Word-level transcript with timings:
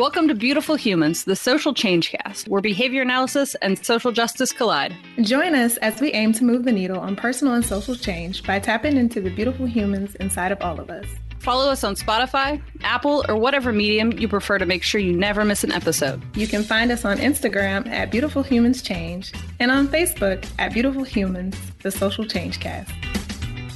Welcome 0.00 0.28
to 0.28 0.34
Beautiful 0.34 0.76
Humans, 0.76 1.24
the 1.24 1.36
social 1.36 1.74
change 1.74 2.10
cast, 2.10 2.48
where 2.48 2.62
behavior 2.62 3.02
analysis 3.02 3.54
and 3.56 3.84
social 3.84 4.12
justice 4.12 4.50
collide. 4.50 4.96
Join 5.20 5.54
us 5.54 5.76
as 5.76 6.00
we 6.00 6.10
aim 6.14 6.32
to 6.32 6.42
move 6.42 6.64
the 6.64 6.72
needle 6.72 6.98
on 6.98 7.16
personal 7.16 7.52
and 7.52 7.62
social 7.62 7.94
change 7.94 8.42
by 8.44 8.60
tapping 8.60 8.96
into 8.96 9.20
the 9.20 9.28
beautiful 9.28 9.66
humans 9.66 10.14
inside 10.14 10.52
of 10.52 10.62
all 10.62 10.80
of 10.80 10.88
us. 10.88 11.04
Follow 11.40 11.70
us 11.70 11.84
on 11.84 11.96
Spotify, 11.96 12.62
Apple, 12.80 13.26
or 13.28 13.36
whatever 13.36 13.74
medium 13.74 14.12
you 14.12 14.26
prefer 14.26 14.56
to 14.56 14.64
make 14.64 14.82
sure 14.82 15.02
you 15.02 15.12
never 15.12 15.44
miss 15.44 15.64
an 15.64 15.72
episode. 15.72 16.22
You 16.34 16.46
can 16.46 16.62
find 16.62 16.90
us 16.90 17.04
on 17.04 17.18
Instagram 17.18 17.86
at 17.86 18.10
Beautiful 18.10 18.42
Humans 18.42 18.80
Change 18.80 19.34
and 19.58 19.70
on 19.70 19.86
Facebook 19.86 20.50
at 20.58 20.72
Beautiful 20.72 21.04
Humans, 21.04 21.54
the 21.82 21.90
Social 21.90 22.24
Change 22.24 22.58
Cast. 22.58 22.90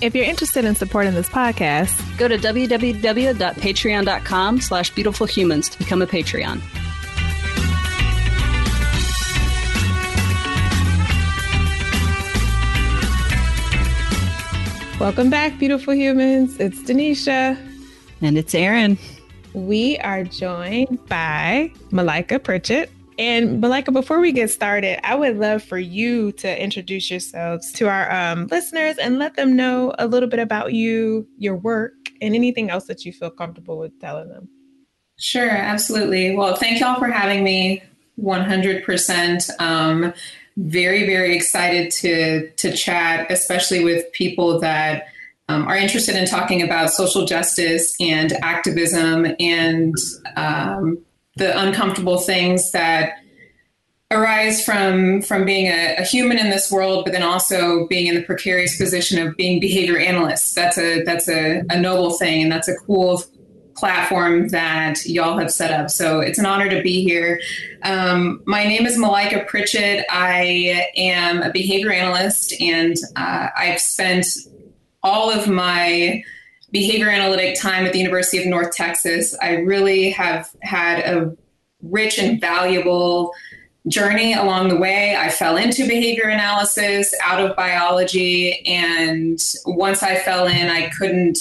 If 0.04 0.14
you're 0.14 0.26
interested 0.26 0.66
in 0.66 0.74
supporting 0.74 1.14
this 1.14 1.30
podcast, 1.30 2.18
go 2.18 2.28
to 2.28 2.36
www.patreon.com 2.36 4.60
slash 4.60 4.92
beautifulhumans 4.92 5.70
to 5.70 5.78
become 5.78 6.02
a 6.02 6.06
Patreon. 6.06 6.60
Welcome 15.00 15.30
back, 15.30 15.58
beautiful 15.58 15.94
humans. 15.94 16.60
It's 16.60 16.80
Denisha. 16.80 17.56
And 18.20 18.36
it's 18.36 18.54
Aaron. 18.54 18.98
We 19.54 19.96
are 20.00 20.24
joined 20.24 20.98
by 21.08 21.72
Malika 21.92 22.38
Pritchett. 22.38 22.90
And 23.18 23.60
Malika, 23.60 23.92
before 23.92 24.20
we 24.20 24.32
get 24.32 24.50
started, 24.50 25.04
I 25.06 25.14
would 25.14 25.36
love 25.38 25.62
for 25.62 25.78
you 25.78 26.32
to 26.32 26.62
introduce 26.62 27.10
yourselves 27.10 27.70
to 27.72 27.88
our 27.88 28.10
um, 28.10 28.46
listeners 28.48 28.98
and 28.98 29.18
let 29.18 29.36
them 29.36 29.54
know 29.54 29.94
a 29.98 30.06
little 30.06 30.28
bit 30.28 30.40
about 30.40 30.72
you, 30.72 31.26
your 31.38 31.56
work, 31.56 31.92
and 32.20 32.34
anything 32.34 32.70
else 32.70 32.86
that 32.86 33.04
you 33.04 33.12
feel 33.12 33.30
comfortable 33.30 33.78
with 33.78 33.98
telling 34.00 34.28
them. 34.28 34.48
Sure, 35.18 35.50
absolutely. 35.50 36.34
Well, 36.34 36.56
thank 36.56 36.80
y'all 36.80 36.98
for 36.98 37.08
having 37.08 37.44
me. 37.44 37.82
100%. 38.20 39.50
Um, 39.60 40.12
very, 40.56 41.04
very 41.04 41.34
excited 41.34 41.90
to 41.90 42.48
to 42.52 42.72
chat, 42.76 43.30
especially 43.30 43.82
with 43.82 44.10
people 44.12 44.60
that 44.60 45.06
um, 45.48 45.66
are 45.66 45.76
interested 45.76 46.14
in 46.14 46.26
talking 46.26 46.62
about 46.62 46.90
social 46.90 47.24
justice 47.24 47.94
and 48.00 48.32
activism 48.42 49.26
and 49.40 49.94
um, 50.36 50.98
the 51.36 51.58
uncomfortable 51.58 52.18
things 52.18 52.70
that 52.72 53.14
arise 54.10 54.64
from 54.64 55.22
from 55.22 55.44
being 55.44 55.66
a, 55.66 55.96
a, 55.96 56.02
human 56.02 56.38
in 56.38 56.50
this 56.50 56.70
world, 56.70 57.04
but 57.04 57.12
then 57.12 57.22
also 57.22 57.86
being 57.88 58.06
in 58.06 58.14
the 58.14 58.22
precarious 58.22 58.76
position 58.76 59.26
of 59.26 59.36
being 59.36 59.60
behavior 59.60 59.98
analysts. 59.98 60.54
That's 60.54 60.78
a 60.78 61.02
that's 61.04 61.28
a, 61.28 61.62
a 61.70 61.80
noble 61.80 62.12
thing, 62.12 62.42
and 62.42 62.52
that's 62.52 62.68
a 62.68 62.76
cool 62.86 63.22
platform 63.76 64.48
that 64.48 65.04
y'all 65.04 65.36
have 65.36 65.50
set 65.50 65.72
up. 65.72 65.90
So 65.90 66.20
it's 66.20 66.38
an 66.38 66.46
honor 66.46 66.70
to 66.70 66.80
be 66.82 67.02
here. 67.02 67.40
Um, 67.82 68.40
my 68.46 68.64
name 68.64 68.86
is 68.86 68.96
Malika 68.96 69.44
Pritchett. 69.48 70.06
I 70.10 70.88
am 70.96 71.42
a 71.42 71.50
behavior 71.50 71.90
analyst, 71.90 72.54
and 72.60 72.96
uh, 73.16 73.48
I've 73.56 73.80
spent 73.80 74.26
all 75.02 75.30
of 75.30 75.48
my 75.48 76.22
behavior 76.74 77.08
analytic 77.08 77.58
time 77.58 77.86
at 77.86 77.92
the 77.92 78.00
University 78.00 78.36
of 78.38 78.46
North 78.46 78.74
Texas, 78.74 79.34
I 79.40 79.58
really 79.58 80.10
have 80.10 80.50
had 80.60 80.98
a 80.98 81.34
rich 81.82 82.18
and 82.18 82.40
valuable 82.40 83.32
journey 83.86 84.34
along 84.34 84.70
the 84.70 84.76
way. 84.76 85.16
I 85.16 85.30
fell 85.30 85.56
into 85.56 85.86
behavior 85.86 86.24
analysis 86.24 87.14
out 87.22 87.40
of 87.40 87.54
biology, 87.54 88.66
and 88.66 89.38
once 89.64 90.02
I 90.02 90.16
fell 90.16 90.48
in, 90.48 90.68
I 90.68 90.90
couldn't 90.90 91.38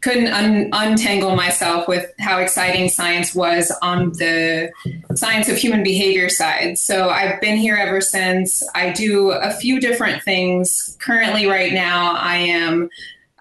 couldn't 0.00 0.28
un- 0.28 0.70
untangle 0.72 1.34
myself 1.34 1.88
with 1.88 2.10
how 2.20 2.38
exciting 2.38 2.88
science 2.88 3.34
was 3.34 3.70
on 3.82 4.12
the 4.12 4.70
science 5.16 5.48
of 5.48 5.58
human 5.58 5.82
behavior 5.82 6.28
side. 6.28 6.78
So 6.78 7.10
I've 7.10 7.40
been 7.40 7.56
here 7.56 7.74
ever 7.74 8.00
since. 8.00 8.62
I 8.76 8.92
do 8.92 9.32
a 9.32 9.50
few 9.50 9.80
different 9.80 10.22
things. 10.22 10.96
Currently, 11.00 11.46
right 11.46 11.74
now, 11.74 12.14
I 12.14 12.36
am 12.36 12.88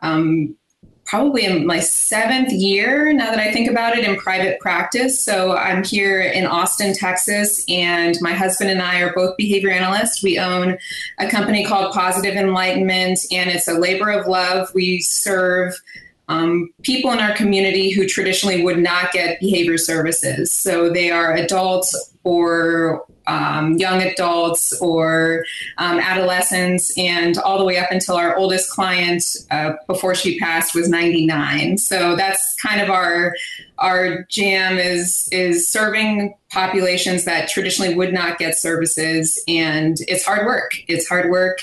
um, 0.02 0.58
probably 1.08 1.46
in 1.46 1.66
my 1.66 1.80
seventh 1.80 2.52
year 2.52 3.14
now 3.14 3.32
that 3.32 3.40
I 3.40 3.52
think 3.52 3.70
about 3.70 3.98
it 3.98 4.04
in 4.04 4.18
private 4.18 4.60
practice. 4.60 5.24
So 5.24 5.56
I'm 5.56 5.84
here 5.84 6.22
in 6.22 6.46
Austin, 6.46 6.94
Texas, 6.94 7.64
and 7.70 8.18
my 8.20 8.34
husband 8.34 8.70
and 8.70 8.82
I 8.82 9.00
are 9.00 9.14
both 9.14 9.38
behavior 9.38 9.72
analysts. 9.72 10.22
We 10.22 10.38
own 10.38 10.78
a 11.18 11.30
company 11.30 11.66
called 11.66 11.94
Positive 11.94 12.36
Enlightenment, 12.36 13.20
and 13.32 13.50
it's 13.50 13.70
a 13.70 13.74
labor 13.74 14.10
of 14.12 14.28
love. 14.28 14.70
We 14.76 15.00
serve 15.00 15.74
um, 16.28 16.72
people 16.84 17.12
in 17.12 17.20
our 17.20 17.34
community 17.34 17.90
who 17.90 18.06
traditionally 18.06 18.62
would 18.62 18.80
not 18.80 19.14
get 19.14 19.40
behavior 19.40 19.78
services. 19.78 20.54
So 20.54 20.92
they 20.92 21.10
are 21.10 21.34
adults 21.34 22.14
or 22.26 23.06
um, 23.28 23.78
young 23.78 24.02
adults 24.02 24.80
or 24.82 25.46
um, 25.78 26.00
adolescents, 26.00 26.98
and 26.98 27.38
all 27.38 27.58
the 27.58 27.66
way 27.66 27.78
up 27.78 27.92
until 27.92 28.16
our 28.16 28.36
oldest 28.36 28.70
client 28.72 29.24
uh, 29.52 29.74
before 29.86 30.16
she 30.16 30.40
passed 30.40 30.74
was 30.74 30.90
99. 30.90 31.78
So 31.78 32.16
that's 32.16 32.56
kind 32.56 32.82
of 32.82 32.90
our 32.90 33.36
our 33.80 34.24
jam 34.24 34.78
is 34.78 35.30
is 35.32 35.70
serving 35.70 36.34
populations 36.50 37.26
that 37.26 37.50
traditionally 37.50 37.94
would 37.94 38.14
not 38.14 38.38
get 38.38 38.58
services, 38.58 39.42
and 39.48 39.98
it's 40.08 40.26
hard 40.26 40.46
work. 40.46 40.72
It's 40.88 41.08
hard 41.08 41.30
work, 41.30 41.60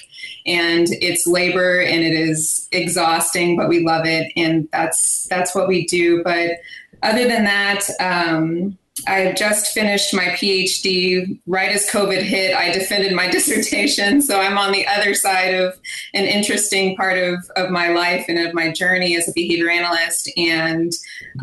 and 0.46 0.86
it's 0.90 1.26
labor, 1.26 1.80
and 1.80 2.02
it 2.02 2.14
is 2.14 2.68
exhausting, 2.72 3.56
but 3.56 3.68
we 3.68 3.84
love 3.84 4.06
it, 4.06 4.30
and 4.36 4.68
that's 4.70 5.26
that's 5.28 5.54
what 5.54 5.66
we 5.66 5.86
do. 5.86 6.22
But 6.22 6.58
other 7.02 7.26
than 7.26 7.44
that. 7.44 7.82
Um, 8.00 8.78
I 9.08 9.32
just 9.32 9.72
finished 9.74 10.14
my 10.14 10.26
PhD 10.26 11.38
right 11.46 11.70
as 11.72 11.88
COVID 11.90 12.22
hit. 12.22 12.54
I 12.54 12.70
defended 12.70 13.12
my 13.12 13.28
dissertation. 13.30 14.22
So 14.22 14.40
I'm 14.40 14.56
on 14.56 14.72
the 14.72 14.86
other 14.86 15.14
side 15.14 15.54
of 15.54 15.74
an 16.14 16.24
interesting 16.24 16.96
part 16.96 17.18
of, 17.18 17.50
of 17.56 17.70
my 17.70 17.88
life 17.88 18.26
and 18.28 18.38
of 18.38 18.54
my 18.54 18.70
journey 18.70 19.16
as 19.16 19.28
a 19.28 19.32
behavior 19.32 19.68
analyst. 19.68 20.30
And 20.36 20.92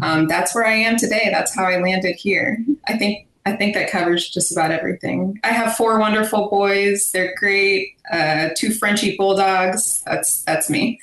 um, 0.02 0.28
that's 0.28 0.56
where 0.56 0.66
I 0.66 0.74
am 0.74 0.98
today. 0.98 1.30
That's 1.32 1.54
how 1.54 1.66
I 1.66 1.78
landed 1.82 2.16
here. 2.16 2.58
I 2.88 2.98
think 2.98 3.28
I 3.44 3.54
think 3.54 3.74
that 3.74 3.90
covers 3.90 4.30
just 4.30 4.52
about 4.52 4.70
everything. 4.70 5.40
I 5.44 5.48
have 5.48 5.76
four 5.76 6.00
wonderful 6.00 6.48
boys. 6.50 7.12
They're 7.12 7.34
great. 7.38 7.98
Uh, 8.12 8.50
two 8.56 8.72
Frenchy 8.72 9.18
bulldogs. 9.18 10.04
That's 10.06 10.44
that's 10.44 10.70
me. 10.70 11.00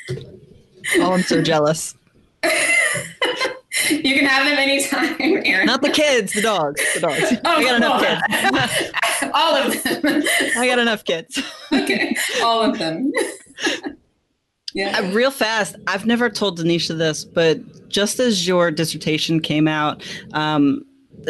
Oh, 0.98 1.12
I'm 1.12 1.22
so 1.22 1.42
jealous. 1.42 1.97
You 3.90 4.14
can 4.16 4.24
have 4.24 4.46
them 4.46 4.58
anytime, 4.58 5.16
Erin. 5.46 5.66
Not 5.66 5.82
the 5.82 5.90
kids, 5.90 6.32
the 6.32 6.40
dogs. 6.40 6.80
The 6.94 7.00
dogs. 7.00 7.34
Oh, 7.44 7.56
I 7.56 7.64
got 7.64 7.76
enough 7.76 8.02
kids. 8.02 8.92
all 9.34 9.56
of 9.56 9.82
them. 9.82 10.22
I 10.56 10.66
got 10.66 10.78
enough 10.78 11.04
kids. 11.04 11.42
okay, 11.72 12.16
all 12.42 12.62
of 12.62 12.78
them. 12.78 13.12
yeah. 14.74 14.98
Uh, 14.98 15.12
real 15.12 15.30
fast, 15.30 15.76
I've 15.86 16.06
never 16.06 16.30
told 16.30 16.58
Denisha 16.58 16.96
this, 16.96 17.24
but 17.24 17.88
just 17.88 18.18
as 18.20 18.46
your 18.46 18.70
dissertation 18.70 19.40
came 19.40 19.68
out, 19.68 20.02
um, 20.32 20.84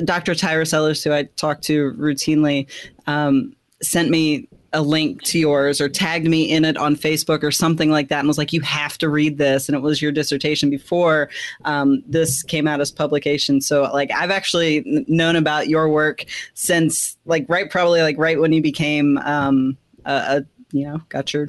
Dr. 0.04 0.32
Tyra 0.32 0.66
Sellers, 0.66 1.03
who 1.03 1.12
I 1.12 1.25
talk 1.37 1.60
to 1.62 1.93
routinely, 1.93 2.69
um, 3.06 3.54
sent 3.82 4.10
me 4.10 4.48
a 4.73 4.83
link 4.83 5.23
to 5.23 5.39
yours 5.39 5.81
or 5.81 5.89
tagged 5.89 6.27
me 6.27 6.51
in 6.51 6.65
it 6.65 6.77
on 6.77 6.95
Facebook 6.95 7.43
or 7.43 7.51
something 7.51 7.91
like 7.91 8.09
that 8.09 8.19
and 8.19 8.29
was 8.29 8.37
like, 8.37 8.53
you 8.53 8.61
have 8.61 8.99
to 8.99 9.09
read 9.09 9.39
this. 9.39 9.69
And 9.69 9.75
it 9.75 9.81
was 9.81 10.03
your 10.03 10.12
dissertation 10.12 10.69
before 10.69 11.31
um, 11.65 12.03
this 12.06 12.43
came 12.43 12.69
out 12.69 12.81
as 12.81 12.91
publication. 12.91 13.61
So, 13.61 13.83
like, 13.93 14.11
I've 14.11 14.31
actually 14.31 15.05
known 15.09 15.37
about 15.37 15.69
your 15.69 15.89
work 15.89 16.25
since, 16.55 17.17
like, 17.25 17.47
right, 17.49 17.71
probably 17.71 18.03
like 18.03 18.19
right 18.19 18.39
when 18.39 18.53
you 18.53 18.61
became, 18.61 19.19
um, 19.19 19.77
a, 20.05 20.12
a 20.12 20.45
you 20.73 20.87
know, 20.87 21.01
got 21.09 21.33
your, 21.33 21.49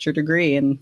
your 0.00 0.14
degree. 0.14 0.56
And 0.56 0.78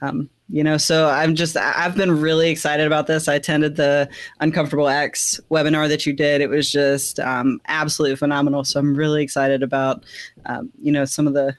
um, 0.00 0.28
you 0.48 0.62
know 0.62 0.76
so 0.76 1.08
i'm 1.08 1.34
just 1.34 1.56
i've 1.56 1.96
been 1.96 2.20
really 2.20 2.50
excited 2.50 2.86
about 2.86 3.06
this 3.06 3.28
i 3.28 3.34
attended 3.34 3.76
the 3.76 4.08
uncomfortable 4.40 4.88
x 4.88 5.40
webinar 5.50 5.88
that 5.88 6.04
you 6.04 6.12
did 6.12 6.40
it 6.40 6.50
was 6.50 6.70
just 6.70 7.18
um, 7.20 7.60
absolutely 7.68 8.16
phenomenal 8.16 8.64
so 8.64 8.78
i'm 8.78 8.94
really 8.94 9.22
excited 9.22 9.62
about 9.62 10.04
um, 10.46 10.70
you 10.80 10.92
know 10.92 11.04
some 11.04 11.26
of 11.26 11.34
the 11.34 11.56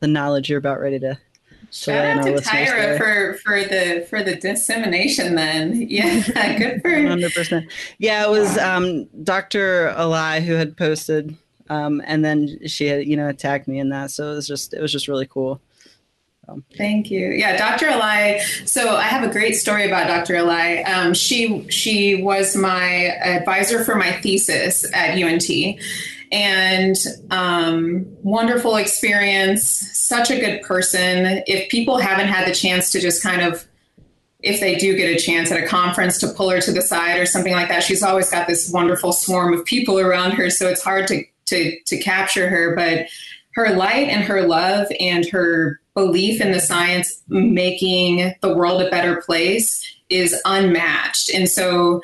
the 0.00 0.06
knowledge 0.06 0.48
you're 0.48 0.58
about 0.58 0.80
ready 0.80 0.98
to 0.98 1.18
Shout 1.72 2.04
out 2.04 2.24
to 2.24 2.32
Tyra 2.32 2.98
for 2.98 3.34
for 3.44 3.62
the 3.62 4.04
for 4.10 4.24
the 4.24 4.34
dissemination. 4.34 5.36
Then, 5.36 5.80
yeah, 5.88 6.58
good 6.58 6.82
for 6.82 6.90
hundred 6.90 7.32
percent. 7.32 7.70
Yeah, 7.98 8.26
it 8.26 8.30
was 8.30 8.58
um, 8.58 9.04
Dr. 9.22 9.90
Ali 9.90 10.40
who 10.40 10.54
had 10.54 10.76
posted, 10.76 11.36
um, 11.68 12.02
and 12.06 12.24
then 12.24 12.58
she 12.66 12.86
had 12.88 13.06
you 13.06 13.16
know 13.16 13.28
attacked 13.28 13.68
me 13.68 13.78
in 13.78 13.90
that. 13.90 14.10
So 14.10 14.32
it 14.32 14.34
was 14.34 14.48
just 14.48 14.74
it 14.74 14.80
was 14.80 14.90
just 14.90 15.06
really 15.06 15.26
cool. 15.26 15.60
Thank 16.76 17.10
you. 17.10 17.28
Yeah, 17.28 17.56
Dr. 17.56 17.86
Ala'i. 17.86 18.68
So 18.68 18.96
I 18.96 19.04
have 19.04 19.28
a 19.28 19.32
great 19.32 19.54
story 19.54 19.86
about 19.86 20.06
Dr. 20.06 20.34
Ala'i. 20.34 20.86
Um, 20.88 21.14
she 21.14 21.68
she 21.68 22.22
was 22.22 22.56
my 22.56 23.16
advisor 23.22 23.84
for 23.84 23.96
my 23.96 24.12
thesis 24.20 24.90
at 24.94 25.20
UNT, 25.20 25.48
and 26.32 26.96
um, 27.30 28.06
wonderful 28.22 28.76
experience. 28.76 29.64
Such 29.64 30.30
a 30.30 30.38
good 30.38 30.62
person. 30.62 31.42
If 31.46 31.68
people 31.70 31.98
haven't 31.98 32.28
had 32.28 32.48
the 32.48 32.54
chance 32.54 32.90
to 32.92 33.00
just 33.00 33.22
kind 33.22 33.42
of 33.42 33.66
if 34.42 34.60
they 34.60 34.76
do 34.76 34.96
get 34.96 35.14
a 35.14 35.18
chance 35.18 35.50
at 35.50 35.62
a 35.62 35.66
conference 35.66 36.18
to 36.18 36.28
pull 36.28 36.50
her 36.50 36.60
to 36.60 36.72
the 36.72 36.82
side 36.82 37.18
or 37.18 37.26
something 37.26 37.52
like 37.52 37.68
that. 37.68 37.82
She's 37.82 38.02
always 38.02 38.30
got 38.30 38.48
this 38.48 38.70
wonderful 38.70 39.12
swarm 39.12 39.52
of 39.52 39.64
people 39.64 39.98
around 39.98 40.32
her, 40.32 40.50
so 40.50 40.68
it's 40.68 40.82
hard 40.82 41.06
to 41.08 41.22
to 41.46 41.78
to 41.86 41.98
capture 41.98 42.48
her. 42.48 42.74
But 42.74 43.08
her 43.54 43.74
light 43.74 44.08
and 44.08 44.22
her 44.24 44.46
love 44.46 44.88
and 45.00 45.26
her 45.28 45.79
belief 45.94 46.40
in 46.40 46.52
the 46.52 46.60
science 46.60 47.22
making 47.28 48.34
the 48.42 48.54
world 48.54 48.80
a 48.82 48.90
better 48.90 49.20
place 49.22 49.84
is 50.08 50.40
unmatched. 50.44 51.30
And 51.30 51.48
so 51.48 52.00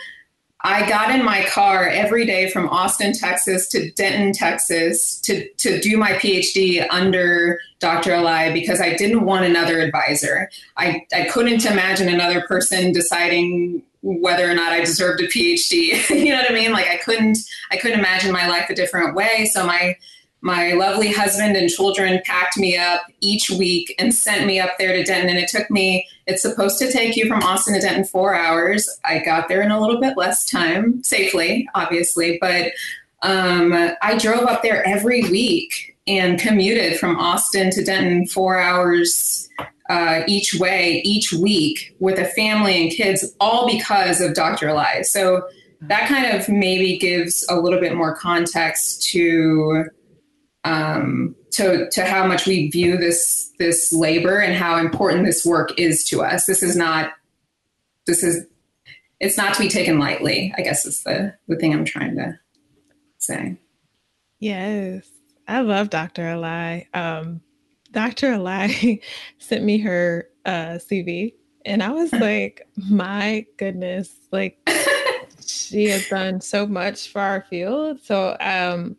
I 0.62 0.88
got 0.88 1.14
in 1.14 1.24
my 1.24 1.44
car 1.44 1.86
every 1.86 2.26
day 2.26 2.50
from 2.50 2.68
Austin, 2.68 3.12
Texas 3.12 3.68
to 3.68 3.90
Denton, 3.92 4.32
Texas 4.32 5.20
to, 5.20 5.48
to 5.58 5.80
do 5.80 5.96
my 5.96 6.12
PhD 6.14 6.84
under 6.90 7.60
Dr. 7.78 8.14
Eli 8.14 8.52
because 8.52 8.80
I 8.80 8.94
didn't 8.94 9.24
want 9.24 9.44
another 9.44 9.78
advisor. 9.78 10.50
I, 10.76 11.06
I 11.14 11.24
couldn't 11.24 11.64
imagine 11.64 12.08
another 12.08 12.40
person 12.42 12.92
deciding 12.92 13.82
whether 14.02 14.50
or 14.50 14.54
not 14.54 14.72
I 14.72 14.80
deserved 14.80 15.20
a 15.20 15.28
PhD. 15.28 16.08
you 16.10 16.32
know 16.32 16.40
what 16.40 16.50
I 16.50 16.54
mean? 16.54 16.72
Like 16.72 16.88
I 16.88 16.96
couldn't 16.96 17.38
I 17.70 17.76
couldn't 17.76 17.98
imagine 17.98 18.32
my 18.32 18.48
life 18.48 18.70
a 18.70 18.74
different 18.74 19.14
way. 19.14 19.48
So 19.52 19.66
my 19.66 19.96
my 20.40 20.72
lovely 20.72 21.12
husband 21.12 21.56
and 21.56 21.68
children 21.68 22.20
packed 22.24 22.56
me 22.56 22.76
up 22.76 23.02
each 23.20 23.50
week 23.50 23.94
and 23.98 24.14
sent 24.14 24.46
me 24.46 24.60
up 24.60 24.72
there 24.78 24.92
to 24.92 25.02
Denton. 25.02 25.30
And 25.30 25.38
it 25.38 25.48
took 25.48 25.70
me, 25.70 26.06
it's 26.26 26.42
supposed 26.42 26.78
to 26.78 26.92
take 26.92 27.16
you 27.16 27.26
from 27.26 27.42
Austin 27.42 27.74
to 27.74 27.80
Denton 27.80 28.04
four 28.04 28.34
hours. 28.34 28.88
I 29.04 29.18
got 29.20 29.48
there 29.48 29.62
in 29.62 29.70
a 29.70 29.80
little 29.80 30.00
bit 30.00 30.16
less 30.16 30.48
time, 30.48 31.02
safely, 31.02 31.68
obviously. 31.74 32.38
But 32.40 32.72
um, 33.22 33.72
I 34.02 34.16
drove 34.18 34.46
up 34.46 34.62
there 34.62 34.86
every 34.86 35.22
week 35.22 35.96
and 36.06 36.38
commuted 36.38 36.98
from 37.00 37.18
Austin 37.18 37.70
to 37.70 37.82
Denton 37.84 38.26
four 38.26 38.60
hours 38.60 39.48
uh, 39.88 40.22
each 40.26 40.54
way, 40.54 41.00
each 41.04 41.32
week 41.32 41.96
with 41.98 42.18
a 42.18 42.24
family 42.24 42.82
and 42.82 42.92
kids, 42.92 43.34
all 43.40 43.66
because 43.66 44.20
of 44.20 44.34
Dr. 44.34 44.68
Ala'i. 44.68 45.04
So 45.04 45.46
that 45.80 46.08
kind 46.08 46.26
of 46.26 46.48
maybe 46.48 46.98
gives 46.98 47.44
a 47.48 47.56
little 47.56 47.80
bit 47.80 47.94
more 47.94 48.14
context 48.16 49.08
to 49.10 49.86
um, 50.66 51.36
to 51.52 51.88
to 51.90 52.04
how 52.04 52.26
much 52.26 52.44
we 52.44 52.68
view 52.68 52.98
this 52.98 53.52
this 53.58 53.92
labor 53.92 54.38
and 54.38 54.54
how 54.54 54.76
important 54.76 55.24
this 55.24 55.46
work 55.46 55.78
is 55.78 56.04
to 56.04 56.22
us. 56.22 56.46
This 56.46 56.62
is 56.62 56.76
not 56.76 57.12
this 58.06 58.22
is 58.22 58.44
it's 59.20 59.36
not 59.36 59.54
to 59.54 59.60
be 59.60 59.68
taken 59.68 59.98
lightly. 59.98 60.52
I 60.58 60.62
guess 60.62 60.84
is 60.84 61.02
the 61.04 61.34
the 61.46 61.56
thing 61.56 61.72
I'm 61.72 61.84
trying 61.84 62.16
to 62.16 62.38
say. 63.18 63.58
Yes, 64.40 65.08
I 65.46 65.60
love 65.60 65.88
Dr. 65.88 66.22
Ala'i. 66.22 66.86
Um, 66.94 67.40
Dr. 67.92 68.32
Ala'i 68.32 69.00
sent 69.38 69.64
me 69.64 69.78
her 69.78 70.28
uh, 70.44 70.78
CV, 70.78 71.34
and 71.64 71.82
I 71.82 71.90
was 71.90 72.12
like, 72.12 72.66
my 72.76 73.46
goodness, 73.56 74.12
like 74.32 74.58
she 75.46 75.86
has 75.86 76.08
done 76.08 76.40
so 76.40 76.66
much 76.66 77.08
for 77.08 77.20
our 77.20 77.46
field. 77.48 78.00
So 78.02 78.36
um, 78.40 78.96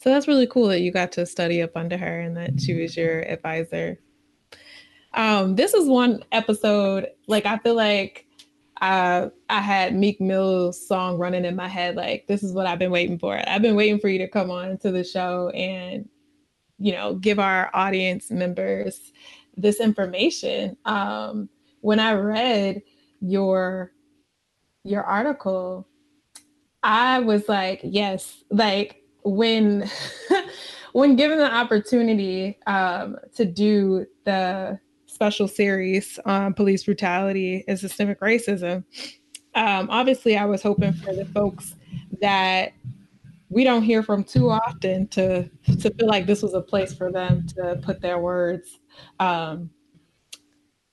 so 0.00 0.08
that's 0.08 0.26
really 0.26 0.46
cool 0.46 0.68
that 0.68 0.80
you 0.80 0.90
got 0.90 1.12
to 1.12 1.26
study 1.26 1.60
up 1.60 1.76
under 1.76 1.98
her 1.98 2.20
and 2.20 2.34
that 2.36 2.58
she 2.58 2.74
was 2.74 2.96
your 2.96 3.20
advisor. 3.20 3.98
Um, 5.12 5.56
this 5.56 5.74
is 5.74 5.88
one 5.88 6.24
episode, 6.32 7.08
like 7.26 7.44
I 7.44 7.58
feel 7.58 7.74
like 7.74 8.26
uh, 8.80 9.28
I 9.50 9.60
had 9.60 9.94
Meek 9.94 10.18
Mill's 10.18 10.86
song 10.86 11.18
running 11.18 11.44
in 11.44 11.54
my 11.54 11.68
head, 11.68 11.96
like 11.96 12.26
this 12.28 12.42
is 12.42 12.54
what 12.54 12.66
I've 12.66 12.78
been 12.78 12.90
waiting 12.90 13.18
for. 13.18 13.46
I've 13.46 13.60
been 13.60 13.76
waiting 13.76 14.00
for 14.00 14.08
you 14.08 14.18
to 14.20 14.28
come 14.28 14.50
on 14.50 14.78
to 14.78 14.90
the 14.90 15.04
show 15.04 15.50
and, 15.50 16.08
you 16.78 16.92
know, 16.92 17.16
give 17.16 17.38
our 17.38 17.70
audience 17.74 18.30
members 18.30 19.12
this 19.54 19.80
information. 19.80 20.78
Um, 20.86 21.50
when 21.82 22.00
I 22.00 22.14
read 22.14 22.80
your 23.20 23.92
your 24.82 25.02
article, 25.02 25.86
I 26.82 27.18
was 27.18 27.50
like, 27.50 27.80
yes, 27.82 28.44
like 28.50 28.99
when 29.24 29.90
when 30.92 31.16
given 31.16 31.38
the 31.38 31.52
opportunity 31.52 32.58
um, 32.66 33.16
to 33.36 33.44
do 33.44 34.06
the 34.24 34.78
special 35.06 35.48
series 35.48 36.18
on 36.24 36.54
police 36.54 36.84
brutality 36.84 37.64
and 37.68 37.78
systemic 37.78 38.20
racism, 38.20 38.84
um, 39.54 39.88
obviously 39.90 40.36
I 40.36 40.44
was 40.44 40.62
hoping 40.62 40.92
for 40.92 41.14
the 41.14 41.26
folks 41.26 41.74
that 42.20 42.72
we 43.48 43.64
don't 43.64 43.82
hear 43.82 44.02
from 44.02 44.24
too 44.24 44.50
often 44.50 45.08
to 45.08 45.48
to 45.80 45.90
feel 45.94 46.08
like 46.08 46.26
this 46.26 46.42
was 46.42 46.54
a 46.54 46.60
place 46.60 46.94
for 46.94 47.10
them 47.10 47.46
to 47.48 47.78
put 47.82 48.00
their 48.00 48.18
words 48.18 48.78
um, 49.18 49.70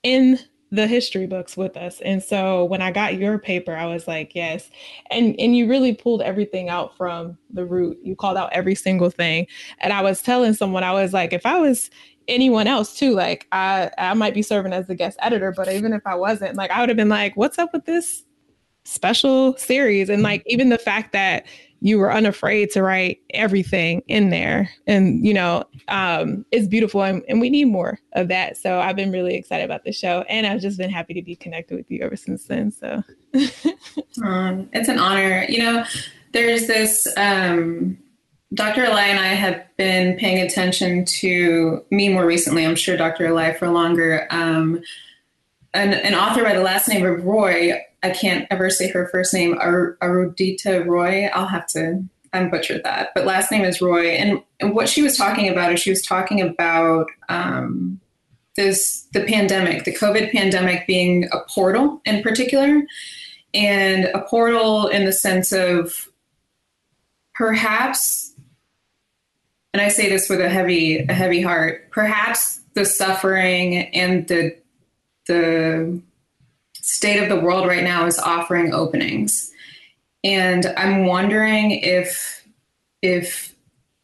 in 0.03 0.39
the 0.71 0.87
history 0.87 1.27
books 1.27 1.55
with 1.55 1.77
us. 1.77 2.01
And 2.01 2.21
so 2.21 2.65
when 2.65 2.81
I 2.81 2.91
got 2.91 3.15
your 3.17 3.39
paper, 3.39 3.75
I 3.75 3.85
was 3.85 4.07
like, 4.07 4.35
yes. 4.35 4.69
And 5.09 5.35
and 5.39 5.55
you 5.55 5.67
really 5.69 5.93
pulled 5.93 6.21
everything 6.21 6.69
out 6.69 6.95
from 6.97 7.37
the 7.49 7.65
root. 7.65 7.97
You 8.03 8.15
called 8.15 8.37
out 8.37 8.51
every 8.51 8.75
single 8.75 9.09
thing. 9.09 9.47
And 9.79 9.93
I 9.93 10.01
was 10.01 10.21
telling 10.21 10.53
someone, 10.53 10.83
I 10.83 10.91
was 10.91 11.13
like, 11.13 11.31
if 11.31 11.45
I 11.45 11.59
was 11.59 11.89
anyone 12.27 12.67
else 12.67 12.97
too, 12.97 13.13
like 13.13 13.47
I 13.51 13.89
I 13.97 14.13
might 14.13 14.33
be 14.33 14.41
serving 14.41 14.73
as 14.73 14.87
the 14.87 14.95
guest 14.95 15.17
editor, 15.21 15.53
but 15.55 15.71
even 15.71 15.93
if 15.93 16.05
I 16.05 16.15
wasn't, 16.15 16.55
like 16.55 16.71
I 16.71 16.81
would 16.81 16.89
have 16.89 16.97
been 16.97 17.09
like, 17.09 17.37
what's 17.37 17.57
up 17.57 17.71
with 17.73 17.85
this 17.85 18.23
special 18.83 19.55
series? 19.57 20.09
And 20.09 20.17
mm-hmm. 20.17 20.25
like 20.25 20.43
even 20.47 20.69
the 20.69 20.77
fact 20.77 21.13
that 21.13 21.45
you 21.81 21.97
were 21.99 22.11
unafraid 22.11 22.71
to 22.71 22.81
write 22.81 23.19
everything 23.31 24.01
in 24.07 24.29
there. 24.29 24.69
And 24.87 25.25
you 25.25 25.33
know 25.33 25.63
um, 25.87 26.45
it's 26.51 26.67
beautiful 26.67 27.03
and, 27.03 27.23
and, 27.27 27.39
we 27.39 27.49
need 27.49 27.65
more 27.65 27.99
of 28.13 28.27
that. 28.29 28.57
So 28.57 28.79
i've 28.79 28.95
been 28.95 29.11
really 29.11 29.35
excited 29.35 29.63
about 29.63 29.83
the 29.83 29.91
show 29.91 30.21
and 30.27 30.47
i've 30.47 30.61
just 30.61 30.77
been 30.77 30.89
happy 30.89 31.13
to 31.13 31.21
be 31.21 31.35
connected 31.35 31.75
with 31.75 31.89
you 31.89 32.03
ever 32.03 32.15
since 32.15 32.45
then 32.45 32.71
so. 32.71 33.03
Um, 34.23 34.67
it's 34.73 34.89
an 34.89 34.97
honor. 34.97 35.45
You 35.47 35.59
know 35.59 35.85
there's 36.33 36.67
this 36.67 37.07
um, 37.17 37.97
dr 38.53 38.83
Eli 38.83 39.01
and 39.01 39.19
i 39.19 39.27
have 39.27 39.63
been 39.77 40.17
paying 40.17 40.39
attention 40.39 41.03
to 41.05 41.83
me 41.91 42.09
more 42.09 42.25
recently 42.25 42.65
i'm 42.65 42.75
sure 42.75 42.95
dr 42.95 43.25
Eli 43.25 43.53
for 43.53 43.69
longer 43.69 44.27
um, 44.31 44.81
an, 45.73 45.93
an 45.93 46.15
author 46.15 46.43
by 46.43 46.53
the 46.53 46.61
last 46.61 46.87
name 46.87 47.05
of 47.05 47.23
roy 47.25 47.73
I 48.03 48.11
can't 48.11 48.47
ever 48.51 48.69
say 48.69 48.89
her 48.89 49.07
first 49.07 49.33
name, 49.33 49.57
Ar- 49.59 49.97
Arudita 50.01 50.85
Roy. 50.85 51.25
I'll 51.33 51.47
have 51.47 51.67
to, 51.67 52.03
I'm 52.33 52.49
butchered 52.49 52.83
that, 52.83 53.09
but 53.15 53.25
last 53.25 53.51
name 53.51 53.63
is 53.63 53.81
Roy. 53.81 54.09
And, 54.11 54.43
and 54.59 54.75
what 54.75 54.89
she 54.89 55.01
was 55.01 55.17
talking 55.17 55.49
about 55.49 55.73
is 55.73 55.79
she 55.79 55.89
was 55.89 56.01
talking 56.01 56.41
about 56.41 57.07
um, 57.29 57.99
this, 58.55 59.07
the 59.13 59.23
pandemic, 59.23 59.83
the 59.83 59.95
COVID 59.95 60.31
pandemic 60.31 60.85
being 60.85 61.27
a 61.31 61.39
portal 61.49 62.01
in 62.05 62.21
particular, 62.21 62.83
and 63.53 64.05
a 64.05 64.21
portal 64.21 64.87
in 64.87 65.05
the 65.05 65.13
sense 65.13 65.51
of 65.51 66.09
perhaps, 67.33 68.33
and 69.73 69.81
I 69.81 69.89
say 69.89 70.09
this 70.09 70.29
with 70.29 70.41
a 70.41 70.49
heavy, 70.49 70.99
a 70.99 71.13
heavy 71.13 71.41
heart, 71.41 71.89
perhaps 71.91 72.61
the 72.73 72.85
suffering 72.85 73.87
and 73.95 74.27
the, 74.27 74.55
the 75.27 75.99
state 76.87 77.21
of 77.21 77.27
the 77.27 77.39
world 77.39 77.67
right 77.67 77.83
now 77.83 78.05
is 78.05 78.17
offering 78.17 78.73
openings. 78.73 79.51
And 80.23 80.65
I'm 80.77 81.05
wondering 81.05 81.71
if 81.71 82.47
if 83.01 83.53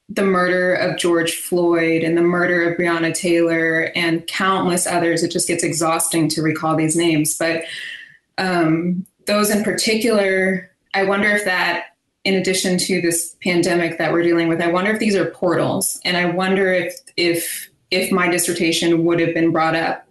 the 0.10 0.24
murder 0.24 0.74
of 0.75 0.98
George 0.98 1.34
Floyd 1.34 2.04
and 2.04 2.18
the 2.18 2.22
murder 2.22 2.70
of 2.70 2.78
Breonna 2.78 3.13
Taylor 3.13 3.90
and 3.96 4.28
countless 4.28 4.86
others, 4.86 5.24
it 5.24 5.32
just 5.32 5.48
gets 5.48 5.63
exhausting 5.63 6.28
to 6.30 6.42
recall 6.42 6.75
these 6.75 6.96
names. 6.96 7.38
But 7.38 7.63
um, 8.38 9.06
those 9.28 9.50
in 9.50 9.63
particular, 9.63 10.70
I 10.94 11.06
wonder 11.06 11.30
if 11.30 11.46
that, 11.46 11.96
in 12.25 12.36
addition 12.36 12.78
to 12.80 13.02
this 13.02 13.36
pandemic 13.42 13.98
that 13.98 14.12
we're 14.12 14.24
dealing 14.24 14.50
with, 14.50 14.62
I 14.62 14.68
wonder 14.68 14.92
if 14.92 15.00
these 15.00 15.16
are 15.16 15.32
portals. 15.32 16.00
And 16.04 16.18
I 16.18 16.25
wonder 16.25 16.72
if 16.74 16.96
if 17.16 17.70
if 17.92 18.12
my 18.12 18.28
dissertation 18.28 19.06
would 19.06 19.22
have 19.22 19.34
been 19.34 19.52
brought 19.52 19.75
up 19.75 20.06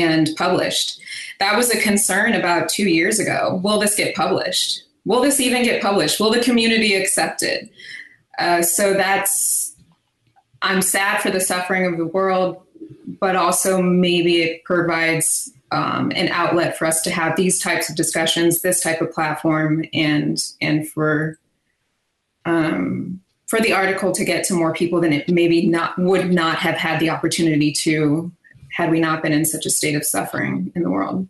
and 0.00 0.30
published. 0.36 1.00
That 1.40 1.56
was 1.56 1.70
a 1.70 1.80
concern 1.80 2.34
about 2.34 2.68
two 2.68 2.88
years 2.88 3.18
ago. 3.18 3.60
Will 3.62 3.78
this 3.78 3.94
get 3.94 4.14
published? 4.14 4.84
Will 5.04 5.20
this 5.20 5.40
even 5.40 5.62
get 5.62 5.82
published? 5.82 6.20
Will 6.20 6.30
the 6.30 6.40
community 6.40 6.94
accept 6.94 7.42
it? 7.42 7.70
Uh, 8.38 8.62
so 8.62 8.94
that's, 8.94 9.74
I'm 10.62 10.82
sad 10.82 11.20
for 11.20 11.30
the 11.30 11.40
suffering 11.40 11.86
of 11.86 11.98
the 11.98 12.06
world, 12.06 12.62
but 13.20 13.36
also 13.36 13.82
maybe 13.82 14.42
it 14.42 14.64
provides 14.64 15.52
um, 15.74 16.12
an 16.14 16.28
outlet 16.28 16.76
for 16.78 16.86
us 16.86 17.02
to 17.02 17.10
have 17.10 17.36
these 17.36 17.60
types 17.60 17.90
of 17.90 17.96
discussions, 17.96 18.62
this 18.62 18.80
type 18.80 19.00
of 19.00 19.12
platform, 19.12 19.84
and 19.92 20.38
and 20.60 20.88
for 20.88 21.38
um, 22.46 23.20
for 23.46 23.60
the 23.60 23.72
article 23.72 24.12
to 24.12 24.24
get 24.24 24.44
to 24.44 24.54
more 24.54 24.72
people 24.72 25.00
than 25.00 25.12
it 25.12 25.28
maybe 25.28 25.66
not 25.66 25.98
would 25.98 26.32
not 26.32 26.58
have 26.58 26.76
had 26.76 27.00
the 27.00 27.10
opportunity 27.10 27.72
to 27.72 28.30
had 28.74 28.90
we 28.90 28.98
not 28.98 29.22
been 29.22 29.32
in 29.32 29.44
such 29.44 29.64
a 29.66 29.70
state 29.70 29.94
of 29.94 30.04
suffering 30.04 30.72
in 30.74 30.82
the 30.82 30.90
world. 30.90 31.28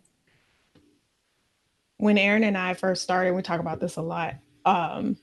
When 1.97 2.17
Aaron 2.17 2.43
and 2.43 2.57
I 2.57 2.73
first 2.73 3.03
started, 3.03 3.33
we 3.33 3.43
talk 3.43 3.59
about 3.59 3.79
this 3.79 3.97
a 3.97 4.01
lot. 4.01 4.33
Um, 4.65 5.15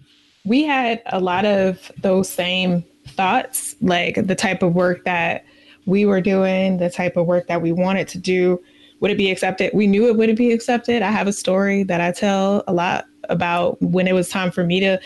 we 0.45 0.63
had 0.63 1.03
a 1.07 1.19
lot 1.19 1.45
of 1.45 1.91
those 2.01 2.29
same 2.29 2.85
thoughts, 3.09 3.75
like 3.81 4.25
the 4.25 4.37
type 4.37 4.63
of 4.63 4.73
work 4.73 5.05
that 5.05 5.45
we 5.85 6.07
were 6.07 6.21
doing, 6.21 6.79
the 6.79 6.91
type 6.91 7.17
of 7.17 7.27
work 7.27 7.49
that 7.49 7.61
we 7.61 7.73
wanted 7.73 8.07
to 8.09 8.19
do 8.19 8.63
would 9.01 9.11
it 9.11 9.19
be 9.19 9.33
accepted? 9.33 9.73
We 9.75 9.89
knew 9.89 10.07
it 10.07 10.17
wouldn't 10.17 10.39
be 10.39 10.53
accepted. 10.53 11.03
I 11.03 11.11
have 11.11 11.27
a 11.27 11.33
story 11.33 11.83
that 11.83 12.01
I 12.01 12.13
tell 12.13 12.63
a 12.69 12.73
lot 12.73 13.07
about 13.31 13.83
when 13.83 14.07
it 14.07 14.13
was 14.13 14.29
time 14.29 14.53
for 14.53 14.63
me 14.63 14.79
to 14.79 15.01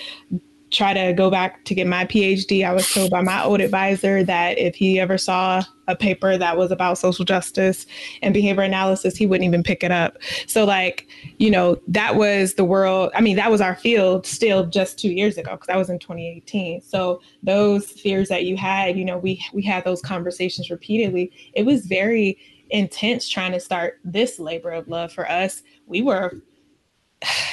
try 0.71 0.93
to 0.93 1.13
go 1.13 1.31
back 1.31 1.65
to 1.65 1.75
get 1.75 1.87
my 1.87 2.05
PhD, 2.05 2.67
I 2.67 2.73
was 2.73 2.89
told 2.93 3.11
by 3.11 3.23
my 3.23 3.43
old 3.45 3.61
advisor 3.61 4.25
that 4.25 4.59
if 4.59 4.75
he 4.75 4.99
ever 4.99 5.17
saw 5.17 5.63
a 5.87 5.95
paper 5.95 6.37
that 6.37 6.57
was 6.57 6.73
about 6.73 6.99
social 6.99 7.25
justice 7.25 7.87
and 8.23 8.35
behavior 8.35 8.63
analysis, 8.63 9.17
he 9.17 9.27
wouldn't 9.27 9.47
even 9.47 9.63
pick 9.63 9.85
it 9.85 9.93
up. 9.93 10.19
So, 10.47 10.65
like, 10.65 11.07
you 11.39 11.51
know, 11.51 11.81
that 11.87 12.17
was 12.17 12.55
the 12.55 12.65
world. 12.65 13.13
I 13.15 13.21
mean, 13.21 13.37
that 13.37 13.51
was 13.51 13.61
our 13.61 13.77
field 13.77 14.27
still 14.27 14.67
just 14.67 14.99
two 14.99 15.13
years 15.13 15.39
ago 15.39 15.53
because 15.53 15.69
that 15.69 15.77
was 15.77 15.89
in 15.89 16.01
2018. 16.01 16.83
So, 16.83 17.21
those 17.43 17.87
fears 17.87 18.29
that 18.29 18.45
you 18.45 18.57
had, 18.57 18.99
you 18.99 19.05
know, 19.05 19.19
we 19.19 19.45
we 19.53 19.63
had 19.63 19.85
those 19.85 20.03
conversations 20.03 20.71
repeatedly. 20.71 21.31
It 21.53 21.65
was 21.65 21.87
very 21.87 22.39
intense 22.71 23.29
trying 23.29 23.53
to 23.53 23.61
start 23.61 24.01
this 24.05 24.41
labor 24.41 24.71
of 24.71 24.89
love 24.89 25.13
for 25.13 25.31
us. 25.31 25.63
We 25.87 26.03
were 26.03 26.33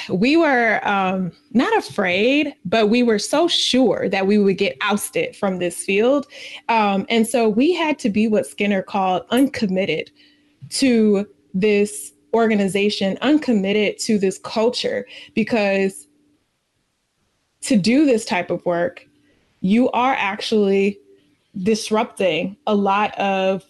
we 0.08 0.36
were 0.36 0.80
um, 0.86 1.32
not 1.52 1.76
afraid, 1.76 2.54
but 2.64 2.88
we 2.88 3.02
were 3.02 3.18
so 3.18 3.48
sure 3.48 4.08
that 4.08 4.26
we 4.26 4.38
would 4.38 4.58
get 4.58 4.76
ousted 4.80 5.34
from 5.34 5.58
this 5.58 5.84
field. 5.84 6.26
Um, 6.68 7.06
and 7.08 7.26
so 7.26 7.48
we 7.48 7.72
had 7.72 7.98
to 8.00 8.10
be 8.10 8.28
what 8.28 8.46
Skinner 8.46 8.82
called 8.82 9.24
uncommitted 9.30 10.10
to 10.70 11.26
this 11.54 12.12
organization, 12.34 13.16
uncommitted 13.22 13.98
to 14.00 14.18
this 14.18 14.38
culture, 14.38 15.06
because 15.34 16.08
to 17.62 17.76
do 17.76 18.04
this 18.04 18.24
type 18.24 18.50
of 18.50 18.64
work, 18.66 19.06
you 19.60 19.90
are 19.92 20.14
actually 20.14 20.98
disrupting 21.62 22.56
a 22.66 22.74
lot 22.74 23.18
of 23.18 23.64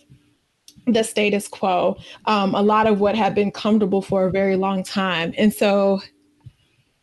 the 0.86 1.02
status 1.02 1.48
quo, 1.48 1.96
um, 2.26 2.54
a 2.54 2.62
lot 2.62 2.86
of 2.86 3.00
what 3.00 3.14
had 3.14 3.34
been 3.34 3.50
comfortable 3.50 4.02
for 4.02 4.26
a 4.26 4.30
very 4.30 4.56
long 4.56 4.82
time. 4.82 5.32
And 5.38 5.52
so 5.52 6.00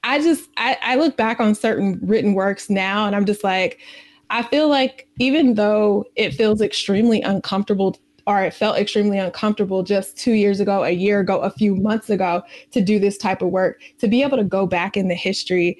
I 0.04 0.20
just, 0.20 0.50
I, 0.58 0.78
I 0.82 0.96
look 0.96 1.18
back 1.18 1.40
on 1.40 1.56
certain 1.56 2.00
written 2.04 2.34
works 2.34 2.70
now 2.70 3.06
and 3.08 3.16
I'm 3.16 3.26
just 3.26 3.44
like, 3.44 3.80
I 4.30 4.44
feel 4.44 4.70
like 4.70 5.08
even 5.20 5.56
though 5.56 6.06
it 6.16 6.32
feels 6.32 6.62
extremely 6.62 7.22
uncomfortable 7.22 7.98
or 8.28 8.44
it 8.44 8.54
felt 8.54 8.78
extremely 8.78 9.18
uncomfortable 9.18 9.84
just 9.84 10.18
two 10.18 10.34
years 10.34 10.60
ago, 10.60 10.84
a 10.84 10.92
year 10.92 11.20
ago, 11.20 11.42
a 11.42 11.50
few 11.50 11.76
months 11.76 12.10
ago 12.10 12.42
to 12.72 12.82
do 12.82 13.00
this 13.00 13.18
type 13.18 13.42
of 13.42 13.50
work, 13.50 13.82
to 13.98 14.08
be 14.08 14.22
able 14.22 14.38
to 14.38 14.44
go 14.44 14.66
back 14.66 14.96
in 14.96 15.08
the 15.08 15.16
history, 15.16 15.78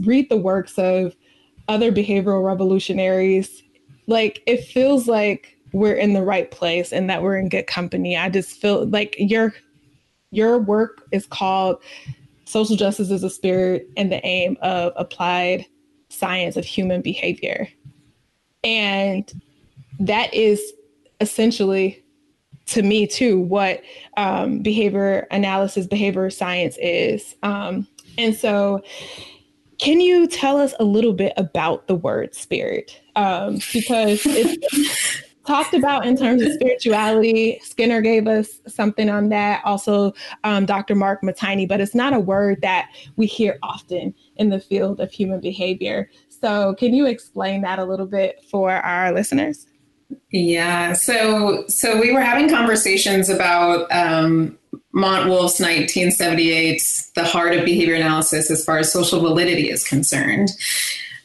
read 0.00 0.28
the 0.28 0.36
works 0.36 0.76
of 0.76 1.14
other 1.68 1.92
behavioral 1.92 2.44
revolutionaries, 2.44 3.62
like 4.06 4.42
it 4.46 4.64
feels 4.64 5.06
like 5.06 5.51
we're 5.72 5.94
in 5.94 6.12
the 6.12 6.22
right 6.22 6.50
place 6.50 6.92
and 6.92 7.08
that 7.08 7.22
we're 7.22 7.36
in 7.36 7.48
good 7.48 7.66
company. 7.66 8.16
I 8.16 8.28
just 8.28 8.60
feel 8.60 8.86
like 8.86 9.16
your 9.18 9.54
your 10.30 10.58
work 10.58 11.02
is 11.12 11.26
called 11.26 11.82
Social 12.44 12.76
Justice 12.76 13.10
is 13.10 13.22
a 13.22 13.30
Spirit 13.30 13.88
and 13.96 14.10
the 14.10 14.24
Aim 14.26 14.56
of 14.62 14.92
Applied 14.96 15.66
Science 16.08 16.56
of 16.56 16.64
Human 16.64 17.02
Behavior. 17.02 17.68
And 18.64 19.30
that 20.00 20.32
is 20.32 20.60
essentially 21.20 22.02
to 22.66 22.82
me 22.82 23.06
too 23.06 23.40
what 23.40 23.82
um, 24.16 24.60
behavior 24.60 25.26
analysis 25.30 25.86
behavior 25.86 26.30
science 26.30 26.76
is 26.80 27.34
um, 27.42 27.86
and 28.18 28.34
so 28.34 28.82
can 29.78 30.00
you 30.00 30.26
tell 30.26 30.58
us 30.58 30.74
a 30.78 30.84
little 30.84 31.12
bit 31.12 31.32
about 31.36 31.86
the 31.86 31.94
word 31.94 32.34
spirit 32.34 33.00
um, 33.16 33.54
because 33.72 34.22
it's 34.24 35.22
talked 35.46 35.74
about 35.74 36.06
in 36.06 36.16
terms 36.16 36.42
of 36.42 36.52
spirituality. 36.52 37.60
Skinner 37.62 38.00
gave 38.00 38.26
us 38.26 38.60
something 38.66 39.08
on 39.08 39.28
that. 39.30 39.62
Also, 39.64 40.12
um, 40.44 40.66
Dr. 40.66 40.94
Mark 40.94 41.22
Mattaini, 41.22 41.66
but 41.66 41.80
it's 41.80 41.94
not 41.94 42.12
a 42.12 42.20
word 42.20 42.60
that 42.62 42.90
we 43.16 43.26
hear 43.26 43.58
often 43.62 44.14
in 44.36 44.50
the 44.50 44.60
field 44.60 45.00
of 45.00 45.10
human 45.10 45.40
behavior. 45.40 46.08
So, 46.28 46.74
can 46.74 46.94
you 46.94 47.06
explain 47.06 47.62
that 47.62 47.78
a 47.78 47.84
little 47.84 48.06
bit 48.06 48.44
for 48.50 48.70
our 48.70 49.12
listeners? 49.12 49.66
Yeah. 50.30 50.92
So, 50.92 51.64
so 51.68 52.00
we 52.00 52.12
were 52.12 52.20
having 52.20 52.48
conversations 52.48 53.28
about 53.28 53.90
um, 53.92 54.58
Mont 54.92 55.28
Wolf's 55.28 55.60
1978, 55.60 56.82
The 57.14 57.24
Heart 57.24 57.54
of 57.54 57.64
Behavior 57.64 57.94
Analysis, 57.94 58.50
as 58.50 58.64
far 58.64 58.78
as 58.78 58.92
social 58.92 59.20
validity 59.20 59.70
is 59.70 59.86
concerned. 59.86 60.50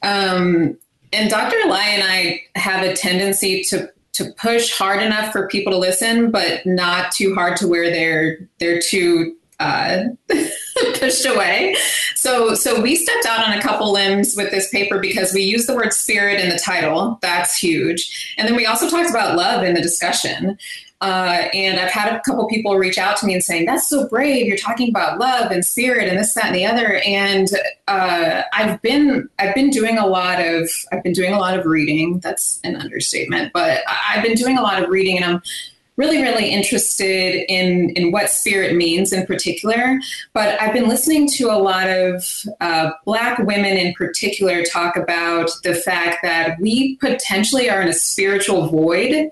Um, 0.04 0.78
and 1.14 1.30
Dr. 1.30 1.56
Ala'i 1.66 1.86
and 1.86 2.04
I 2.04 2.42
have 2.56 2.84
a 2.84 2.94
tendency 2.94 3.64
to 3.70 3.92
to 4.18 4.32
push 4.34 4.76
hard 4.76 5.02
enough 5.02 5.32
for 5.32 5.48
people 5.48 5.72
to 5.72 5.78
listen, 5.78 6.32
but 6.32 6.66
not 6.66 7.12
too 7.12 7.36
hard 7.36 7.56
to 7.58 7.68
where 7.68 7.90
they're 7.92 8.40
they're 8.60 8.80
too 8.80 9.36
uh, 9.60 10.04
pushed 10.96 11.26
away. 11.26 11.76
So 12.16 12.56
so 12.56 12.82
we 12.82 12.96
stepped 12.96 13.28
out 13.28 13.48
on 13.48 13.58
a 13.58 13.62
couple 13.62 13.92
limbs 13.92 14.36
with 14.36 14.50
this 14.50 14.70
paper 14.70 15.00
because 15.00 15.34
we 15.34 15.44
use 15.44 15.68
the 15.68 15.76
word 15.76 15.94
spirit 15.94 16.40
in 16.40 16.50
the 16.50 16.58
title. 16.58 17.20
That's 17.22 17.58
huge, 17.58 18.36
and 18.38 18.48
then 18.48 18.56
we 18.56 18.66
also 18.66 18.90
talked 18.90 19.10
about 19.10 19.38
love 19.38 19.64
in 19.64 19.76
the 19.76 19.82
discussion. 19.82 20.58
Uh, 21.00 21.48
and 21.54 21.80
I've 21.80 21.92
had 21.92 22.12
a 22.12 22.20
couple 22.22 22.48
people 22.48 22.76
reach 22.78 22.98
out 22.98 23.18
to 23.18 23.26
me 23.28 23.34
and 23.34 23.44
saying, 23.44 23.66
"That's 23.66 23.88
so 23.88 24.08
brave. 24.08 24.48
You're 24.48 24.58
talking 24.58 24.90
about 24.90 25.20
love 25.20 25.52
and 25.52 25.64
spirit 25.64 26.10
and 26.10 26.18
this, 26.18 26.34
that, 26.34 26.46
and 26.46 26.56
the 26.56 26.66
other." 26.66 27.02
And 27.06 27.48
uh, 27.88 28.42
I've 28.52 28.82
been 28.82 29.30
I've 29.38 29.54
been 29.54 29.70
doing 29.70 30.00
a 30.00 30.08
lot 30.08 30.44
of 30.44 30.70
I've 30.92 31.04
been 31.04 31.14
doing 31.14 31.34
a 31.34 31.40
lot 31.40 31.58
of 31.58 31.66
reading. 31.66 32.20
That's 32.20 32.60
an 32.64 32.76
understatement, 32.76 33.54
but 33.54 33.82
I've 33.88 34.24
been 34.24 34.34
doing 34.34 34.58
a 34.58 34.62
lot 34.62 34.82
of 34.82 34.90
reading, 34.90 35.18
and 35.18 35.26
I'm 35.26 35.42
really 35.98 36.22
really 36.22 36.50
interested 36.50 37.44
in 37.52 37.90
in 37.92 38.12
what 38.12 38.30
spirit 38.30 38.76
means 38.76 39.12
in 39.12 39.26
particular 39.26 40.00
but 40.32 40.60
i've 40.62 40.72
been 40.72 40.88
listening 40.88 41.28
to 41.28 41.46
a 41.46 41.58
lot 41.58 41.90
of 41.90 42.24
uh, 42.62 42.92
black 43.04 43.40
women 43.40 43.78
in 43.78 43.94
particular 43.94 44.64
talk 44.64 44.96
about 44.96 45.50
the 45.64 45.74
fact 45.74 46.20
that 46.22 46.58
we 46.60 46.96
potentially 46.98 47.68
are 47.70 47.82
in 47.82 47.88
a 47.88 47.94
spiritual 47.94 48.68
void 48.68 49.30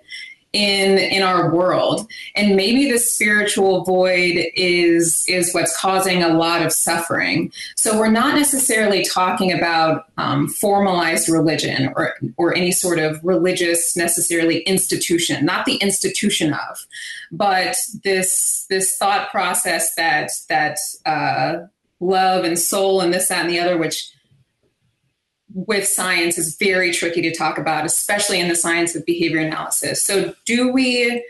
in 0.56 0.98
in 0.98 1.22
our 1.22 1.54
world. 1.54 2.08
And 2.36 2.56
maybe 2.56 2.90
the 2.90 2.98
spiritual 2.98 3.84
void 3.84 4.46
is 4.56 5.26
is 5.28 5.54
what's 5.54 5.76
causing 5.78 6.24
a 6.24 6.30
lot 6.30 6.62
of 6.62 6.72
suffering. 6.72 7.52
So 7.76 8.00
we're 8.00 8.08
not 8.08 8.36
necessarily 8.36 9.04
talking 9.04 9.52
about 9.52 10.06
um, 10.18 10.48
formalized 10.48 11.28
religion 11.28 11.94
or 11.96 12.16
or 12.38 12.56
any 12.56 12.72
sort 12.72 13.00
of 13.00 13.20
religious 13.24 13.98
necessarily 13.98 14.60
institution 14.60 15.46
not 15.46 15.66
the 15.66 15.76
institution 15.76 16.54
of 16.54 16.86
but 17.32 17.76
this 18.04 18.66
this 18.70 18.98
thought 18.98 19.30
process 19.30 19.96
that 19.96 20.30
that 20.50 20.78
uh, 21.06 21.66
love 22.00 22.44
and 22.46 22.58
soul 22.58 23.02
and 23.02 23.14
this 23.14 23.28
that 23.28 23.42
and 23.42 23.50
the 23.50 23.60
other 23.60 23.78
which 23.78 24.12
with 25.54 25.88
science 25.88 26.38
is 26.38 26.56
very 26.58 26.92
tricky 26.92 27.22
to 27.22 27.34
talk 27.34 27.58
about, 27.58 27.86
especially 27.86 28.40
in 28.40 28.48
the 28.48 28.56
science 28.56 28.96
of 28.96 29.06
behavior 29.06 29.40
analysis. 29.40 30.04
So, 30.04 30.34
do 30.46 30.72
we 30.72 31.24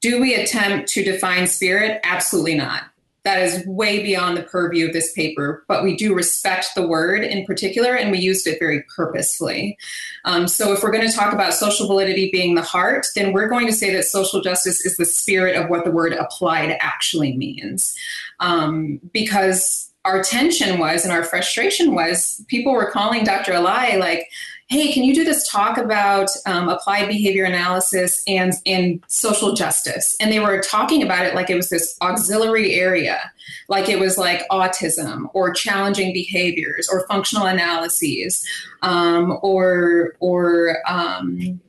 do 0.00 0.20
we 0.20 0.34
attempt 0.34 0.88
to 0.90 1.02
define 1.02 1.46
spirit? 1.46 2.00
Absolutely 2.04 2.54
not. 2.54 2.84
That 3.24 3.42
is 3.42 3.66
way 3.66 4.02
beyond 4.02 4.36
the 4.36 4.42
purview 4.42 4.86
of 4.86 4.92
this 4.92 5.12
paper, 5.12 5.64
but 5.68 5.82
we 5.82 5.96
do 5.96 6.14
respect 6.14 6.68
the 6.74 6.86
word 6.86 7.24
in 7.24 7.44
particular, 7.44 7.94
and 7.94 8.10
we 8.10 8.18
used 8.18 8.46
it 8.46 8.58
very 8.58 8.84
purposefully. 8.94 9.76
Um, 10.24 10.48
so, 10.48 10.72
if 10.72 10.82
we're 10.82 10.92
going 10.92 11.06
to 11.06 11.14
talk 11.14 11.34
about 11.34 11.52
social 11.52 11.86
validity 11.86 12.30
being 12.32 12.54
the 12.54 12.62
heart, 12.62 13.06
then 13.14 13.32
we're 13.32 13.48
going 13.48 13.66
to 13.66 13.72
say 13.72 13.92
that 13.92 14.04
social 14.04 14.40
justice 14.40 14.84
is 14.86 14.96
the 14.96 15.04
spirit 15.04 15.56
of 15.56 15.68
what 15.68 15.84
the 15.84 15.90
word 15.90 16.14
applied 16.14 16.76
actually 16.80 17.36
means. 17.36 17.94
Um, 18.40 19.00
because 19.12 19.88
our 20.04 20.22
tension 20.22 20.78
was 20.78 21.04
and 21.04 21.12
our 21.12 21.24
frustration 21.24 21.94
was 21.94 22.44
people 22.48 22.72
were 22.72 22.90
calling 22.90 23.24
Dr. 23.24 23.52
Ala'i 23.52 23.98
like, 23.98 24.28
hey, 24.68 24.92
can 24.92 25.02
you 25.02 25.14
do 25.14 25.24
this 25.24 25.48
talk 25.48 25.78
about 25.78 26.28
um, 26.44 26.68
applied 26.68 27.08
behavior 27.08 27.44
analysis 27.44 28.22
and, 28.28 28.52
and 28.66 29.02
social 29.08 29.54
justice? 29.54 30.14
And 30.20 30.30
they 30.30 30.40
were 30.40 30.60
talking 30.60 31.02
about 31.02 31.24
it 31.24 31.34
like 31.34 31.48
it 31.48 31.54
was 31.54 31.70
this 31.70 31.96
auxiliary 32.02 32.74
area, 32.74 33.32
like 33.68 33.88
it 33.88 33.98
was 33.98 34.18
like 34.18 34.46
autism 34.50 35.30
or 35.32 35.52
challenging 35.54 36.12
behaviors 36.12 36.86
or 36.88 37.06
functional 37.06 37.46
analyses 37.46 38.46
um, 38.82 39.38
or, 39.42 40.14
or, 40.20 40.78
um, 40.86 41.60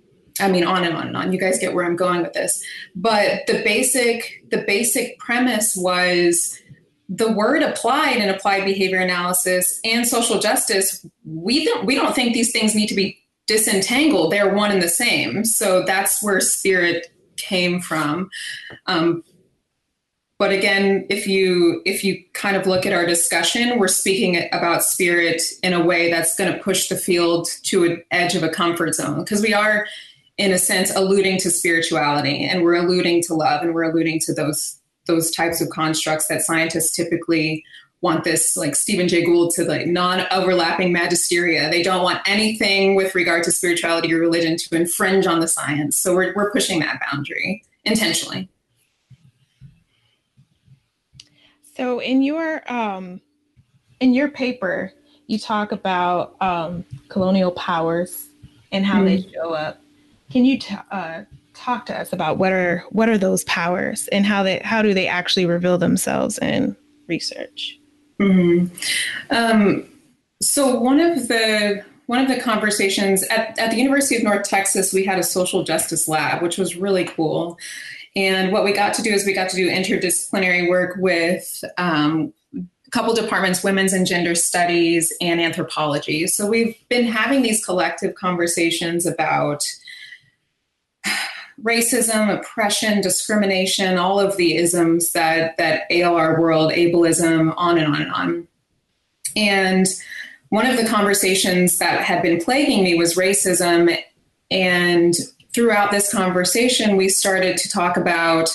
I 0.42 0.50
mean, 0.50 0.66
on 0.66 0.84
and 0.84 0.96
on 0.96 1.08
and 1.08 1.18
on. 1.18 1.34
You 1.34 1.40
guys 1.40 1.58
get 1.58 1.74
where 1.74 1.86
I'm 1.86 1.98
going 1.98 2.22
with 2.22 2.34
this. 2.34 2.64
But 2.96 3.46
the 3.48 3.62
basic, 3.64 4.44
the 4.52 4.64
basic 4.66 5.20
premise 5.20 5.76
was 5.76 6.58
the 7.10 7.32
word 7.32 7.64
applied 7.64 8.18
in 8.18 8.30
applied 8.30 8.66
behavior 8.66 9.00
analysis 9.00 9.80
and 9.84 10.08
social 10.08 10.40
justice, 10.40 11.06
we 11.26 11.66
don't 11.66 11.86
we 11.86 11.96
don't 11.96 12.14
think 12.14 12.34
these 12.34 12.52
things 12.52 12.76
need 12.76 12.88
to 12.88 12.96
be 12.96 13.20
disentangled. 13.48 14.32
They're 14.32 14.54
one 14.54 14.72
and 14.72 14.82
the 14.82 14.90
same. 14.90 15.44
So 15.44 15.84
that's 15.84 16.24
where 16.24 16.40
spirit 16.40 17.12
came 17.36 17.82
from. 17.82 18.30
Um, 18.86 19.24
but 20.38 20.52
again, 20.52 21.08
if 21.10 21.28
you 21.28 21.82
if 21.84 22.04
you 22.04 22.24
kind 22.34 22.56
of 22.56 22.68
look 22.68 22.86
at 22.86 22.94
our 22.94 23.08
discussion, 23.08 23.80
we're 23.80 23.88
speaking 23.88 24.48
about 24.54 24.84
spirit 24.84 25.42
in 25.64 25.74
a 25.74 25.84
way 25.84 26.12
that's 26.12 26.36
going 26.36 26.54
to 26.54 26.60
push 26.60 26.90
the 26.90 26.96
field 26.96 27.50
to 27.64 27.86
an 27.86 28.04
edge 28.12 28.36
of 28.36 28.44
a 28.44 28.50
comfort 28.50 28.94
zone 28.94 29.20
because 29.20 29.42
we 29.42 29.54
are, 29.54 29.88
in 30.38 30.54
a 30.54 30.58
sense, 30.60 30.96
alluding 30.96 31.40
to 31.40 31.50
spirituality 31.50 32.46
and 32.46 32.64
we're 32.64 32.76
alluding 32.76 33.24
to 33.24 33.34
love 33.34 33.64
and 33.64 33.74
we're 33.74 33.92
alluding 33.92 34.20
to 34.22 34.34
those 34.34 34.79
those 35.10 35.32
types 35.32 35.60
of 35.60 35.70
constructs 35.70 36.28
that 36.28 36.42
scientists 36.42 36.96
typically 36.96 37.66
want 38.02 38.24
this 38.24 38.56
like 38.56 38.76
Stephen 38.78 39.10
Jay 39.10 39.26
Gould 39.26 39.52
to 39.56 39.66
like 39.66 39.86
non-overlapping 39.86 40.94
magisteria. 40.96 41.70
They 41.70 41.84
don't 41.84 42.02
want 42.02 42.22
anything 42.26 42.96
with 42.96 43.14
regard 43.14 43.44
to 43.44 43.52
spirituality 43.52 44.14
or 44.14 44.20
religion 44.20 44.56
to 44.56 44.76
infringe 44.76 45.28
on 45.28 45.42
the 45.42 45.48
science. 45.48 46.00
So 46.00 46.16
we're 46.16 46.34
we're 46.34 46.52
pushing 46.52 46.80
that 46.80 47.02
boundary 47.12 47.64
intentionally. 47.84 48.48
So 51.76 52.00
in 52.00 52.22
your 52.22 52.62
um 52.72 53.20
in 54.00 54.14
your 54.14 54.30
paper, 54.30 54.94
you 55.28 55.38
talk 55.38 55.72
about 55.72 56.36
um, 56.42 56.86
colonial 57.10 57.52
powers 57.52 58.30
and 58.72 58.86
how 58.86 58.98
mm-hmm. 58.98 59.06
they 59.06 59.32
show 59.34 59.54
up. 59.54 59.82
Can 60.32 60.46
you 60.46 60.58
t- 60.60 60.76
uh, 60.92 61.24
talk 61.60 61.86
to 61.88 62.00
us 62.00 62.14
about 62.14 62.38
what 62.38 62.52
are 62.52 62.84
what 62.90 63.10
are 63.10 63.18
those 63.18 63.44
powers 63.44 64.08
and 64.10 64.26
how 64.26 64.44
they 64.44 64.60
how 64.64 64.82
do 64.82 64.94
they 64.94 65.08
actually 65.08 65.46
reveal 65.46 65.78
themselves 65.78 66.38
in 66.40 66.76
research? 67.08 67.78
Mm-hmm. 68.20 68.68
Um, 69.30 69.86
so 70.42 70.80
one 70.80 71.00
of 71.00 71.28
the 71.28 71.84
one 72.08 72.20
of 72.20 72.28
the 72.28 72.42
conversations 72.42 73.24
at, 73.30 73.58
at 73.60 73.70
the 73.72 73.78
University 73.78 74.16
of 74.16 74.24
North 74.24 74.48
Texas, 74.48 74.92
we 74.92 75.06
had 75.06 75.20
a 75.20 75.24
social 75.24 75.64
justice 75.64 76.08
lab, 76.08 76.42
which 76.42 76.58
was 76.58 76.76
really 76.76 77.06
cool. 77.06 77.60
And 78.16 78.52
what 78.52 78.64
we 78.64 78.74
got 78.74 78.96
to 78.96 79.04
do 79.04 79.12
is 79.12 79.26
we 79.26 79.34
got 79.34 79.50
to 79.50 79.56
do 79.56 79.70
interdisciplinary 79.70 80.68
work 80.68 80.96
with 80.98 81.64
um, 81.78 82.34
a 82.56 82.90
couple 82.90 83.14
departments, 83.14 83.64
women's 83.64 83.94
and 83.94 84.08
gender 84.08 84.34
studies 84.34 85.14
and 85.22 85.40
anthropology. 85.40 86.26
So 86.26 86.48
we've 86.48 86.76
been 86.90 87.06
having 87.06 87.44
these 87.44 87.64
collective 87.64 88.16
conversations 88.16 89.06
about 89.06 89.64
racism, 91.64 92.34
oppression, 92.34 93.02
discrimination, 93.02 93.98
all 93.98 94.20
of 94.20 94.38
the 94.38 94.56
isms 94.56 95.12
that 95.14 95.58
that 95.58 95.84
ail 95.90 96.16
our 96.16 96.40
world, 96.40 96.72
ableism, 96.72 97.54
on 97.58 97.78
and 97.78 97.88
on 97.88 98.02
and 98.02 98.12
on. 98.12 98.48
And 99.36 99.88
one 100.50 100.66
of 100.66 100.78
the 100.78 100.86
conversations 100.86 101.78
that 101.78 102.02
had 102.02 102.22
been 102.22 102.42
plaguing 102.42 102.84
me 102.84 102.96
was 102.96 103.16
racism. 103.16 103.96
And 104.52 105.14
throughout 105.54 105.92
this 105.92 106.12
conversation, 106.12 106.98
we 106.98 107.10
started 107.10 107.58
to 107.58 107.70
talk 107.70 107.98
about 107.98 108.50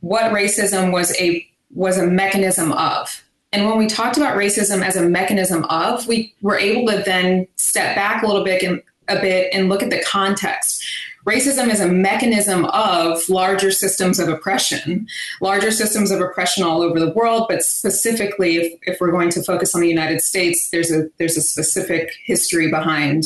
what 0.00 0.32
racism 0.32 0.92
was 0.92 1.18
a 1.20 1.46
was 1.70 1.98
a 1.98 2.06
mechanism 2.06 2.72
of. 2.72 3.24
And 3.52 3.66
when 3.66 3.78
we 3.78 3.86
talked 3.86 4.16
about 4.16 4.36
racism 4.36 4.84
as 4.84 4.96
a 4.96 5.08
mechanism 5.08 5.64
of, 5.64 6.06
we 6.08 6.34
were 6.42 6.58
able 6.58 6.90
to 6.90 7.02
then 7.04 7.46
step 7.56 7.94
back 7.94 8.22
a 8.22 8.26
little 8.26 8.44
bit 8.44 8.62
and 8.62 8.82
a 9.08 9.20
bit 9.20 9.52
and 9.52 9.68
look 9.68 9.82
at 9.82 9.90
the 9.90 10.02
context 10.02 10.84
racism 11.24 11.70
is 11.70 11.80
a 11.80 11.88
mechanism 11.88 12.66
of 12.66 13.20
larger 13.28 13.70
systems 13.70 14.18
of 14.18 14.28
oppression, 14.28 15.06
larger 15.40 15.70
systems 15.70 16.10
of 16.10 16.20
oppression 16.20 16.62
all 16.62 16.82
over 16.82 17.00
the 17.00 17.10
world, 17.10 17.46
but 17.48 17.62
specifically, 17.62 18.56
if, 18.56 18.78
if 18.82 19.00
we're 19.00 19.10
going 19.10 19.30
to 19.30 19.42
focus 19.42 19.74
on 19.74 19.80
the 19.80 19.88
United 19.88 20.20
States, 20.20 20.70
there's 20.70 20.90
a 20.90 21.08
there's 21.18 21.36
a 21.36 21.42
specific 21.42 22.10
history 22.24 22.70
behind 22.70 23.24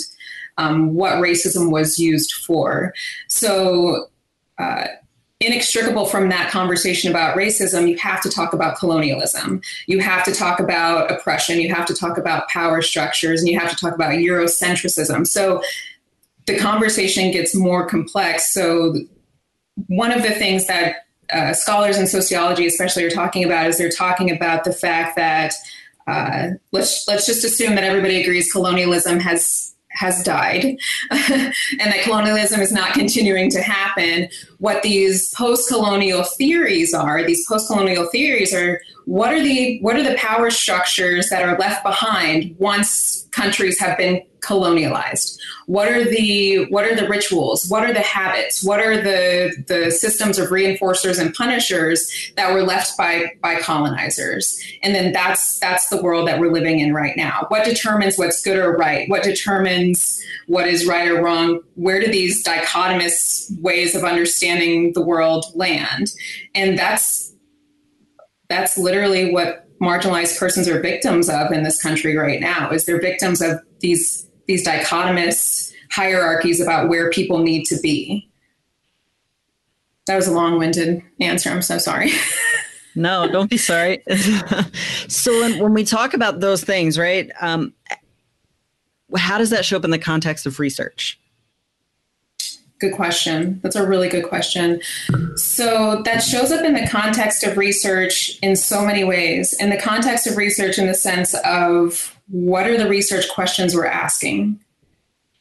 um, 0.57 0.95
what 0.95 1.15
racism 1.15 1.71
was 1.71 1.99
used 1.99 2.33
for. 2.33 2.95
So. 3.29 4.09
Uh, 4.59 4.89
inextricable 5.41 6.05
from 6.05 6.29
that 6.31 6.51
conversation 6.51 7.11
about 7.11 7.37
racism, 7.37 7.89
you 7.89 7.97
have 7.97 8.21
to 8.21 8.29
talk 8.29 8.53
about 8.53 8.77
colonialism. 8.77 9.61
You 9.87 10.01
have 10.01 10.25
to 10.25 10.33
talk 10.33 10.59
about 10.59 11.13
oppression. 11.13 11.61
You 11.61 11.73
have 11.73 11.87
to 11.87 11.95
talk 11.95 12.19
about 12.19 12.49
power 12.49 12.83
structures, 12.83 13.41
and 13.41 13.49
you 13.49 13.57
have 13.57 13.71
to 13.71 13.77
talk 13.77 13.95
about 13.95 14.15
Eurocentricism. 14.15 15.29
So 15.29 15.63
the 16.49 16.59
conversation 16.59 17.31
gets 17.31 17.55
more 17.55 17.87
complex. 17.87 18.53
So, 18.53 18.97
one 19.87 20.11
of 20.11 20.23
the 20.23 20.31
things 20.31 20.67
that 20.67 20.97
uh, 21.33 21.53
scholars 21.53 21.99
in 21.99 22.09
sociology, 22.09 22.67
especially, 22.67 23.05
are 23.05 23.11
talking 23.11 23.45
about 23.45 23.69
is 23.69 23.79
they're 23.79 23.91
talking 23.91 24.35
about 24.35 24.65
the 24.65 24.73
fact 24.73 25.15
that 25.17 25.55
uh, 26.09 26.49
let's 26.73 27.07
let's 27.07 27.27
just 27.27 27.45
assume 27.45 27.75
that 27.77 27.85
everybody 27.85 28.21
agrees 28.21 28.51
colonialism 28.51 29.21
has 29.21 29.75
has 29.91 30.23
died 30.23 30.65
and 31.11 31.53
that 31.81 32.03
colonialism 32.03 32.61
is 32.61 32.73
not 32.73 32.93
continuing 32.93 33.51
to 33.51 33.61
happen. 33.61 34.29
What 34.59 34.83
these 34.83 35.33
post-colonial 35.35 36.25
theories 36.25 36.95
are, 36.95 37.25
these 37.25 37.47
post-colonial 37.49 38.07
theories 38.07 38.55
are 38.55 38.81
what 39.09 39.33
are 39.33 39.41
the 39.41 39.79
what 39.81 39.97
are 39.97 40.03
the 40.03 40.17
power 40.17 40.51
structures 40.51 41.31
that 41.31 41.43
are 41.43 41.57
left 41.57 41.83
behind 41.83 42.55
once 42.59 43.27
countries 43.31 43.81
have 43.81 43.97
been 43.97 44.21
colonialized? 44.41 45.39
What 45.65 45.89
are 45.89 46.05
the 46.05 46.67
what 46.67 46.85
are 46.85 46.95
the 46.95 47.09
rituals? 47.09 47.71
What 47.71 47.85
are 47.85 47.95
the 47.95 48.03
habits? 48.03 48.63
What 48.63 48.81
are 48.81 49.01
the 49.01 49.65
the 49.67 49.91
systems 49.91 50.39
of 50.39 50.51
reinforcers 50.51 51.19
and 51.19 51.33
punishers 51.33 52.13
that 52.37 52.53
were 52.53 52.63
left 52.63 52.99
by 52.99 53.33
by 53.41 53.59
colonizers? 53.59 54.63
And 54.83 54.95
then 54.95 55.15
that's 55.15 55.59
that's 55.59 55.89
the 55.89 56.03
world 56.03 56.29
that 56.29 56.39
we're 56.39 56.53
living 56.53 56.79
in 56.79 56.93
right 56.93 57.17
now. 57.17 57.47
What 57.49 57.65
determines 57.65 58.19
what's 58.19 58.43
good 58.43 58.59
or 58.59 58.77
right? 58.77 59.09
What 59.09 59.23
determines 59.23 60.23
what 60.49 60.69
is 60.69 60.87
right 60.87 61.09
or 61.09 61.23
wrong? 61.23 61.61
Where 61.77 61.99
do 61.99 62.13
these 62.13 62.45
dichotomous 62.45 63.59
ways 63.63 63.95
of 63.95 64.05
understanding 64.05 64.93
the 64.93 65.03
world 65.03 65.47
land? 65.55 66.13
And 66.55 66.79
that's 66.79 67.28
that's 68.49 68.79
literally 68.79 69.33
what 69.33 69.67
marginalized 69.81 70.39
persons 70.39 70.69
are 70.69 70.81
victims 70.81 71.29
of 71.29 71.53
in 71.53 71.63
this 71.63 71.81
country 71.81 72.17
right 72.17 72.41
now 72.41 72.71
is 72.71 72.85
they're 72.85 73.01
victims 73.01 73.41
of 73.41 73.61
these 73.81 74.27
these 74.47 74.67
dichotomous 74.67 75.73
hierarchies 75.91 76.61
about 76.61 76.89
where 76.89 77.11
people 77.11 77.39
need 77.39 77.65
to 77.67 77.79
be. 77.81 78.29
That 80.07 80.17
was 80.17 80.27
a 80.27 80.33
long 80.33 80.59
winded 80.59 81.03
answer. 81.21 81.51
I'm 81.51 81.63
so 81.63 81.77
sorry. 81.77 82.11
no, 82.95 83.31
don't 83.31 83.51
be 83.51 83.59
sorry. 83.59 84.03
so, 85.09 85.39
when, 85.41 85.59
when, 85.59 85.75
we 85.75 85.85
talk 85.85 86.15
about 86.15 86.41
those 86.41 86.65
things, 86.65 86.99
right, 86.99 87.31
um, 87.43 87.75
how 89.17 89.37
does 89.37 89.51
that 89.51 89.67
show 89.67 89.77
up 89.77 89.85
in 89.85 89.91
the 89.91 89.99
context 89.99 90.47
of 90.47 90.59
research? 90.59 91.21
Good 92.79 92.95
question. 92.95 93.59
That's 93.63 93.75
a 93.75 93.87
really 93.87 94.09
good 94.09 94.25
question. 94.25 94.81
So, 95.35 96.03
that 96.05 96.21
shows 96.21 96.53
up 96.53 96.65
in 96.65 96.75
the 96.75 96.87
context 96.87 97.43
of 97.43 97.57
research 97.57 98.39
in 98.41 98.55
so 98.55 98.85
many 98.85 99.03
ways. 99.03 99.53
In 99.55 99.71
the 99.71 99.81
context 99.81 100.27
of 100.27 100.37
research, 100.37 100.79
in 100.79 100.87
the 100.87 100.95
sense 100.95 101.35
of 101.45 102.17
what 102.29 102.69
are 102.69 102.79
the 102.79 102.89
research 102.89 103.29
questions 103.29 103.75
we're 103.75 103.87
asking? 103.87 104.61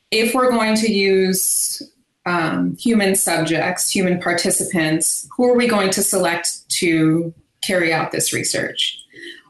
If 0.10 0.34
we're 0.34 0.50
going 0.50 0.76
to 0.78 0.92
use 0.92 1.82
um, 2.26 2.76
human 2.78 3.16
subjects, 3.16 3.90
human 3.90 4.20
participants, 4.20 5.28
who 5.36 5.46
are 5.46 5.56
we 5.56 5.68
going 5.68 5.92
to 5.92 6.02
select 6.02 6.68
to 6.80 7.34
carry 7.62 7.94
out 7.94 8.12
this 8.12 8.34
research? 8.34 9.00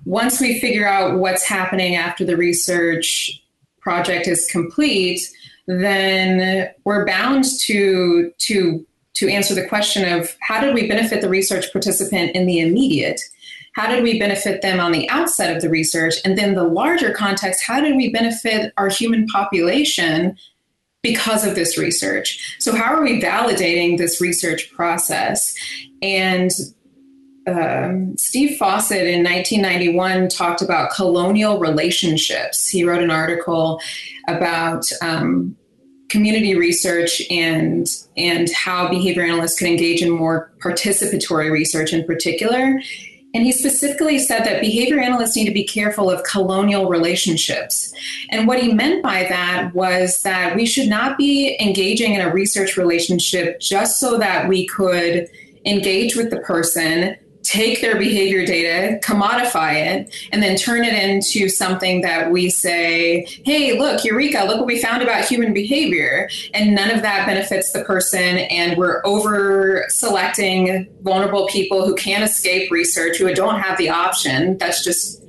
Once 0.06 0.40
we 0.40 0.60
figure 0.60 0.88
out 0.88 1.20
what's 1.20 1.44
happening 1.44 1.96
after 1.96 2.24
the 2.24 2.38
research 2.38 3.42
project 3.82 4.28
is 4.28 4.48
complete, 4.52 5.20
then 5.68 6.70
we're 6.86 7.06
bound 7.06 7.46
to 7.62 8.32
to 8.38 8.86
to 9.14 9.28
answer 9.30 9.56
the 9.56 9.68
question 9.68 10.08
of 10.12 10.36
how 10.42 10.62
did 10.62 10.74
we 10.74 10.88
benefit 10.88 11.22
the 11.22 11.30
research 11.30 11.72
participant 11.72 12.36
in 12.36 12.46
the 12.46 12.60
immediate 12.60 13.22
how 13.78 13.88
did 13.88 14.02
we 14.02 14.18
benefit 14.18 14.64
them 14.64 14.80
on 14.80 14.92
the 14.92 15.08
outset 15.08 15.56
of 15.56 15.62
the 15.62 15.70
research? 15.70 16.16
And 16.26 16.36
then 16.36 16.56
the 16.56 16.64
larger 16.64 17.14
context, 17.14 17.64
how 17.64 17.80
did 17.80 17.96
we 17.96 18.12
benefit 18.12 18.74
our 18.76 18.90
human 18.90 19.28
population 19.28 20.36
because 21.04 21.46
of 21.46 21.54
this 21.54 21.78
research? 21.78 22.58
So, 22.58 22.76
how 22.76 22.86
are 22.86 23.04
we 23.04 23.22
validating 23.22 24.00
this 24.00 24.20
research 24.20 24.72
process? 24.72 25.54
And 26.02 26.50
um, 27.48 28.18
Steve 28.18 28.58
Fawcett 28.58 29.08
in 29.08 29.24
1991 29.24 30.30
talked 30.30 30.62
about 30.62 30.92
colonial 30.92 31.60
relationships. 31.60 32.68
He 32.68 32.84
wrote 32.84 33.02
an 33.02 33.12
article 33.12 33.82
about 34.28 34.86
um, 35.02 35.56
community 36.10 36.56
research 36.56 37.22
and 37.30 37.88
and 38.16 38.50
how 38.52 38.90
behavior 38.90 39.24
analysts 39.24 39.58
can 39.58 39.68
engage 39.68 40.02
in 40.02 40.10
more 40.10 40.52
participatory 40.60 41.52
research 41.52 41.92
in 41.94 42.06
particular 42.06 42.80
and 43.34 43.46
he 43.46 43.52
specifically 43.52 44.20
said 44.20 44.46
that 44.46 44.62
behavior 44.62 45.00
analysts 45.00 45.36
need 45.36 45.46
to 45.46 45.54
be 45.54 45.64
careful 45.64 46.10
of 46.10 46.24
colonial 46.24 46.90
relationships. 46.90 47.94
And 48.32 48.48
what 48.48 48.60
he 48.60 48.74
meant 48.74 49.04
by 49.04 49.26
that 49.30 49.76
was 49.76 50.24
that 50.24 50.56
we 50.56 50.66
should 50.66 50.88
not 50.88 51.18
be 51.18 51.56
engaging 51.60 52.14
in 52.14 52.22
a 52.22 52.34
research 52.34 52.78
relationship 52.78 53.60
just 53.60 54.00
so 54.00 54.18
that 54.18 54.48
we 54.48 54.66
could 54.66 55.28
engage 55.66 56.16
with 56.16 56.32
the 56.32 56.40
person, 56.40 57.16
take 57.48 57.80
their 57.80 57.98
behavior 57.98 58.46
data, 58.46 59.00
commodify 59.00 59.74
it, 59.74 60.14
and 60.34 60.44
then 60.44 60.58
turn 60.58 60.84
it 60.84 60.94
into 60.94 61.48
something 61.48 62.02
that 62.02 62.30
we 62.30 62.50
say, 62.50 63.26
hey, 63.46 63.80
look, 63.80 64.04
Eureka, 64.04 64.44
look 64.46 64.58
what 64.58 64.66
we 64.66 64.82
found 64.82 65.02
about 65.02 65.24
human 65.24 65.54
behavior. 65.54 66.30
And 66.54 66.76
none 66.76 66.92
of 66.92 67.02
that 67.04 67.26
benefits 67.26 67.72
the 67.72 67.86
person. 67.86 68.40
And 68.40 68.78
we're 68.78 69.02
over 69.06 69.86
selecting 69.88 70.90
vulnerable 71.02 71.48
people 71.48 71.86
who 71.86 71.96
can't 71.96 72.24
escape 72.24 72.70
research, 72.70 73.18
who 73.18 73.34
don't 73.34 73.62
have 73.62 73.78
the 73.78 73.90
option. 73.90 74.58
That's 74.58 74.84
just 74.84 75.24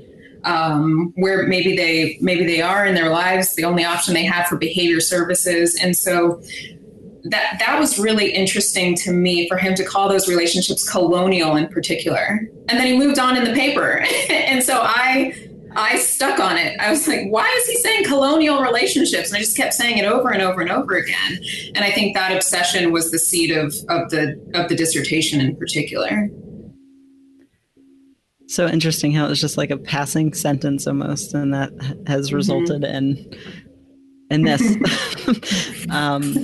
um, 0.45 1.13
where 1.17 1.47
maybe 1.47 1.77
they 1.77 2.19
maybe 2.21 2.47
they 2.47 2.63
are 2.63 2.87
in 2.87 2.95
their 2.95 3.11
lives 3.11 3.55
the 3.55 3.65
only 3.65 3.85
option 3.85 4.15
they 4.15 4.25
have 4.25 4.47
for 4.47 4.57
behavior 4.57 5.01
services 5.01 5.77
and 5.83 5.97
so 5.97 6.41
that 7.31 7.57
that 7.59 7.79
was 7.79 7.99
really 7.99 8.31
interesting 8.33 8.95
to 8.97 9.12
me 9.12 9.49
for 9.49 9.57
him 9.57 9.75
to 9.75 9.85
call 9.85 10.09
those 10.09 10.29
relationships 10.29 10.88
colonial 10.88 11.57
in 11.57 11.69
particular. 11.69 12.41
And 12.69 12.79
then 12.79 12.87
he 12.87 12.99
moved 12.99 13.19
on 13.19 13.37
in 13.37 13.45
the 13.45 13.53
paper. 13.53 14.05
and 14.31 14.62
so 14.62 14.81
I 14.83 15.35
I 15.77 15.99
stuck 15.99 16.41
on 16.41 16.57
it. 16.57 16.79
I 16.81 16.91
was 16.91 17.07
like, 17.07 17.29
why 17.29 17.47
is 17.61 17.67
he 17.67 17.77
saying 17.77 18.05
colonial 18.05 18.62
relationships? 18.62 19.29
And 19.29 19.37
I 19.37 19.41
just 19.41 19.57
kept 19.57 19.75
saying 19.75 19.99
it 19.99 20.05
over 20.05 20.31
and 20.31 20.43
over 20.43 20.61
and 20.61 20.71
over 20.71 20.97
again. 20.97 21.38
And 21.75 21.85
I 21.85 21.93
think 21.93 22.14
that 22.14 22.35
obsession 22.35 22.91
was 22.91 23.11
the 23.11 23.19
seed 23.19 23.51
of 23.51 23.75
of 23.88 24.11
the 24.11 24.41
of 24.55 24.69
the 24.69 24.75
dissertation 24.75 25.41
in 25.41 25.57
particular. 25.57 26.29
So 28.49 28.67
interesting 28.67 29.12
how 29.12 29.27
it 29.27 29.29
was 29.29 29.41
just 29.41 29.59
like 29.59 29.71
a 29.71 29.77
passing 29.77 30.33
sentence 30.33 30.87
almost, 30.87 31.35
and 31.35 31.53
that 31.53 31.71
has 32.07 32.29
mm-hmm. 32.29 32.37
resulted 32.37 32.83
mm-hmm. 32.83 32.97
in 32.97 33.38
in 34.31 34.43
this. 34.43 35.87
um, 35.91 36.35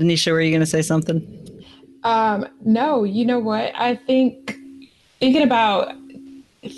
Denisha, 0.00 0.32
were 0.32 0.40
you 0.40 0.50
going 0.50 0.60
to 0.60 0.66
say 0.66 0.82
something? 0.82 1.20
Um, 2.04 2.46
no, 2.64 3.04
you 3.04 3.24
know 3.24 3.38
what? 3.38 3.72
I 3.76 3.96
think 3.96 4.56
thinking 5.20 5.42
about 5.42 5.94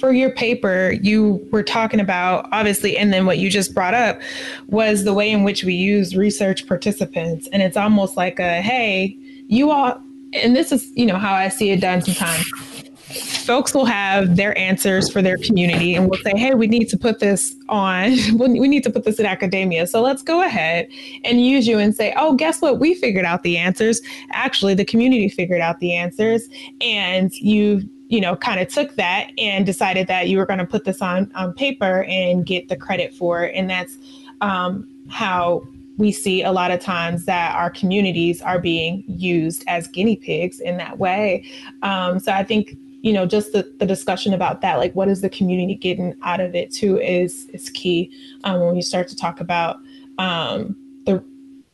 for 0.00 0.12
your 0.12 0.30
paper, 0.30 0.92
you 1.02 1.46
were 1.50 1.62
talking 1.62 2.00
about 2.00 2.48
obviously, 2.52 2.96
and 2.96 3.12
then 3.12 3.26
what 3.26 3.38
you 3.38 3.50
just 3.50 3.74
brought 3.74 3.94
up 3.94 4.20
was 4.66 5.04
the 5.04 5.14
way 5.14 5.30
in 5.30 5.44
which 5.44 5.64
we 5.64 5.74
use 5.74 6.16
research 6.16 6.66
participants. 6.66 7.48
And 7.52 7.62
it's 7.62 7.76
almost 7.76 8.16
like 8.16 8.38
a 8.38 8.60
hey, 8.60 9.16
you 9.46 9.70
all, 9.70 10.00
and 10.32 10.56
this 10.56 10.72
is, 10.72 10.90
you 10.94 11.06
know, 11.06 11.16
how 11.16 11.34
I 11.34 11.48
see 11.48 11.70
it 11.70 11.80
done 11.80 12.02
sometimes 12.02 12.73
folks 13.14 13.74
will 13.74 13.84
have 13.84 14.36
their 14.36 14.56
answers 14.58 15.10
for 15.10 15.22
their 15.22 15.36
community 15.38 15.94
and 15.94 16.08
will 16.08 16.18
say, 16.18 16.32
hey, 16.36 16.54
we 16.54 16.66
need 16.66 16.88
to 16.88 16.96
put 16.96 17.20
this 17.20 17.54
on, 17.68 18.12
we 18.38 18.68
need 18.68 18.82
to 18.84 18.90
put 18.90 19.04
this 19.04 19.18
in 19.18 19.26
academia. 19.26 19.86
So 19.86 20.02
let's 20.02 20.22
go 20.22 20.42
ahead 20.42 20.88
and 21.24 21.44
use 21.44 21.66
you 21.66 21.78
and 21.78 21.94
say, 21.94 22.14
oh, 22.16 22.34
guess 22.34 22.60
what? 22.60 22.78
We 22.78 22.94
figured 22.94 23.24
out 23.24 23.42
the 23.42 23.58
answers. 23.58 24.00
Actually, 24.32 24.74
the 24.74 24.84
community 24.84 25.28
figured 25.28 25.60
out 25.60 25.80
the 25.80 25.94
answers. 25.94 26.48
And 26.80 27.32
you 27.34 27.88
you 28.08 28.20
know, 28.20 28.36
kind 28.36 28.60
of 28.60 28.68
took 28.68 28.94
that 28.96 29.30
and 29.38 29.64
decided 29.64 30.06
that 30.08 30.28
you 30.28 30.36
were 30.36 30.46
going 30.46 30.58
to 30.58 30.66
put 30.66 30.84
this 30.84 31.00
on 31.00 31.32
on 31.34 31.52
paper 31.54 32.04
and 32.04 32.44
get 32.44 32.68
the 32.68 32.76
credit 32.76 33.14
for 33.14 33.44
it. 33.44 33.54
And 33.56 33.68
that's 33.68 33.96
um, 34.40 34.86
how 35.08 35.66
we 35.96 36.12
see 36.12 36.42
a 36.42 36.52
lot 36.52 36.70
of 36.70 36.80
times 36.80 37.24
that 37.24 37.54
our 37.54 37.70
communities 37.70 38.42
are 38.42 38.58
being 38.58 39.04
used 39.06 39.64
as 39.66 39.86
guinea 39.88 40.16
pigs 40.16 40.60
in 40.60 40.76
that 40.76 40.98
way. 40.98 41.44
Um, 41.82 42.18
so 42.18 42.32
I 42.32 42.44
think 42.44 42.76
you 43.04 43.12
know, 43.12 43.26
just 43.26 43.52
the, 43.52 43.70
the 43.78 43.84
discussion 43.84 44.32
about 44.32 44.62
that, 44.62 44.78
like 44.78 44.94
what 44.94 45.08
is 45.08 45.20
the 45.20 45.28
community 45.28 45.74
getting 45.74 46.14
out 46.22 46.40
of 46.40 46.54
it 46.54 46.72
too, 46.72 46.98
is 46.98 47.44
is 47.50 47.68
key 47.68 48.10
um, 48.44 48.60
when 48.60 48.76
you 48.76 48.82
start 48.82 49.08
to 49.08 49.14
talk 49.14 49.40
about 49.40 49.76
um, 50.16 50.74
the 51.04 51.22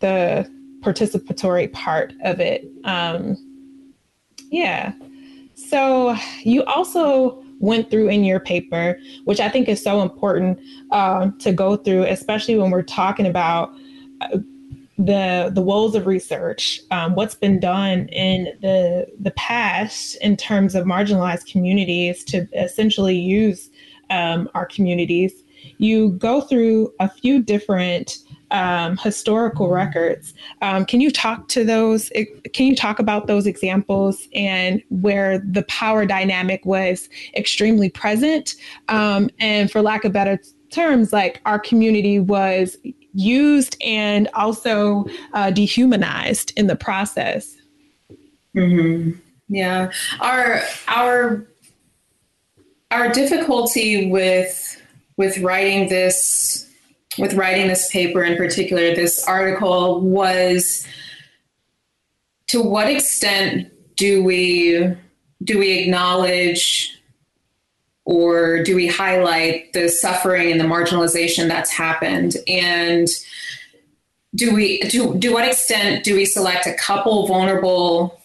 the 0.01 0.51
participatory 0.81 1.73
part 1.73 2.15
of 2.25 2.41
it. 2.41 2.65
Um, 2.83 3.37
yeah. 4.51 4.93
So 5.55 6.17
you 6.43 6.65
also 6.65 7.45
went 7.61 7.93
through 7.93 8.09
in 8.09 8.25
your 8.25 8.41
paper, 8.41 8.99
which 9.25 9.39
I 9.39 9.49
think 9.49 9.69
is 9.69 9.81
so 9.81 10.03
important 10.03 10.59
uh, 10.91 11.31
to 11.39 11.53
go 11.53 11.77
through, 11.77 12.07
especially 12.07 12.59
when 12.59 12.73
we're 12.73 12.83
talking 12.83 13.27
about 13.27 13.73
uh, 14.21 14.39
the 15.05 15.51
the 15.53 15.63
woes 15.63 15.95
of 15.95 16.07
research, 16.07 16.81
um, 16.91 17.15
what's 17.15 17.35
been 17.35 17.59
done 17.59 18.09
in 18.09 18.45
the 18.61 19.07
the 19.19 19.31
past 19.33 20.17
in 20.17 20.37
terms 20.37 20.75
of 20.75 20.85
marginalized 20.85 21.51
communities 21.51 22.23
to 22.25 22.47
essentially 22.53 23.17
use 23.17 23.71
um, 24.11 24.49
our 24.55 24.67
communities. 24.67 25.33
You 25.79 26.11
go 26.11 26.43
through 26.43 26.93
a 27.01 27.09
few 27.09 27.43
different 27.43 28.19
um, 28.51 28.99
historical 28.99 29.69
records. 29.69 30.35
Um, 30.61 30.85
can 30.85 31.01
you 31.01 31.11
talk 31.11 31.49
to 31.49 31.65
those? 31.65 32.11
Can 32.53 32.67
you 32.67 32.77
talk 32.77 32.99
about 32.99 33.27
those 33.27 33.47
examples 33.47 34.29
and 34.35 34.83
where 34.91 35.39
the 35.39 35.63
power 35.63 36.05
dynamic 36.05 36.67
was 36.67 37.09
extremely 37.35 37.89
present? 37.89 38.55
Um, 38.89 39.31
and 39.39 39.71
for 39.71 39.81
lack 39.81 40.05
of 40.05 40.13
better 40.13 40.39
terms, 40.71 41.13
like 41.13 41.41
our 41.47 41.59
community 41.59 42.19
was 42.19 42.77
used 43.13 43.77
and 43.83 44.29
also 44.35 45.05
uh, 45.33 45.51
dehumanized 45.51 46.53
in 46.57 46.67
the 46.67 46.77
process. 46.77 47.57
Mm-hmm. 48.57 49.19
Yeah, 49.49 49.91
our 50.21 50.63
our 50.89 51.47
our 52.91 53.09
difficulty 53.09 54.11
with 54.11 54.81
with 55.17 55.39
writing 55.39 55.89
this 55.89 56.69
with 57.19 57.35
writing 57.35 57.69
this 57.69 57.91
paper 57.91 58.23
in 58.23 58.37
particular, 58.37 58.95
this 58.95 59.25
article 59.25 60.01
was 60.01 60.87
to 62.49 62.63
what 62.63 62.89
extent 62.89 63.73
do 63.97 64.23
we 64.23 64.95
do 65.43 65.59
we 65.59 65.79
acknowledge 65.79 67.00
or 68.11 68.61
do 68.65 68.75
we 68.75 68.89
highlight 68.89 69.73
the 69.73 69.89
suffering 69.89 70.51
and 70.51 70.61
the 70.61 70.65
marginalization 70.65 71.47
that's 71.47 71.71
happened? 71.71 72.37
And 72.49 73.07
do 74.35 74.53
we 74.53 74.81
to 74.81 75.15
do 75.15 75.33
what 75.33 75.47
extent 75.47 76.03
do 76.03 76.17
we 76.17 76.25
select 76.25 76.67
a 76.67 76.75
couple 76.75 77.29
vulnerable 77.29 78.21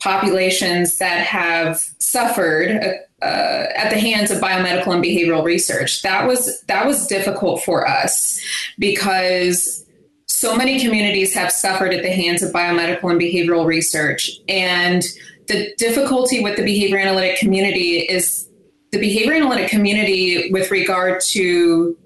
populations 0.00 0.96
that 0.96 1.26
have 1.26 1.78
suffered 1.98 2.70
uh, 2.70 3.24
uh, 3.24 3.66
at 3.76 3.90
the 3.90 3.98
hands 3.98 4.30
of 4.30 4.40
biomedical 4.40 4.94
and 4.94 5.04
behavioral 5.04 5.44
research? 5.44 6.00
That 6.00 6.26
was 6.26 6.62
that 6.62 6.86
was 6.86 7.06
difficult 7.06 7.62
for 7.62 7.86
us 7.86 8.40
because 8.78 9.84
so 10.26 10.56
many 10.56 10.80
communities 10.80 11.34
have 11.34 11.52
suffered 11.52 11.92
at 11.92 12.02
the 12.02 12.10
hands 12.10 12.42
of 12.42 12.50
biomedical 12.50 13.10
and 13.10 13.20
behavioral 13.20 13.66
research. 13.66 14.30
And 14.48 15.02
the 15.48 15.74
difficulty 15.76 16.42
with 16.42 16.56
the 16.56 16.64
behavior 16.64 16.98
analytic 16.98 17.38
community 17.38 17.98
is 17.98 18.48
the 18.92 18.98
behavior 18.98 19.32
analytic 19.32 19.68
community 19.68 20.50
with 20.52 20.70
regard 20.70 21.20
to 21.20 21.96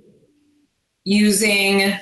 using 1.05 1.92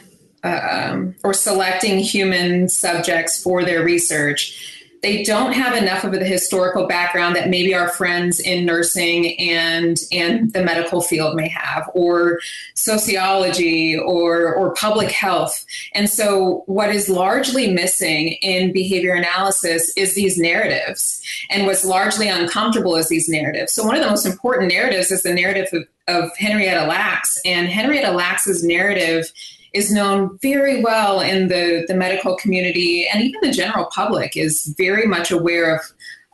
um, 0.44 1.14
or 1.24 1.32
selecting 1.32 1.98
human 1.98 2.68
subjects 2.68 3.42
for 3.42 3.64
their 3.64 3.82
research 3.82 4.73
they 5.04 5.22
don't 5.22 5.52
have 5.52 5.76
enough 5.76 6.02
of 6.02 6.12
the 6.12 6.24
historical 6.24 6.86
background 6.86 7.36
that 7.36 7.50
maybe 7.50 7.74
our 7.74 7.88
friends 7.88 8.40
in 8.40 8.64
nursing 8.64 9.38
and 9.38 9.98
and 10.10 10.50
the 10.54 10.64
medical 10.64 11.02
field 11.02 11.36
may 11.36 11.46
have 11.46 11.90
or 11.94 12.40
sociology 12.72 13.98
or 13.98 14.54
or 14.54 14.72
public 14.74 15.10
health. 15.10 15.62
And 15.92 16.08
so 16.08 16.62
what 16.64 16.88
is 16.88 17.10
largely 17.10 17.70
missing 17.70 18.28
in 18.40 18.72
behavior 18.72 19.12
analysis 19.12 19.92
is 19.94 20.14
these 20.14 20.38
narratives. 20.38 21.20
And 21.50 21.66
what's 21.66 21.84
largely 21.84 22.28
uncomfortable 22.28 22.96
is 22.96 23.10
these 23.10 23.28
narratives. 23.28 23.74
So 23.74 23.84
one 23.84 23.96
of 23.96 24.02
the 24.02 24.08
most 24.08 24.24
important 24.24 24.72
narratives 24.72 25.10
is 25.10 25.22
the 25.22 25.34
narrative 25.34 25.68
of, 25.74 25.84
of 26.08 26.36
henrietta 26.38 26.86
lacks. 26.86 27.38
And 27.44 27.68
henrietta 27.68 28.12
lacks's 28.12 28.64
narrative 28.64 29.30
is 29.74 29.92
known 29.92 30.38
very 30.40 30.82
well 30.82 31.20
in 31.20 31.48
the, 31.48 31.84
the 31.88 31.94
medical 31.94 32.36
community 32.36 33.06
and 33.12 33.22
even 33.22 33.40
the 33.42 33.50
general 33.50 33.86
public 33.92 34.36
is 34.36 34.74
very 34.78 35.06
much 35.06 35.30
aware 35.30 35.76
of 35.76 35.82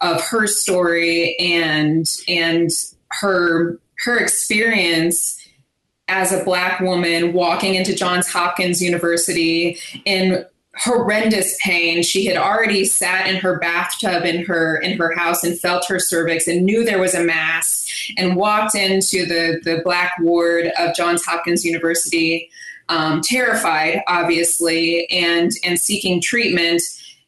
of 0.00 0.22
her 0.22 0.46
story 0.46 1.36
and 1.38 2.06
and 2.26 2.70
her 3.20 3.78
her 4.04 4.18
experience 4.18 5.36
as 6.08 6.32
a 6.32 6.42
black 6.44 6.80
woman 6.80 7.32
walking 7.32 7.74
into 7.74 7.94
Johns 7.94 8.28
Hopkins 8.30 8.82
University 8.82 9.78
in 10.04 10.44
horrendous 10.76 11.56
pain. 11.62 12.02
She 12.02 12.24
had 12.24 12.36
already 12.36 12.84
sat 12.84 13.26
in 13.26 13.36
her 13.36 13.58
bathtub 13.58 14.24
in 14.24 14.44
her 14.46 14.78
in 14.78 14.96
her 14.96 15.14
house 15.14 15.44
and 15.44 15.58
felt 15.58 15.86
her 15.86 15.98
cervix 15.98 16.48
and 16.48 16.64
knew 16.64 16.84
there 16.84 17.00
was 17.00 17.14
a 17.14 17.22
mass 17.22 17.86
and 18.16 18.36
walked 18.36 18.74
into 18.74 19.26
the 19.26 19.60
the 19.62 19.82
black 19.84 20.14
ward 20.20 20.72
of 20.78 20.94
Johns 20.94 21.24
Hopkins 21.24 21.64
University 21.64 22.50
um, 22.90 23.20
terrified, 23.22 24.02
obviously, 24.06 25.08
and 25.10 25.50
and 25.64 25.78
seeking 25.78 26.20
treatment. 26.20 26.82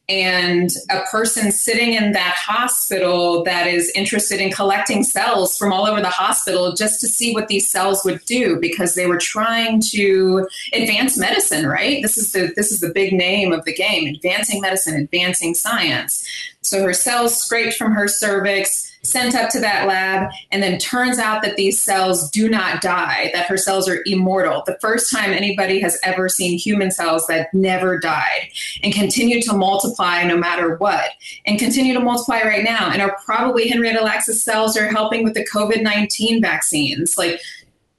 And 0.09 0.69
a 0.91 1.03
person 1.11 1.53
sitting 1.53 1.95
in 1.95 2.13
that 2.13 2.35
hospital 2.37 3.45
that 3.45 3.69
is 3.69 3.91
interested 3.95 4.41
in 4.41 4.51
collecting 4.51 5.05
cells 5.05 5.57
from 5.57 5.73
all 5.73 5.87
over 5.87 6.01
the 6.01 6.11
hospital 6.11 6.75
just 6.75 7.01
to 7.01 7.07
see 7.07 7.33
what 7.33 7.47
these 7.47 7.71
cells 7.71 8.05
would 8.05 8.21
do 8.27 8.59
because 8.61 8.95
they 8.95 9.07
were 9.07 9.17
trying 9.17 9.81
to 9.93 10.47
advance 10.73 11.17
medicine, 11.17 11.67
right? 11.67 12.03
This 12.03 12.19
is 12.19 12.33
the 12.33 12.53
this 12.57 12.73
is 12.73 12.81
the 12.81 12.91
big 12.91 13.13
name 13.13 13.53
of 13.53 13.65
the 13.65 13.73
game, 13.73 14.09
advancing 14.09 14.61
medicine, 14.61 14.97
advancing 15.01 15.55
science. 15.55 16.29
So 16.63 16.83
her 16.83 16.93
cells 16.93 17.41
scraped 17.41 17.77
from 17.77 17.93
her 17.93 18.09
cervix 18.09 18.92
sent 19.05 19.35
up 19.35 19.51
to 19.51 19.59
that 19.61 19.89
lab, 19.89 20.31
and 20.53 20.63
then 20.63 20.79
turns 20.79 21.19
out 21.19 21.43
that 21.43 21.57
these 21.57 21.81
cells 21.81 22.31
do 22.31 22.49
not 22.49 22.81
die, 22.81 23.31
that 23.35 23.47
her 23.47 23.57
cells 23.57 23.89
are 23.89 24.03
immortal. 24.07 24.63
The 24.65 24.79
first 24.81 25.11
time 25.11 25.33
anybody 25.33 25.81
has 25.81 25.99
ever 26.05 26.29
seen 26.29 26.57
human 26.57 26.93
cells 26.93 27.27
that 27.27 27.53
never 27.53 27.99
died 27.99 28.51
and 28.83 28.93
continue 28.93 29.43
to 29.43 29.55
multiply 29.55 30.23
no 30.23 30.37
matter 30.37 30.77
what, 30.77 31.11
and 31.47 31.59
continue 31.59 31.95
to 31.95 32.01
multiply 32.01 32.43
right 32.43 32.63
now, 32.63 32.91
and 32.91 33.03
are 33.03 33.17
probably 33.25 33.69
Henrietta 33.69 34.05
Lacks's 34.05 34.43
cells 34.43 34.77
are 34.77 34.89
helping 34.89 35.25
with 35.25 35.35
the 35.35 35.47
COVID 35.47 35.83
19 35.83 36.41
vaccines. 36.41 37.19
Like, 37.19 37.41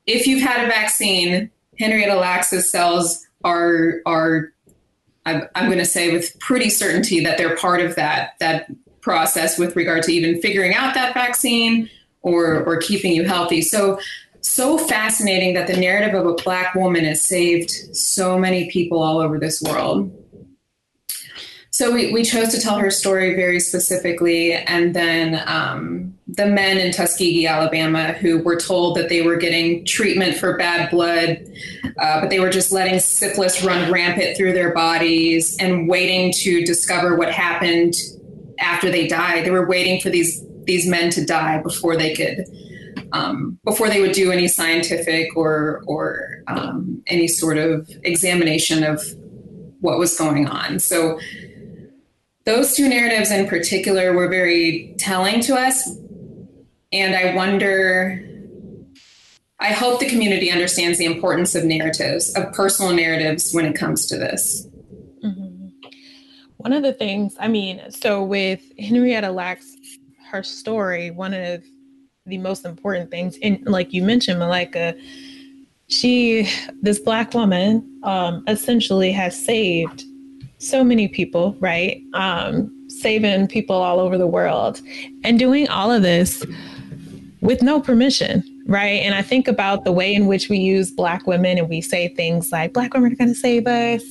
if 0.08 0.26
you've 0.26 0.42
had 0.42 0.63
a 0.63 0.68
vaccine, 0.68 1.52
Henrietta 1.80 2.16
Lacks's 2.16 2.72
cells 2.72 3.26
are 3.44 4.02
are 4.06 4.54
I'm 5.26 5.68
going 5.68 5.78
to 5.78 5.86
say 5.86 6.12
with 6.12 6.38
pretty 6.39 6.70
certainty 6.70 7.24
that 7.24 7.38
they're 7.38 7.56
part 7.56 7.80
of 7.80 7.96
that 7.96 8.32
that 8.39 8.68
process 9.04 9.60
with 9.60 9.76
regard 9.76 10.02
to 10.04 10.12
even 10.12 10.42
figuring 10.42 10.74
out 10.74 10.94
that 10.96 11.13
vaccine 11.13 11.89
or 12.22 12.63
or 12.63 12.78
keeping 12.78 13.13
you 13.13 13.26
healthy. 13.26 13.62
So 13.62 14.00
so 14.42 14.78
fascinating 14.78 15.54
that 15.54 15.68
the 15.68 15.78
narrative 15.78 16.16
of 16.16 16.26
a 16.26 16.34
black 16.34 16.76
woman 16.76 17.06
has 17.06 17.22
saved 17.22 17.70
so 17.96 18.38
many 18.38 18.70
people 18.70 19.02
all 19.02 19.20
over 19.20 19.39
this 19.39 19.62
world. 19.62 20.12
So 21.70 21.92
we, 21.92 22.13
we 22.13 22.24
chose 22.24 22.50
to 22.50 22.62
tell 22.62 22.78
her 22.78 22.92
story 22.92 23.34
very 23.34 23.60
specifically. 23.60 24.54
And 24.54 24.94
then 24.94 25.42
um, 25.48 26.16
the 26.28 26.46
men 26.46 26.78
in 26.78 26.92
Tuskegee, 26.92 27.48
Alabama, 27.48 28.13
who 28.13 28.44
were 28.44 28.58
told 28.58 28.96
that 28.98 29.10
they 29.10 29.24
were 29.24 29.38
getting 29.38 29.84
treatment 29.84 30.38
for 30.38 30.56
bad 30.56 30.92
blood, 30.92 31.44
uh, 32.00 32.22
but 32.22 32.30
they 32.30 32.39
were 32.39 32.52
just 32.52 32.72
letting 32.72 33.00
syphilis 33.00 33.63
run 33.63 33.92
rampant 33.92 34.38
through 34.38 34.54
their 34.54 34.72
bodies 34.72 35.58
and 35.60 35.89
waiting 35.89 36.32
to 36.34 36.63
discover 36.63 37.16
what 37.16 37.32
happened 37.32 37.96
after 38.60 38.89
they 38.89 39.08
died. 39.08 39.46
They 39.46 39.52
were 39.52 39.68
waiting 39.68 40.00
for 40.02 40.10
these 40.10 40.44
these 40.66 40.88
men 40.88 41.10
to 41.12 41.26
die 41.26 41.62
before 41.62 41.98
they 41.98 42.13
could 42.13 42.46
um, 43.12 43.60
before 43.63 43.89
they 43.89 44.02
would 44.02 44.13
do 44.13 44.32
any 44.32 44.48
scientific 44.48 45.36
or 45.38 45.84
or 45.86 46.44
um, 46.48 47.04
any 47.08 47.28
sort 47.28 47.58
of 47.58 47.89
examination 48.04 48.84
of 48.84 49.02
what 49.80 50.00
was 50.00 50.18
going 50.18 50.48
on. 50.48 50.80
So 50.80 51.20
those 52.46 52.76
two 52.76 52.89
narratives 52.89 53.32
in 53.32 53.48
particular 53.48 54.13
were 54.13 54.28
very 54.28 54.96
telling 54.98 55.42
to 55.42 55.56
us. 55.56 55.98
And 56.92 57.16
I 57.16 57.36
wonder, 57.36 58.24
I 59.60 59.68
hope 59.74 60.00
the 60.00 60.10
community 60.10 60.52
understands 60.52 61.00
the 61.00 61.06
importance 61.06 61.56
of 61.56 61.63
narratives, 61.63 62.36
of 62.36 62.54
personal 62.54 62.94
narratives 62.94 63.52
when 63.52 63.66
it 63.66 63.76
comes 63.76 64.06
to 64.08 64.18
this. 64.18 64.68
One 66.63 66.71
of 66.71 66.82
the 66.82 66.93
things, 66.93 67.36
I 67.41 67.49
mean, 67.49 67.82
so 67.89 68.23
with 68.23 68.62
Henrietta 68.80 69.30
Lacks, 69.30 69.76
her 70.32 70.41
story, 70.43 71.12
one 71.12 71.34
of 71.34 71.62
the 72.26 72.38
most 72.38 72.63
important 72.63 73.12
things, 73.12 73.38
and 73.43 73.62
like 73.65 73.91
you 73.91 74.02
mentioned, 74.02 74.39
Malika, 74.39 74.95
she, 75.89 76.49
this 76.82 76.99
Black 76.99 77.34
woman, 77.34 77.99
um, 78.04 78.45
essentially 78.47 79.12
has 79.12 79.38
saved 79.38 80.06
so 80.58 80.86
many 80.86 81.10
people, 81.10 81.58
right? 81.60 82.02
Um, 82.13 82.73
saving 82.88 83.49
people 83.49 83.76
all 83.76 83.99
over 83.99 84.17
the 84.17 84.26
world 84.26 84.80
and 85.26 85.38
doing 85.38 85.67
all 85.67 85.91
of 85.91 86.02
this 86.02 86.45
with 87.41 87.62
no 87.62 87.82
permission, 87.82 88.41
right? 88.67 89.02
And 89.02 89.13
I 89.15 89.21
think 89.21 89.49
about 89.49 89.84
the 89.84 89.91
way 89.91 90.15
in 90.15 90.28
which 90.28 90.47
we 90.47 90.60
use 90.60 90.91
Black 90.91 91.28
women 91.28 91.58
and 91.58 91.67
we 91.67 91.82
say 91.82 92.08
things 92.08 92.54
like, 92.54 92.71
Black 92.71 92.93
women 92.93 93.12
are 93.12 93.15
going 93.17 93.34
to 93.34 93.36
save 93.36 93.67
us 93.67 94.02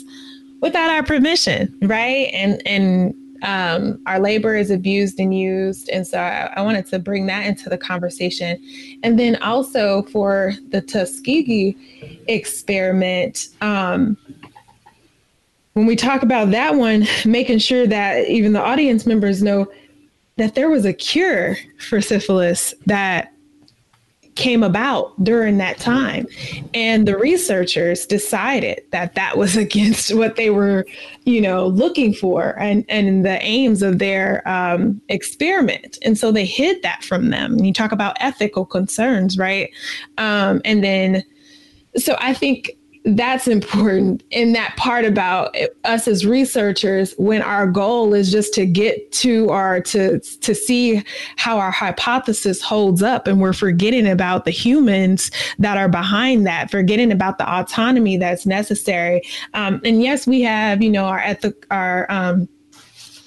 without 0.62 0.88
our 0.90 1.02
permission, 1.02 1.76
right? 1.82 2.30
And, 2.32 2.62
and, 2.66 3.14
um, 3.42 4.00
our 4.06 4.20
labor 4.20 4.54
is 4.54 4.70
abused 4.70 5.18
and 5.18 5.36
used. 5.36 5.88
And 5.88 6.06
so 6.06 6.18
I, 6.18 6.52
I, 6.56 6.62
wanted 6.62 6.86
to 6.86 7.00
bring 7.00 7.26
that 7.26 7.44
into 7.44 7.68
the 7.68 7.76
conversation. 7.76 8.62
And 9.02 9.18
then 9.18 9.34
also 9.42 10.04
for 10.04 10.52
the 10.70 10.80
Tuskegee 10.80 11.76
experiment, 12.28 13.48
um, 13.60 14.16
when 15.72 15.86
we 15.86 15.96
talk 15.96 16.22
about 16.22 16.50
that 16.52 16.76
one, 16.76 17.06
making 17.24 17.58
sure 17.58 17.86
that 17.86 18.28
even 18.28 18.52
the 18.52 18.62
audience 18.62 19.06
members 19.06 19.42
know 19.42 19.66
that 20.36 20.54
there 20.54 20.70
was 20.70 20.84
a 20.84 20.92
cure 20.92 21.56
for 21.78 22.00
syphilis 22.00 22.74
that 22.86 23.32
came 24.34 24.62
about 24.62 25.12
during 25.22 25.58
that 25.58 25.78
time. 25.78 26.26
And 26.72 27.06
the 27.06 27.18
researchers 27.18 28.06
decided 28.06 28.82
that 28.90 29.14
that 29.14 29.36
was 29.36 29.56
against 29.66 30.14
what 30.14 30.36
they 30.36 30.50
were, 30.50 30.86
you 31.24 31.40
know, 31.40 31.66
looking 31.66 32.14
for 32.14 32.58
and, 32.58 32.84
and 32.88 33.24
the 33.24 33.42
aims 33.42 33.82
of 33.82 33.98
their 33.98 34.46
um, 34.48 35.00
experiment. 35.08 35.98
And 36.02 36.16
so 36.18 36.32
they 36.32 36.46
hid 36.46 36.82
that 36.82 37.04
from 37.04 37.30
them. 37.30 37.52
And 37.52 37.66
you 37.66 37.72
talk 37.72 37.92
about 37.92 38.16
ethical 38.20 38.64
concerns, 38.64 39.36
right? 39.36 39.70
Um, 40.18 40.60
and 40.64 40.82
then, 40.82 41.24
so 41.96 42.16
I 42.18 42.32
think 42.32 42.70
that's 43.04 43.48
important 43.48 44.22
in 44.30 44.52
that 44.52 44.76
part 44.76 45.04
about 45.04 45.56
us 45.84 46.06
as 46.06 46.24
researchers 46.24 47.14
when 47.18 47.42
our 47.42 47.66
goal 47.66 48.14
is 48.14 48.30
just 48.30 48.54
to 48.54 48.64
get 48.64 49.10
to 49.10 49.48
our 49.50 49.80
to 49.80 50.20
to 50.20 50.54
see 50.54 51.02
how 51.36 51.58
our 51.58 51.72
hypothesis 51.72 52.62
holds 52.62 53.02
up 53.02 53.26
and 53.26 53.40
we're 53.40 53.52
forgetting 53.52 54.06
about 54.06 54.44
the 54.44 54.52
humans 54.52 55.30
that 55.58 55.76
are 55.76 55.88
behind 55.88 56.46
that 56.46 56.70
forgetting 56.70 57.10
about 57.10 57.38
the 57.38 57.52
autonomy 57.52 58.16
that's 58.16 58.46
necessary. 58.46 59.22
Um, 59.54 59.80
and 59.84 60.02
yes 60.02 60.26
we 60.26 60.42
have 60.42 60.82
you 60.82 60.90
know 60.90 61.06
our 61.06 61.20
ethic 61.20 61.66
our 61.70 62.10
um, 62.10 62.48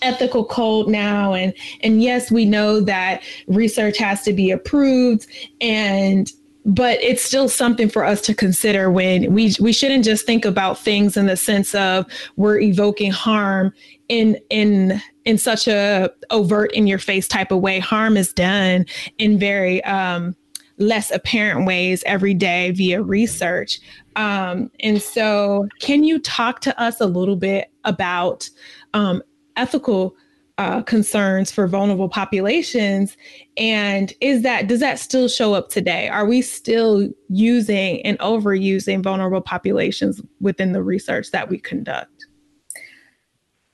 ethical 0.02 0.46
code 0.46 0.88
now 0.88 1.34
and 1.34 1.54
and 1.82 2.02
yes 2.02 2.32
we 2.32 2.46
know 2.46 2.80
that 2.80 3.24
research 3.48 3.98
has 3.98 4.22
to 4.24 4.32
be 4.32 4.52
approved 4.52 5.28
and 5.60 6.32
but 6.66 7.02
it's 7.02 7.24
still 7.24 7.48
something 7.48 7.88
for 7.88 8.04
us 8.04 8.20
to 8.22 8.34
consider 8.34 8.90
when 8.90 9.32
we 9.32 9.54
we 9.60 9.72
shouldn't 9.72 10.04
just 10.04 10.26
think 10.26 10.46
about 10.46 10.80
things 10.80 11.16
in 11.16 11.28
the 11.28 11.38
sense 11.38 11.76
of 11.76 12.06
we're 12.36 12.60
evoking 12.60 13.12
harm 13.12 13.72
in 14.10 14.38
in 14.50 15.00
in 15.26 15.38
such 15.38 15.68
a 15.68 16.12
overt 16.32 16.72
in 16.74 16.88
your 16.88 16.98
face 16.98 17.28
type 17.28 17.52
of 17.52 17.62
way. 17.62 17.80
Harm 17.80 18.18
is 18.18 18.34
done 18.34 18.86
in 19.20 19.38
very 19.38 19.84
um, 19.84 20.36
less 20.78 21.12
apparent 21.12 21.66
ways 21.66 22.04
every 22.06 22.34
day 22.34 22.72
via 22.72 23.02
research. 23.02 23.80
Um, 24.16 24.72
and 24.80 25.02
so 25.02 25.68
can 25.82 26.04
you 26.04 26.20
talk 26.20 26.62
to 26.62 26.82
us 26.82 27.00
a 27.00 27.06
little 27.06 27.36
bit 27.36 27.72
about 27.84 28.50
um, 28.94 29.22
ethical 29.56 30.16
uh, 30.58 30.82
concerns 30.84 31.52
for 31.52 31.68
vulnerable 31.68 32.08
populations 32.08 33.18
and 33.58 34.14
is 34.22 34.42
that 34.44 34.68
does 34.68 34.80
that 34.80 35.00
still 35.00 35.28
show 35.28 35.54
up 35.54 35.70
today? 35.70 36.08
Are 36.08 36.26
we 36.26 36.42
still 36.42 37.10
using 37.30 38.02
and 38.06 38.18
overusing 38.20 39.04
vulnerable 39.04 39.42
populations 39.42 40.22
within 40.40 40.72
the 40.72 40.82
research 40.82 41.32
that 41.32 41.50
we 41.50 41.60
conduct? 41.60 42.26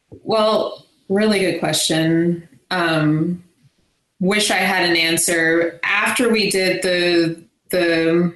Well 0.09 0.87
really 1.07 1.39
good 1.39 1.59
question. 1.59 2.47
Um, 2.71 3.43
wish 4.19 4.49
i 4.49 4.55
had 4.55 4.89
an 4.89 4.95
answer. 4.95 5.79
After 5.83 6.31
we 6.31 6.49
did 6.49 6.81
the 6.81 7.43
the 7.69 8.33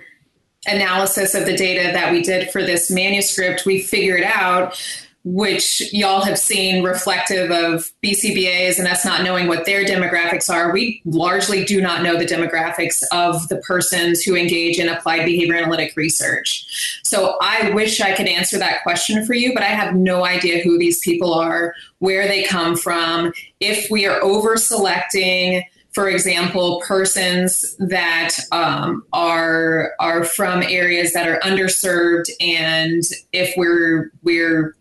analysis 0.68 1.36
of 1.36 1.46
the 1.46 1.56
data 1.56 1.92
that 1.94 2.12
we 2.12 2.22
did 2.22 2.50
for 2.50 2.64
this 2.64 2.90
manuscript 2.90 3.66
we 3.68 3.80
figured 3.80 4.24
out 4.24 4.82
which 5.26 5.92
y'all 5.92 6.22
have 6.22 6.38
seen 6.38 6.84
reflective 6.84 7.50
of 7.50 7.92
BCBAs 8.04 8.78
and 8.78 8.88
us 8.88 9.04
not 9.04 9.24
knowing 9.24 9.48
what 9.48 9.66
their 9.66 9.84
demographics 9.84 10.54
are. 10.54 10.72
We 10.72 11.02
largely 11.04 11.66
do 11.66 11.82
not 11.82 12.04
know 12.04 12.16
the 12.16 12.28
demographics 12.28 13.02
of 13.12 13.48
the 13.48 13.58
persons 13.58 14.22
who 14.22 14.36
engage 14.36 14.78
in 14.78 14.88
applied 14.88 15.26
behavior 15.26 15.56
analytic 15.56 15.94
research. 15.96 17.02
So 17.04 17.38
I 17.42 17.72
wish 17.72 18.00
I 18.02 18.14
could 18.14 18.28
answer 18.28 18.60
that 18.60 18.84
question 18.84 19.26
for 19.26 19.34
you, 19.34 19.52
but 19.56 19.64
I 19.64 19.68
have 19.68 19.96
no 19.96 20.24
idea 20.24 20.64
who 20.64 20.78
these 20.78 21.00
people 21.00 21.34
are, 21.34 21.74
where 21.98 22.28
they 22.28 22.44
come 22.44 22.78
from, 22.78 23.34
if 23.60 23.90
we 23.90 24.06
are 24.06 24.22
over 24.22 24.58
selecting 24.58 25.64
for 25.96 26.10
example, 26.10 26.84
persons 26.86 27.74
that 27.80 28.32
um, 28.52 29.06
are 29.14 29.94
are 30.02 30.26
from 30.26 30.62
areas 30.62 31.14
that 31.14 31.26
are 31.26 31.40
underserved, 31.40 32.30
and 32.42 33.02
if 33.32 33.56
we're 33.56 34.12
we're 34.22 34.76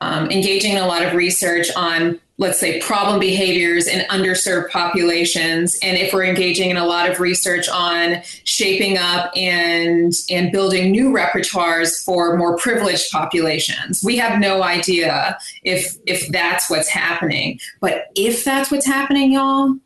um, 0.00 0.28
engaging 0.28 0.72
in 0.72 0.78
a 0.78 0.88
lot 0.88 1.04
of 1.04 1.14
research 1.14 1.68
on 1.76 2.20
let's 2.40 2.58
say 2.58 2.80
problem 2.80 3.20
behaviors 3.20 3.86
in 3.86 4.00
underserved 4.08 4.70
populations. 4.70 5.78
And 5.82 5.98
if 5.98 6.12
we're 6.12 6.24
engaging 6.24 6.70
in 6.70 6.78
a 6.78 6.86
lot 6.86 7.08
of 7.08 7.20
research 7.20 7.68
on 7.68 8.22
shaping 8.44 8.96
up 8.96 9.30
and 9.36 10.12
and 10.30 10.50
building 10.50 10.90
new 10.90 11.12
repertoires 11.12 12.02
for 12.02 12.36
more 12.36 12.56
privileged 12.56 13.12
populations 13.12 14.02
we 14.02 14.16
have 14.16 14.40
no 14.40 14.62
idea 14.62 15.38
if 15.62 15.96
if 16.06 16.26
that's 16.28 16.70
what's 16.70 16.88
happening. 16.88 17.60
But 17.80 18.06
if 18.14 18.42
that's 18.42 18.70
what's 18.70 18.86
happening 18.86 19.32
y'all 19.32 19.76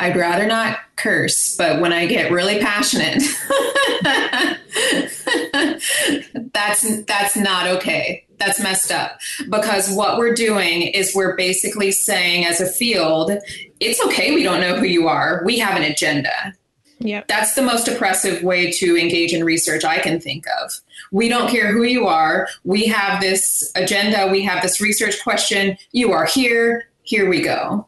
I'd 0.00 0.16
rather 0.16 0.46
not 0.46 0.78
curse, 0.94 1.56
but 1.56 1.80
when 1.80 1.92
I 1.92 2.06
get 2.06 2.30
really 2.30 2.60
passionate, 2.60 3.20
that's 6.52 7.02
that's 7.02 7.36
not 7.36 7.66
okay 7.66 8.27
that's 8.38 8.60
messed 8.60 8.90
up. 8.90 9.18
Because 9.48 9.90
what 9.90 10.18
we're 10.18 10.34
doing 10.34 10.82
is 10.82 11.14
we're 11.14 11.36
basically 11.36 11.92
saying 11.92 12.44
as 12.44 12.60
a 12.60 12.66
field 12.66 13.32
it's 13.80 14.04
okay 14.06 14.34
we 14.34 14.42
don't 14.42 14.60
know 14.60 14.76
who 14.76 14.86
you 14.86 15.06
are. 15.08 15.42
We 15.44 15.58
have 15.58 15.76
an 15.76 15.82
agenda. 15.82 16.54
Yeah 17.00 17.22
that's 17.28 17.54
the 17.54 17.62
most 17.62 17.86
oppressive 17.86 18.42
way 18.42 18.72
to 18.72 18.96
engage 18.96 19.32
in 19.32 19.44
research 19.44 19.84
i 19.84 19.98
can 19.98 20.20
think 20.20 20.44
of. 20.62 20.72
We 21.12 21.28
don't 21.28 21.48
care 21.48 21.72
who 21.72 21.84
you 21.84 22.06
are. 22.06 22.48
We 22.64 22.86
have 22.86 23.20
this 23.20 23.70
agenda. 23.76 24.28
We 24.30 24.42
have 24.42 24.62
this 24.62 24.80
research 24.80 25.22
question. 25.22 25.78
You 25.92 26.12
are 26.12 26.26
here. 26.26 26.88
Here 27.02 27.28
we 27.28 27.40
go. 27.40 27.86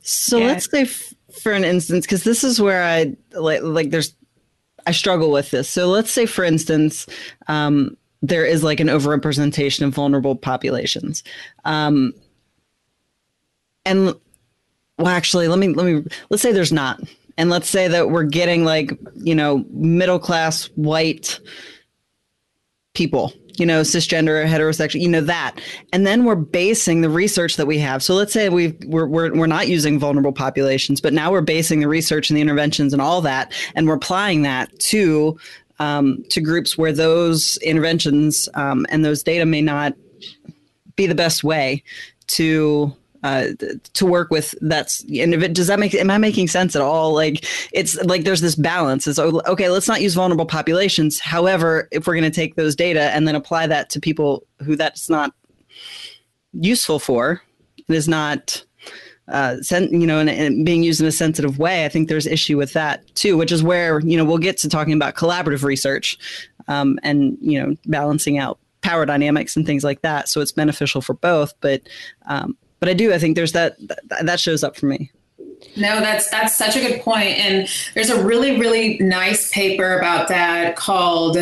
So 0.00 0.38
yeah. 0.38 0.46
let's 0.46 0.70
say 0.70 0.82
f- 0.82 1.14
for 1.40 1.52
an 1.52 1.64
instance 1.64 2.06
because 2.06 2.24
this 2.24 2.42
is 2.42 2.60
where 2.60 2.82
i 2.82 3.14
like 3.32 3.62
like 3.62 3.90
there's 3.90 4.14
i 4.86 4.92
struggle 4.92 5.30
with 5.30 5.50
this. 5.50 5.68
So 5.68 5.88
let's 5.88 6.10
say 6.10 6.26
for 6.26 6.44
instance 6.44 7.06
um, 7.48 7.96
there 8.28 8.44
is 8.44 8.62
like 8.62 8.80
an 8.80 8.88
overrepresentation 8.88 9.86
of 9.86 9.94
vulnerable 9.94 10.36
populations. 10.36 11.22
Um, 11.64 12.12
and 13.84 14.14
well, 14.98 15.08
actually, 15.08 15.48
let 15.48 15.58
me 15.58 15.68
let 15.68 15.86
me 15.86 16.04
let's 16.30 16.42
say 16.42 16.52
there's 16.52 16.72
not, 16.72 17.00
and 17.38 17.50
let's 17.50 17.68
say 17.68 17.88
that 17.88 18.10
we're 18.10 18.24
getting 18.24 18.64
like 18.64 18.90
you 19.14 19.34
know 19.34 19.64
middle 19.70 20.18
class 20.18 20.66
white 20.76 21.38
people 22.94 23.32
you 23.58 23.66
know, 23.66 23.80
cisgender, 23.82 24.46
heterosexual, 24.46 25.00
you 25.00 25.08
know, 25.08 25.20
that. 25.22 25.58
And 25.92 26.06
then 26.06 26.24
we're 26.24 26.34
basing 26.34 27.00
the 27.00 27.08
research 27.08 27.56
that 27.56 27.66
we 27.66 27.78
have. 27.78 28.02
So 28.02 28.14
let's 28.14 28.32
say 28.32 28.48
we 28.48 28.76
we're, 28.86 29.06
we're, 29.06 29.34
we're 29.34 29.46
not 29.46 29.68
using 29.68 29.98
vulnerable 29.98 30.32
populations, 30.32 31.00
but 31.00 31.12
now 31.12 31.30
we're 31.30 31.40
basing 31.40 31.80
the 31.80 31.88
research 31.88 32.30
and 32.30 32.36
the 32.36 32.42
interventions 32.42 32.92
and 32.92 33.00
all 33.00 33.20
that, 33.22 33.52
and 33.74 33.86
we're 33.86 33.94
applying 33.94 34.42
that 34.42 34.76
to 34.80 35.38
um, 35.78 36.24
to 36.30 36.40
groups 36.40 36.76
where 36.78 36.92
those 36.92 37.56
interventions 37.58 38.48
um, 38.54 38.86
and 38.88 39.04
those 39.04 39.22
data 39.22 39.44
may 39.46 39.60
not 39.60 39.94
be 40.96 41.06
the 41.06 41.14
best 41.14 41.44
way 41.44 41.82
to 42.28 42.94
uh, 43.22 43.48
to 43.92 44.06
work 44.06 44.30
with 44.30 44.54
that's 44.60 45.00
and 45.02 45.34
if 45.34 45.42
it 45.42 45.52
does 45.52 45.66
that 45.66 45.80
make 45.80 45.94
am 45.94 46.10
i 46.10 46.18
making 46.18 46.46
sense 46.46 46.76
at 46.76 46.82
all? 46.82 47.12
Like 47.12 47.44
it's 47.72 47.96
like 48.04 48.24
there's 48.24 48.40
this 48.40 48.54
balance. 48.54 49.06
It's 49.06 49.18
okay 49.18 49.68
let's 49.68 49.88
not 49.88 50.00
use 50.00 50.14
vulnerable 50.14 50.46
populations. 50.46 51.18
However 51.18 51.88
if 51.90 52.06
we're 52.06 52.14
going 52.14 52.30
to 52.30 52.30
take 52.30 52.54
those 52.54 52.76
data 52.76 53.10
and 53.14 53.26
then 53.26 53.34
apply 53.34 53.66
that 53.66 53.90
to 53.90 54.00
people 54.00 54.46
who 54.62 54.76
that's 54.76 55.08
not 55.10 55.32
useful 56.52 56.98
for 56.98 57.42
is 57.88 58.08
not 58.08 58.64
uh, 59.28 59.56
sen- 59.60 60.00
you 60.00 60.06
know, 60.06 60.18
and, 60.18 60.30
and, 60.30 60.64
being 60.64 60.82
used 60.82 61.00
in 61.00 61.06
a 61.06 61.12
sensitive 61.12 61.58
way, 61.58 61.84
I 61.84 61.88
think 61.88 62.08
there's 62.08 62.26
issue 62.26 62.56
with 62.56 62.72
that 62.74 63.14
too, 63.16 63.36
which 63.36 63.50
is 63.50 63.62
where 63.62 64.00
you 64.00 64.16
know 64.16 64.24
we'll 64.24 64.38
get 64.38 64.56
to 64.58 64.68
talking 64.68 64.92
about 64.92 65.14
collaborative 65.14 65.64
research 65.64 66.18
um, 66.68 66.98
and 67.02 67.36
you 67.40 67.60
know 67.60 67.74
balancing 67.86 68.38
out 68.38 68.58
power 68.82 69.04
dynamics 69.04 69.56
and 69.56 69.66
things 69.66 69.82
like 69.82 70.02
that. 70.02 70.28
So 70.28 70.40
it's 70.40 70.52
beneficial 70.52 71.00
for 71.00 71.14
both, 71.14 71.52
but 71.60 71.82
um, 72.26 72.56
but 72.78 72.88
I 72.88 72.94
do. 72.94 73.12
I 73.12 73.18
think 73.18 73.34
there's 73.34 73.52
that 73.52 73.76
that 74.22 74.38
shows 74.38 74.62
up 74.62 74.76
for 74.76 74.86
me. 74.86 75.10
No, 75.76 76.00
that's 76.00 76.30
that's 76.30 76.56
such 76.56 76.76
a 76.76 76.80
good 76.80 77.00
point, 77.00 77.38
and 77.38 77.68
there's 77.94 78.10
a 78.10 78.24
really 78.24 78.58
really 78.60 78.98
nice 78.98 79.50
paper 79.50 79.98
about 79.98 80.28
that 80.28 80.76
called. 80.76 81.36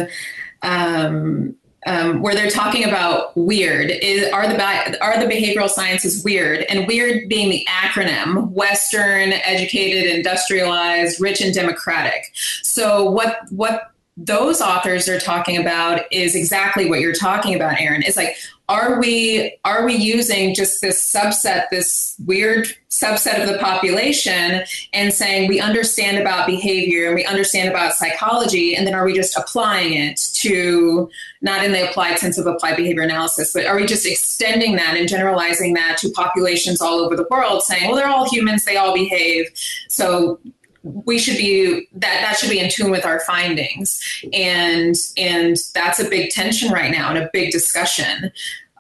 Um, 0.63 1.57
um, 1.87 2.21
where 2.21 2.35
they're 2.35 2.51
talking 2.51 2.85
about 2.85 3.37
weird 3.37 3.91
is 3.91 4.31
are 4.33 4.47
the 4.47 5.03
are 5.03 5.19
the 5.19 5.27
behavioral 5.27 5.69
sciences 5.69 6.23
weird? 6.25 6.65
And 6.69 6.87
weird 6.87 7.29
being 7.29 7.51
the 7.51 7.67
acronym 7.71 8.51
western 8.51 9.33
educated 9.33 10.11
industrialized 10.15 11.21
rich 11.21 11.41
and 11.41 11.55
democratic. 11.55 12.33
So 12.63 13.11
what 13.11 13.39
what 13.51 13.94
those 14.17 14.61
authors 14.61 15.09
are 15.09 15.19
talking 15.19 15.57
about 15.57 16.03
is 16.13 16.37
exactly 16.37 16.89
what 16.89 17.01
you're 17.01 17.13
talking 17.13 17.55
about 17.55 17.81
Erin 17.81 18.03
it's 18.03 18.17
like 18.17 18.37
are 18.69 18.99
we 19.01 19.59
are 19.65 19.85
we 19.85 19.95
using 19.95 20.55
just 20.55 20.81
this 20.81 21.13
subset 21.13 21.65
this 21.71 22.15
weird 22.25 22.69
subset 22.89 23.43
of 23.43 23.49
the 23.49 23.59
population 23.59 24.63
and 24.93 25.13
saying 25.13 25.49
we 25.49 25.59
understand 25.59 26.17
about 26.17 26.47
behavior 26.47 27.07
and 27.07 27.17
we 27.17 27.25
understand 27.25 27.69
about 27.69 27.93
psychology 27.93 28.77
and 28.77 28.87
then 28.87 28.95
are 28.95 29.05
we 29.05 29.13
just 29.13 29.37
applying 29.37 29.95
it 29.95 30.17
to 30.33 31.11
not 31.43 31.65
in 31.65 31.73
the 31.73 31.91
applied 31.91 32.17
sense 32.19 32.39
of 32.39 32.47
applied 32.47 32.77
behavior 32.77 33.03
analysis 33.03 33.53
but 33.53 33.67
are 33.67 33.77
we 33.77 33.85
just 33.85 34.07
extending 34.07 34.77
that 34.77 34.97
and 34.97 35.09
generalizing 35.09 35.75
that 35.75 35.99
to 35.99 36.09
populations 36.11 36.81
all 36.81 37.01
over 37.01 37.17
the 37.17 37.27
world 37.31 37.63
saying 37.63 37.89
well 37.89 37.97
they're 37.97 38.09
all 38.09 38.29
humans 38.31 38.65
they 38.65 38.77
all 38.77 38.95
behave. 38.95 39.51
So 39.89 40.39
we 40.85 41.19
should 41.19 41.39
be 41.39 41.89
that 41.93 42.21
that 42.21 42.37
should 42.37 42.51
be 42.51 42.61
in 42.61 42.71
tune 42.71 42.91
with 42.91 43.05
our 43.05 43.21
findings. 43.21 43.99
And 44.33 44.95
and 45.17 45.57
that's 45.75 45.99
a 45.99 46.09
big 46.09 46.31
tension 46.31 46.71
right 46.71 46.91
now 46.91 47.09
and 47.09 47.19
a 47.19 47.31
big 47.33 47.51
discussion. 47.51 48.31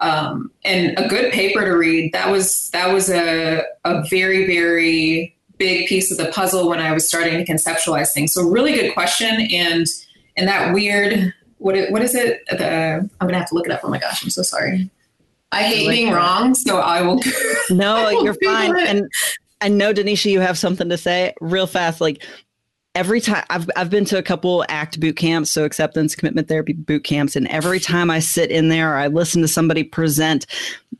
Um, 0.00 0.50
and 0.64 0.98
a 0.98 1.08
good 1.08 1.32
paper 1.32 1.64
to 1.64 1.72
read 1.72 2.12
that 2.12 2.30
was 2.30 2.68
that 2.70 2.92
was 2.92 3.08
a, 3.08 3.64
a 3.84 4.06
very 4.08 4.46
very 4.46 5.34
big 5.56 5.88
piece 5.88 6.10
of 6.10 6.18
the 6.18 6.30
puzzle 6.32 6.68
when 6.68 6.80
i 6.80 6.92
was 6.92 7.06
starting 7.06 7.42
to 7.42 7.50
conceptualize 7.50 8.12
things. 8.12 8.32
So 8.32 8.48
really 8.48 8.74
good 8.74 8.92
question 8.92 9.48
and 9.52 9.86
and 10.36 10.48
that 10.48 10.74
weird 10.74 11.32
what 11.58 11.90
what 11.90 12.02
is 12.02 12.14
it? 12.14 12.42
The 12.50 13.08
i'm 13.20 13.26
gonna 13.26 13.38
have 13.38 13.48
to 13.48 13.54
look 13.54 13.66
it 13.66 13.72
up. 13.72 13.80
Oh 13.82 13.88
my 13.88 13.98
gosh 13.98 14.22
i'm 14.22 14.30
so 14.30 14.42
sorry. 14.42 14.90
I 15.52 15.62
hate 15.62 15.88
being 15.88 16.10
wrong, 16.10 16.54
so 16.54 16.78
I 16.78 17.00
will. 17.02 17.20
No, 17.70 17.96
I 17.96 18.12
will 18.12 18.24
you're 18.24 18.36
fine. 18.44 18.76
It. 18.76 18.88
And 18.88 19.10
I 19.64 19.68
know, 19.68 19.94
Denisha, 19.94 20.30
you 20.30 20.40
have 20.40 20.58
something 20.58 20.90
to 20.90 20.98
say 20.98 21.32
real 21.40 21.66
fast. 21.66 21.98
Like 21.98 22.22
every 22.94 23.20
time 23.20 23.44
I've, 23.50 23.68
I've 23.76 23.90
been 23.90 24.04
to 24.06 24.18
a 24.18 24.22
couple 24.22 24.64
act 24.68 25.00
boot 25.00 25.16
camps 25.16 25.50
so 25.50 25.64
acceptance 25.64 26.14
commitment 26.14 26.48
therapy 26.48 26.72
boot 26.72 27.04
camps 27.04 27.36
and 27.36 27.48
every 27.48 27.80
time 27.80 28.10
i 28.10 28.18
sit 28.18 28.50
in 28.50 28.68
there 28.68 28.92
or 28.92 28.96
i 28.96 29.06
listen 29.08 29.42
to 29.42 29.48
somebody 29.48 29.82
present 29.82 30.46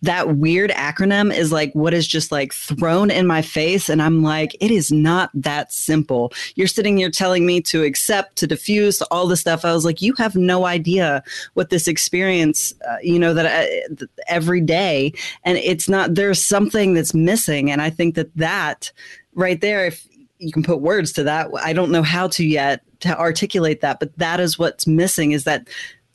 that 0.02 0.36
weird 0.36 0.70
acronym 0.70 1.34
is 1.34 1.52
like 1.52 1.72
what 1.74 1.94
is 1.94 2.06
just 2.06 2.32
like 2.32 2.52
thrown 2.52 3.10
in 3.10 3.26
my 3.26 3.42
face 3.42 3.88
and 3.88 4.02
i'm 4.02 4.22
like 4.22 4.56
it 4.60 4.70
is 4.70 4.90
not 4.90 5.30
that 5.34 5.72
simple. 5.72 6.32
You're 6.54 6.66
sitting 6.66 6.96
here 6.96 7.10
telling 7.10 7.46
me 7.46 7.60
to 7.62 7.82
accept 7.82 8.36
to 8.36 8.46
diffuse 8.46 8.98
to 8.98 9.06
all 9.10 9.26
this 9.26 9.40
stuff. 9.40 9.64
I 9.64 9.72
was 9.72 9.84
like 9.84 10.00
you 10.02 10.14
have 10.18 10.34
no 10.34 10.66
idea 10.66 11.22
what 11.54 11.70
this 11.70 11.86
experience 11.86 12.74
uh, 12.88 12.96
you 13.02 13.18
know 13.18 13.34
that 13.34 13.46
I, 13.46 13.82
uh, 13.92 14.06
every 14.28 14.60
day 14.60 15.12
and 15.44 15.58
it's 15.58 15.88
not 15.88 16.14
there's 16.14 16.42
something 16.42 16.94
that's 16.94 17.14
missing 17.14 17.70
and 17.70 17.82
i 17.82 17.90
think 17.90 18.14
that 18.14 18.34
that 18.36 18.92
right 19.34 19.60
there 19.60 19.86
if 19.86 20.06
you 20.44 20.52
can 20.52 20.62
put 20.62 20.80
words 20.80 21.12
to 21.14 21.24
that. 21.24 21.48
I 21.62 21.72
don't 21.72 21.90
know 21.90 22.02
how 22.02 22.28
to 22.28 22.44
yet 22.44 22.82
to 23.00 23.18
articulate 23.18 23.80
that, 23.80 24.00
but 24.00 24.16
that 24.18 24.40
is 24.40 24.58
what's 24.58 24.86
missing 24.86 25.32
is 25.32 25.44
that 25.44 25.68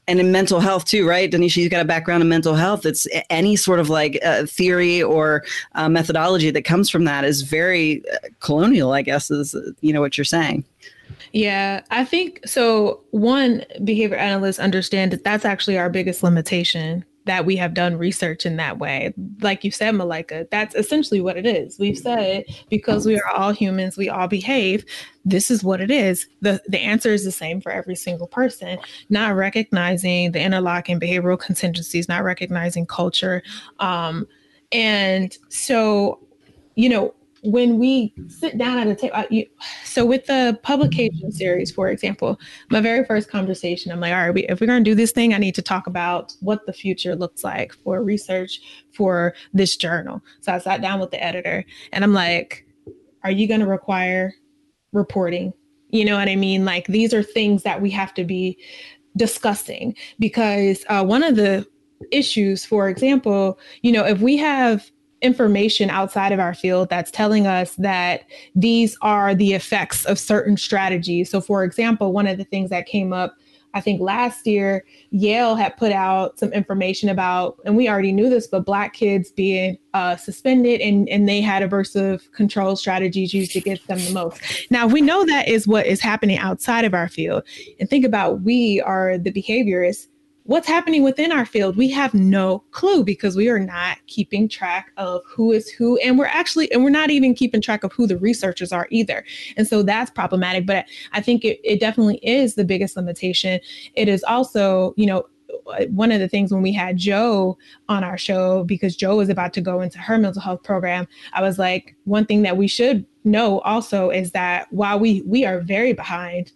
and 0.07 0.19
in 0.19 0.31
mental 0.31 0.59
health 0.59 0.85
too, 0.85 1.07
right? 1.07 1.31
Denisha, 1.31 1.57
you've 1.57 1.69
got 1.69 1.83
a 1.83 1.85
background 1.85 2.23
in 2.23 2.29
mental 2.29 2.55
health. 2.55 2.83
It's 2.83 3.07
any 3.29 3.55
sort 3.55 3.79
of 3.79 3.89
like 3.89 4.19
uh, 4.25 4.47
theory 4.47 5.03
or 5.03 5.43
uh, 5.75 5.87
methodology 5.87 6.49
that 6.49 6.63
comes 6.63 6.89
from 6.89 7.03
that 7.03 7.23
is 7.23 7.43
very 7.43 8.01
uh, 8.11 8.29
colonial, 8.39 8.91
I 8.91 9.03
guess, 9.03 9.29
is, 9.29 9.55
you 9.81 9.93
know, 9.93 10.01
what 10.01 10.17
you're 10.17 10.25
saying. 10.25 10.63
Yeah, 11.31 11.83
I 11.91 12.05
think 12.05 12.41
so. 12.47 13.01
One 13.11 13.63
behavior 13.83 14.17
analysts 14.17 14.57
understand 14.57 15.11
that 15.11 15.23
that's 15.23 15.45
actually 15.45 15.77
our 15.77 15.91
biggest 15.91 16.23
limitation 16.23 17.05
that 17.29 17.45
we 17.45 17.55
have 17.55 17.75
done 17.75 17.95
research 17.95 18.43
in 18.43 18.55
that 18.55 18.79
way. 18.79 19.13
Like 19.39 19.63
you 19.63 19.69
said, 19.69 19.91
Malika, 19.91 20.47
that's 20.49 20.73
essentially 20.73 21.21
what 21.21 21.37
it 21.37 21.45
is. 21.45 21.77
We've 21.77 21.95
said 21.95 22.45
because 22.71 23.05
we 23.05 23.19
are 23.19 23.29
all 23.29 23.51
humans, 23.51 23.97
we 23.97 24.09
all 24.09 24.27
behave. 24.27 24.83
This 25.25 25.51
is 25.51 25.63
what 25.63 25.79
it 25.79 25.91
is. 25.91 26.25
The 26.41 26.59
the 26.67 26.79
answer 26.79 27.13
is 27.13 27.23
the 27.23 27.31
same 27.31 27.61
for 27.61 27.71
every 27.71 27.95
single 27.95 28.25
person, 28.25 28.79
not 29.09 29.35
recognizing 29.35 30.31
the 30.31 30.41
interlocking 30.41 30.99
behavioral 30.99 31.39
contingencies, 31.39 32.09
not 32.09 32.23
recognizing 32.23 32.87
culture. 32.87 33.43
Um, 33.77 34.27
and 34.71 35.37
so, 35.49 36.19
you 36.73 36.89
know, 36.89 37.13
when 37.43 37.79
we 37.79 38.13
sit 38.27 38.57
down 38.57 38.77
at 38.77 38.87
a 38.87 38.95
table, 38.95 39.15
uh, 39.15 39.25
so 39.83 40.05
with 40.05 40.25
the 40.25 40.59
publication 40.63 41.31
series, 41.31 41.71
for 41.71 41.89
example, 41.89 42.39
my 42.69 42.81
very 42.81 43.05
first 43.05 43.29
conversation, 43.29 43.91
I'm 43.91 43.99
like, 43.99 44.13
all 44.13 44.19
right, 44.19 44.33
we, 44.33 44.45
if 44.47 44.59
we're 44.59 44.67
going 44.67 44.83
to 44.83 44.89
do 44.89 44.95
this 44.95 45.11
thing, 45.11 45.33
I 45.33 45.37
need 45.37 45.55
to 45.55 45.61
talk 45.61 45.87
about 45.87 46.33
what 46.41 46.65
the 46.65 46.73
future 46.73 47.15
looks 47.15 47.43
like 47.43 47.73
for 47.73 48.03
research 48.03 48.59
for 48.93 49.33
this 49.53 49.77
journal. 49.77 50.21
So 50.41 50.53
I 50.53 50.59
sat 50.59 50.81
down 50.81 50.99
with 50.99 51.11
the 51.11 51.23
editor 51.23 51.65
and 51.93 52.03
I'm 52.03 52.13
like, 52.13 52.65
are 53.23 53.31
you 53.31 53.47
going 53.47 53.61
to 53.61 53.67
require 53.67 54.33
reporting? 54.91 55.53
You 55.89 56.05
know 56.05 56.17
what 56.17 56.29
I 56.29 56.35
mean? 56.35 56.65
Like 56.65 56.87
these 56.87 57.13
are 57.13 57.23
things 57.23 57.63
that 57.63 57.81
we 57.81 57.89
have 57.91 58.13
to 58.15 58.23
be 58.23 58.57
discussing 59.17 59.95
because 60.19 60.85
uh, 60.87 61.03
one 61.03 61.23
of 61.23 61.35
the 61.35 61.67
issues, 62.11 62.65
for 62.65 62.89
example, 62.89 63.59
you 63.81 63.91
know, 63.91 64.05
if 64.05 64.19
we 64.19 64.37
have 64.37 64.89
information 65.21 65.89
outside 65.89 66.31
of 66.31 66.39
our 66.39 66.53
field 66.53 66.89
that's 66.89 67.11
telling 67.11 67.45
us 67.45 67.75
that 67.75 68.23
these 68.55 68.97
are 69.01 69.35
the 69.35 69.53
effects 69.53 70.05
of 70.05 70.17
certain 70.17 70.57
strategies. 70.57 71.29
So, 71.29 71.41
for 71.41 71.63
example, 71.63 72.13
one 72.13 72.27
of 72.27 72.37
the 72.37 72.45
things 72.45 72.69
that 72.69 72.85
came 72.85 73.11
up, 73.11 73.35
I 73.73 73.81
think 73.81 74.01
last 74.01 74.47
year, 74.47 74.83
Yale 75.11 75.55
had 75.55 75.77
put 75.77 75.91
out 75.91 76.39
some 76.39 76.51
information 76.53 77.09
about, 77.09 77.59
and 77.65 77.75
we 77.75 77.87
already 77.87 78.11
knew 78.11 78.29
this, 78.29 78.47
but 78.47 78.65
Black 78.65 78.93
kids 78.93 79.31
being 79.31 79.77
uh, 79.93 80.15
suspended 80.15 80.81
and, 80.81 81.07
and 81.09 81.29
they 81.29 81.41
had 81.41 81.61
aversive 81.61 82.31
control 82.31 82.75
strategies 82.75 83.33
used 83.33 83.55
against 83.55 83.85
them 83.87 83.99
the 83.99 84.11
most. 84.11 84.41
Now, 84.71 84.87
we 84.87 85.01
know 85.01 85.23
that 85.25 85.47
is 85.47 85.67
what 85.67 85.85
is 85.85 85.99
happening 85.99 86.39
outside 86.39 86.83
of 86.83 86.95
our 86.95 87.09
field. 87.09 87.43
And 87.79 87.87
think 87.87 88.05
about 88.05 88.41
we 88.41 88.81
are 88.81 89.17
the 89.17 89.31
behaviorists 89.31 90.07
what's 90.49 90.67
happening 90.67 91.03
within 91.03 91.31
our 91.31 91.45
field 91.45 91.77
we 91.77 91.91
have 91.91 92.11
no 92.15 92.63
clue 92.71 93.03
because 93.03 93.35
we 93.35 93.49
are 93.49 93.59
not 93.59 93.99
keeping 94.07 94.49
track 94.49 94.91
of 94.97 95.21
who 95.27 95.51
is 95.51 95.69
who 95.69 95.95
and 95.99 96.17
we're 96.17 96.25
actually 96.25 96.71
and 96.71 96.83
we're 96.83 96.89
not 96.89 97.11
even 97.11 97.35
keeping 97.35 97.61
track 97.61 97.83
of 97.83 97.93
who 97.93 98.07
the 98.07 98.17
researchers 98.17 98.71
are 98.71 98.87
either. 98.89 99.23
And 99.57 99.67
so 99.67 99.83
that's 99.83 100.09
problematic 100.09 100.65
but 100.65 100.85
i 101.13 101.21
think 101.21 101.45
it, 101.45 101.59
it 101.63 101.79
definitely 101.79 102.17
is 102.23 102.55
the 102.55 102.65
biggest 102.65 102.97
limitation. 102.97 103.59
It 103.93 104.07
is 104.07 104.23
also 104.23 104.95
you 104.97 105.05
know 105.05 105.27
one 105.89 106.11
of 106.11 106.19
the 106.19 106.27
things 106.27 106.51
when 106.51 106.63
we 106.63 106.71
had 106.71 106.97
Joe 106.97 107.57
on 107.87 108.03
our 108.03 108.17
show, 108.17 108.63
because 108.63 108.95
Joe 108.95 109.17
was 109.17 109.29
about 109.29 109.53
to 109.53 109.61
go 109.61 109.81
into 109.81 109.99
her 109.99 110.17
mental 110.17 110.41
health 110.41 110.63
program, 110.63 111.07
I 111.33 111.41
was 111.41 111.59
like, 111.59 111.95
one 112.05 112.25
thing 112.25 112.43
that 112.43 112.57
we 112.57 112.67
should 112.67 113.05
know 113.23 113.59
also 113.61 114.09
is 114.09 114.31
that 114.31 114.71
while 114.71 114.99
we 114.99 115.21
we 115.23 115.45
are 115.45 115.59
very 115.59 115.93
behind 115.93 116.51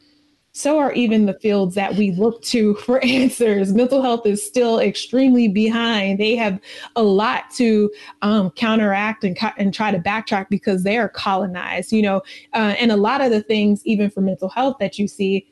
so 0.56 0.78
are 0.78 0.94
even 0.94 1.26
the 1.26 1.34
fields 1.34 1.74
that 1.74 1.96
we 1.96 2.12
look 2.12 2.42
to 2.44 2.76
for 2.76 3.00
answers. 3.04 3.74
Mental 3.74 4.02
health 4.04 4.26
is 4.26 4.46
still 4.46 4.80
extremely 4.80 5.48
behind. 5.48 6.20
They 6.20 6.36
have 6.36 6.60
a 6.96 7.02
lot 7.02 7.50
to 7.56 7.92
um, 8.22 8.52
counteract 8.52 9.24
and, 9.24 9.38
and 9.58 9.74
try 9.74 9.92
to 9.92 9.98
backtrack 9.98 10.50
because 10.50 10.84
they 10.84 10.98
are 10.98 11.10
colonized, 11.10 11.92
you 11.92 12.04
know, 12.04 12.22
uh, 12.54 12.76
and 12.80 12.92
a 12.92 12.98
lot 12.98 13.22
of 13.22 13.32
the 13.32 13.42
things, 13.42 13.86
even 13.86 14.12
for 14.12 14.22
mental 14.22 14.48
health, 14.48 14.78
that 14.80 15.00
you 15.00 15.08
see, 15.08 15.48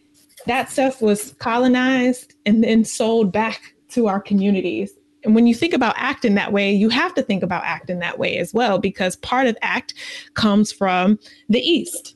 that 0.46 0.70
stuff 0.70 1.02
was 1.02 1.34
colonized 1.40 2.36
and 2.46 2.64
then 2.64 2.86
sold 2.86 3.32
back 3.32 3.74
to 3.90 4.08
our 4.08 4.22
communities. 4.22 4.94
And 5.24 5.36
when 5.36 5.46
you 5.46 5.54
think 5.54 5.74
about 5.74 5.96
acting 5.98 6.36
that 6.36 6.52
way, 6.52 6.72
you 6.72 6.90
have 6.90 7.14
to 7.16 7.24
think 7.24 7.44
about 7.44 7.64
acting 7.64 8.00
that 8.00 8.20
way 8.20 8.38
as 8.38 8.54
well, 8.54 8.78
because 8.78 9.16
part 9.18 9.48
of 9.48 9.58
ACT 9.64 9.96
comes 10.36 10.72
from 10.72 11.20
the 11.50 11.60
East 11.60 12.16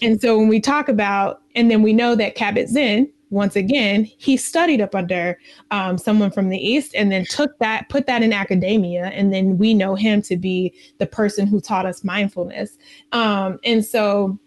and 0.00 0.20
so 0.20 0.38
when 0.38 0.48
we 0.48 0.60
talk 0.60 0.88
about, 0.88 1.41
and 1.54 1.70
then 1.70 1.82
we 1.82 1.92
know 1.92 2.14
that 2.14 2.36
Kabat-Zinn, 2.36 3.10
once 3.30 3.56
again, 3.56 4.04
he 4.04 4.36
studied 4.36 4.82
up 4.82 4.94
under 4.94 5.38
um, 5.70 5.96
someone 5.96 6.30
from 6.30 6.50
the 6.50 6.58
East 6.58 6.94
and 6.94 7.10
then 7.10 7.24
took 7.24 7.58
that, 7.58 7.88
put 7.88 8.06
that 8.06 8.22
in 8.22 8.32
academia. 8.32 9.06
And 9.06 9.32
then 9.32 9.56
we 9.56 9.72
know 9.72 9.94
him 9.94 10.20
to 10.22 10.36
be 10.36 10.74
the 10.98 11.06
person 11.06 11.46
who 11.46 11.58
taught 11.58 11.86
us 11.86 12.04
mindfulness. 12.04 12.76
Um, 13.12 13.58
and 13.64 13.84
so 13.84 14.38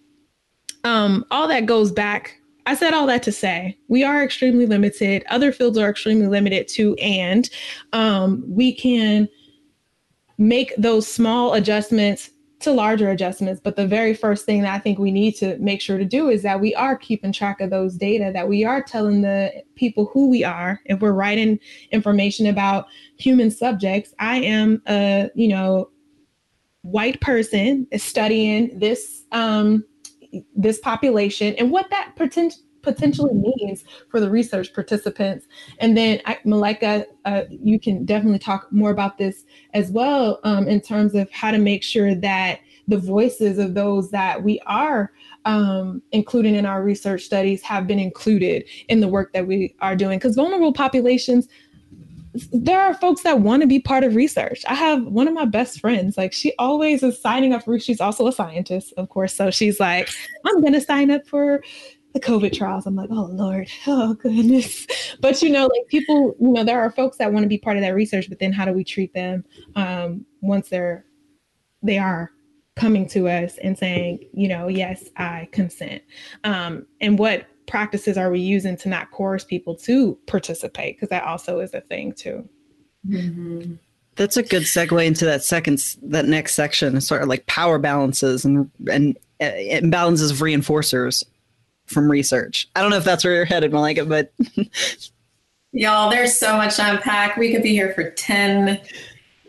um, 0.83 1.25
all 1.31 1.47
that 1.47 1.65
goes 1.65 1.91
back. 1.91 2.39
I 2.67 2.75
said 2.75 2.93
all 2.93 3.07
that 3.07 3.23
to 3.23 3.31
say 3.31 3.75
we 3.87 4.03
are 4.03 4.23
extremely 4.23 4.67
limited. 4.67 5.23
Other 5.29 5.51
fields 5.51 5.79
are 5.79 5.89
extremely 5.89 6.27
limited 6.27 6.67
too. 6.67 6.93
And 6.95 7.49
um, 7.91 8.43
we 8.47 8.71
can 8.71 9.27
make 10.37 10.73
those 10.77 11.07
small 11.07 11.53
adjustments 11.53 12.29
to 12.65 12.71
larger 12.71 13.09
adjustments. 13.09 13.61
But 13.63 13.75
the 13.75 13.87
very 13.87 14.13
first 14.13 14.45
thing 14.45 14.61
that 14.61 14.73
I 14.73 14.79
think 14.79 14.99
we 14.99 15.11
need 15.11 15.33
to 15.37 15.57
make 15.59 15.81
sure 15.81 15.97
to 15.97 16.05
do 16.05 16.29
is 16.29 16.43
that 16.43 16.59
we 16.59 16.75
are 16.75 16.97
keeping 16.97 17.31
track 17.31 17.61
of 17.61 17.69
those 17.69 17.95
data, 17.95 18.31
that 18.33 18.49
we 18.49 18.65
are 18.65 18.83
telling 18.83 19.21
the 19.21 19.63
people 19.75 20.09
who 20.13 20.29
we 20.29 20.43
are. 20.43 20.81
If 20.85 20.99
we're 20.99 21.13
writing 21.13 21.59
information 21.91 22.47
about 22.47 22.87
human 23.17 23.49
subjects, 23.49 24.13
I 24.19 24.37
am 24.37 24.81
a, 24.87 25.29
you 25.35 25.47
know, 25.47 25.89
white 26.81 27.19
person 27.21 27.87
studying 27.97 28.77
this 28.77 29.23
um, 29.31 29.83
this 30.55 30.79
population 30.79 31.55
and 31.55 31.71
what 31.71 31.89
that 31.89 32.13
potential 32.15 32.59
potentially 32.85 33.33
means 33.33 33.83
for 34.09 34.21
the 34.21 34.29
research 34.29 34.73
participants. 34.73 35.47
And 35.79 35.97
then, 35.97 36.21
I, 36.25 36.37
Malika, 36.45 37.05
uh, 37.25 37.41
you 37.49 37.79
can 37.79 38.05
definitely 38.05 38.39
talk 38.39 38.71
more 38.71 38.91
about 38.91 39.17
this 39.17 39.43
as 39.73 39.91
well 39.91 40.39
um, 40.45 40.69
in 40.69 40.79
terms 40.79 41.15
of 41.15 41.29
how 41.31 41.51
to 41.51 41.57
make 41.57 41.83
sure 41.83 42.15
that 42.15 42.61
the 42.87 42.97
voices 42.97 43.57
of 43.57 43.73
those 43.73 44.11
that 44.11 44.43
we 44.43 44.61
are 44.67 45.11
um, 45.45 46.01
including 46.11 46.55
in 46.55 46.65
our 46.65 46.83
research 46.83 47.23
studies 47.23 47.61
have 47.61 47.87
been 47.87 47.99
included 47.99 48.65
in 48.89 48.99
the 48.99 49.07
work 49.07 49.31
that 49.33 49.47
we 49.47 49.75
are 49.79 49.95
doing. 49.95 50.17
Because 50.17 50.35
vulnerable 50.35 50.73
populations, 50.73 51.47
there 52.51 52.81
are 52.81 52.93
folks 52.93 53.21
that 53.23 53.39
want 53.39 53.61
to 53.61 53.67
be 53.67 53.79
part 53.79 54.03
of 54.03 54.15
research. 54.15 54.63
I 54.67 54.73
have 54.73 55.03
one 55.05 55.27
of 55.27 55.33
my 55.33 55.45
best 55.45 55.79
friends, 55.79 56.17
like 56.17 56.33
she 56.33 56.53
always 56.59 57.01
is 57.01 57.21
signing 57.21 57.53
up 57.53 57.63
for, 57.63 57.79
she's 57.79 58.01
also 58.01 58.27
a 58.27 58.31
scientist, 58.31 58.93
of 58.97 59.09
course. 59.09 59.33
So 59.33 59.51
she's 59.51 59.79
like, 59.79 60.09
I'm 60.45 60.59
going 60.61 60.73
to 60.73 60.81
sign 60.81 61.11
up 61.11 61.25
for 61.27 61.63
the 62.15 62.21
COVID 62.21 62.53
trials. 62.53 62.87
I'm 62.87 62.95
like, 62.95 63.09
oh 63.11 63.25
Lord, 63.25 63.67
oh 63.85 64.15
goodness. 64.15 64.87
But 65.19 65.41
you 65.41 65.49
know, 65.49 65.67
like 65.67 65.87
people, 65.87 66.35
you 66.39 66.53
know, 66.53 66.63
there 66.63 66.79
are 66.79 66.89
folks 66.89 67.17
that 67.17 67.31
want 67.31 67.43
to 67.43 67.49
be 67.49 67.57
part 67.57 67.75
of 67.75 67.83
that 67.83 67.93
research, 67.93 68.29
but 68.29 68.39
then 68.39 68.53
how 68.53 68.65
do 68.65 68.71
we 68.71 68.83
treat 68.83 69.13
them 69.13 69.43
um, 69.75 70.25
once 70.41 70.69
they're 70.69 71.05
they 71.83 71.99
are 71.99 72.31
coming 72.77 73.07
to 73.09 73.27
us 73.27 73.57
and 73.57 73.77
saying, 73.77 74.27
you 74.33 74.47
know, 74.47 74.67
yes, 74.67 75.09
I 75.17 75.49
consent. 75.51 76.01
Um, 76.45 76.87
and 77.01 77.19
what 77.19 77.47
practices 77.67 78.17
are 78.17 78.31
we 78.31 78.39
using 78.39 78.77
to 78.77 78.89
not 78.89 79.11
coerce 79.11 79.43
people 79.43 79.75
to 79.77 80.17
participate? 80.25 80.95
Because 80.95 81.09
that 81.09 81.23
also 81.23 81.59
is 81.59 81.73
a 81.73 81.81
thing 81.81 82.13
too. 82.13 82.47
Mm-hmm. 83.07 83.75
That's 84.15 84.37
a 84.37 84.43
good 84.43 84.63
segue 84.63 85.05
into 85.05 85.25
that 85.25 85.43
second, 85.43 85.83
that 86.03 86.25
next 86.25 86.55
section, 86.55 86.99
sort 87.01 87.23
of 87.23 87.27
like 87.27 87.45
power 87.47 87.77
balances 87.77 88.45
and 88.45 88.71
and 88.89 89.17
uh, 89.41 89.51
imbalances 89.51 90.31
of 90.31 90.37
reinforcers 90.37 91.25
from 91.85 92.09
research. 92.09 92.69
I 92.75 92.81
don't 92.81 92.91
know 92.91 92.97
if 92.97 93.03
that's 93.03 93.23
where 93.23 93.35
you're 93.35 93.45
headed, 93.45 93.71
Malika, 93.71 94.05
but 94.05 94.33
y'all, 95.71 96.09
there's 96.09 96.37
so 96.37 96.57
much 96.57 96.77
to 96.77 96.89
unpack. 96.91 97.37
We 97.37 97.51
could 97.53 97.63
be 97.63 97.73
here 97.73 97.93
for 97.93 98.11
10 98.11 98.79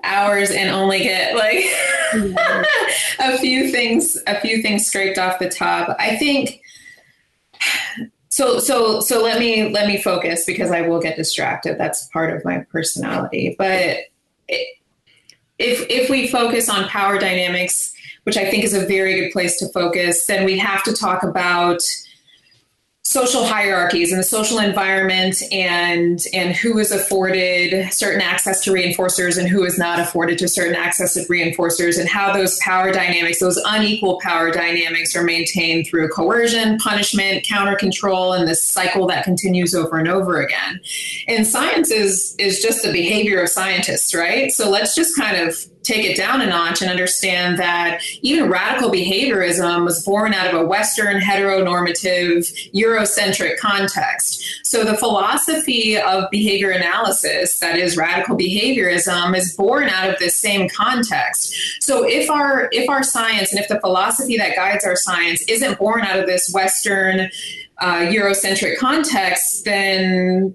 hours 0.04 0.50
and 0.50 0.70
only 0.70 1.00
get 1.00 1.34
like 1.34 1.64
a 3.20 3.38
few 3.38 3.70
things, 3.70 4.16
a 4.26 4.40
few 4.40 4.62
things 4.62 4.86
scraped 4.86 5.18
off 5.18 5.38
the 5.38 5.48
top. 5.48 5.94
I 5.98 6.16
think 6.16 6.62
so 8.28 8.58
so 8.58 9.00
so 9.00 9.22
let 9.22 9.38
me 9.38 9.70
let 9.70 9.86
me 9.86 10.00
focus 10.00 10.44
because 10.44 10.70
I 10.70 10.82
will 10.82 11.00
get 11.00 11.16
distracted. 11.16 11.78
That's 11.78 12.06
part 12.08 12.36
of 12.36 12.44
my 12.44 12.58
personality. 12.70 13.56
But 13.58 14.00
if 14.48 15.86
if 15.88 16.10
we 16.10 16.28
focus 16.28 16.68
on 16.68 16.86
power 16.88 17.18
dynamics, 17.18 17.94
which 18.24 18.36
I 18.36 18.50
think 18.50 18.64
is 18.64 18.74
a 18.74 18.84
very 18.86 19.18
good 19.18 19.32
place 19.32 19.58
to 19.60 19.68
focus, 19.68 20.26
then 20.26 20.44
we 20.44 20.58
have 20.58 20.82
to 20.84 20.92
talk 20.92 21.22
about 21.22 21.80
social 23.06 23.44
hierarchies 23.44 24.10
and 24.10 24.18
the 24.18 24.24
social 24.24 24.58
environment 24.58 25.40
and 25.52 26.24
and 26.32 26.56
who 26.56 26.76
is 26.78 26.90
afforded 26.90 27.92
certain 27.92 28.20
access 28.20 28.64
to 28.64 28.72
reinforcers 28.72 29.38
and 29.38 29.48
who 29.48 29.64
is 29.64 29.78
not 29.78 30.00
afforded 30.00 30.36
to 30.36 30.48
certain 30.48 30.74
access 30.74 31.14
to 31.14 31.20
reinforcers 31.26 32.00
and 32.00 32.08
how 32.08 32.32
those 32.32 32.58
power 32.58 32.90
dynamics 32.90 33.38
those 33.38 33.60
unequal 33.66 34.18
power 34.20 34.50
dynamics 34.50 35.14
are 35.14 35.22
maintained 35.22 35.86
through 35.86 36.08
coercion 36.08 36.78
punishment 36.78 37.44
counter 37.44 37.76
control 37.76 38.32
and 38.32 38.48
this 38.48 38.62
cycle 38.62 39.06
that 39.06 39.22
continues 39.22 39.72
over 39.72 39.98
and 39.98 40.08
over 40.08 40.40
again. 40.40 40.80
And 41.28 41.46
science 41.46 41.92
is 41.92 42.34
is 42.40 42.60
just 42.60 42.82
the 42.82 42.90
behavior 42.90 43.40
of 43.40 43.48
scientists 43.48 44.14
right? 44.14 44.50
So 44.50 44.68
let's 44.68 44.96
just 44.96 45.16
kind 45.16 45.36
of 45.36 45.54
take 45.86 46.04
it 46.04 46.16
down 46.16 46.40
a 46.40 46.46
notch 46.46 46.82
and 46.82 46.90
understand 46.90 47.58
that 47.58 48.02
even 48.22 48.50
radical 48.50 48.90
behaviorism 48.90 49.84
was 49.84 50.04
born 50.04 50.34
out 50.34 50.52
of 50.52 50.60
a 50.60 50.66
Western 50.66 51.20
heteronormative 51.20 52.72
Eurocentric 52.72 53.56
context. 53.58 54.42
So 54.64 54.84
the 54.84 54.96
philosophy 54.96 55.96
of 55.96 56.30
behavior 56.30 56.70
analysis, 56.70 57.58
that 57.60 57.76
is 57.76 57.96
radical 57.96 58.36
behaviorism, 58.36 59.36
is 59.36 59.54
born 59.56 59.88
out 59.88 60.10
of 60.10 60.18
this 60.18 60.34
same 60.34 60.68
context. 60.68 61.54
So 61.80 62.04
if 62.06 62.28
our 62.28 62.68
if 62.72 62.88
our 62.90 63.02
science 63.02 63.52
and 63.52 63.60
if 63.60 63.68
the 63.68 63.80
philosophy 63.80 64.36
that 64.38 64.56
guides 64.56 64.84
our 64.84 64.96
science 64.96 65.42
isn't 65.48 65.78
born 65.78 66.02
out 66.02 66.18
of 66.18 66.26
this 66.26 66.50
Western 66.52 67.30
uh, 67.78 68.00
Eurocentric 68.00 68.78
context, 68.78 69.64
then 69.64 70.54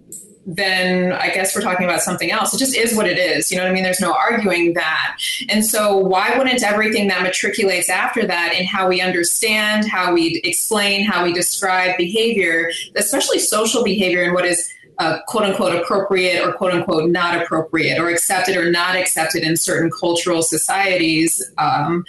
then 0.56 1.14
I 1.14 1.30
guess 1.30 1.56
we're 1.56 1.62
talking 1.62 1.86
about 1.86 2.02
something 2.02 2.32
else. 2.32 2.54
It 2.54 2.58
just 2.58 2.76
is 2.76 2.96
what 2.96 3.08
it 3.08 3.18
is. 3.18 3.52
You 3.52 3.58
know 3.58 3.64
what 3.64 3.72
I 3.72 3.74
mean? 3.74 3.84
There's 3.84 4.02
no 4.02 4.14
arguing 4.14 4.74
that. 4.74 5.18
And 5.50 5.66
so, 5.66 5.98
why 5.98 6.38
wouldn't 6.38 6.64
everything 6.64 7.08
that 7.08 7.26
matriculates 7.26 7.90
after 7.90 8.26
that 8.28 8.54
in 8.54 8.66
how 8.66 8.88
we 8.88 9.02
understand, 9.02 9.88
how 9.88 10.14
we 10.14 10.42
explain, 10.44 11.06
how 11.06 11.24
we 11.24 11.34
describe 11.34 11.98
behavior, 11.98 12.72
especially 12.96 13.40
social 13.40 13.84
behavior, 13.84 14.24
and 14.24 14.34
what 14.34 14.46
is 14.46 14.70
uh, 14.98 15.20
quote 15.28 15.44
unquote 15.44 15.76
appropriate 15.76 16.46
or 16.46 16.54
quote 16.54 16.74
unquote 16.74 17.10
not 17.10 17.42
appropriate 17.42 17.98
or 17.98 18.10
accepted 18.10 18.58
or 18.58 18.70
not 18.70 18.96
accepted 18.96 19.44
in 19.44 19.56
certain 19.56 19.90
cultural 19.90 20.42
societies, 20.42 21.42
um, 21.58 22.06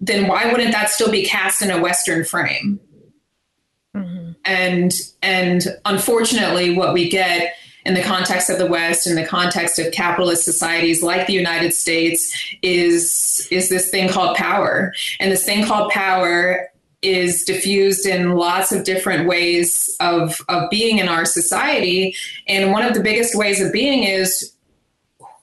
then 0.00 0.28
why 0.28 0.50
wouldn't 0.50 0.72
that 0.72 0.90
still 0.90 1.10
be 1.10 1.24
cast 1.24 1.62
in 1.62 1.70
a 1.70 1.80
Western 1.80 2.24
frame? 2.24 2.80
Mm-hmm. 3.94 4.32
And 4.44 4.92
and 5.22 5.66
unfortunately, 5.84 6.74
what 6.76 6.94
we 6.94 7.08
get 7.08 7.54
in 7.84 7.94
the 7.94 8.02
context 8.02 8.48
of 8.48 8.58
the 8.58 8.66
West, 8.66 9.06
in 9.06 9.16
the 9.16 9.26
context 9.26 9.78
of 9.78 9.92
capitalist 9.92 10.44
societies 10.44 11.02
like 11.02 11.26
the 11.26 11.32
United 11.32 11.74
States, 11.74 12.32
is 12.62 13.46
is 13.50 13.68
this 13.68 13.90
thing 13.90 14.08
called 14.08 14.36
power. 14.36 14.94
And 15.20 15.30
this 15.30 15.44
thing 15.44 15.64
called 15.64 15.90
power 15.90 16.68
is 17.02 17.42
diffused 17.44 18.06
in 18.06 18.36
lots 18.36 18.70
of 18.70 18.84
different 18.84 19.28
ways 19.28 19.96
of, 19.98 20.40
of 20.48 20.70
being 20.70 20.98
in 20.98 21.08
our 21.08 21.24
society. 21.24 22.14
And 22.46 22.70
one 22.70 22.84
of 22.84 22.94
the 22.94 23.00
biggest 23.00 23.36
ways 23.36 23.60
of 23.60 23.72
being 23.72 24.04
is 24.04 24.54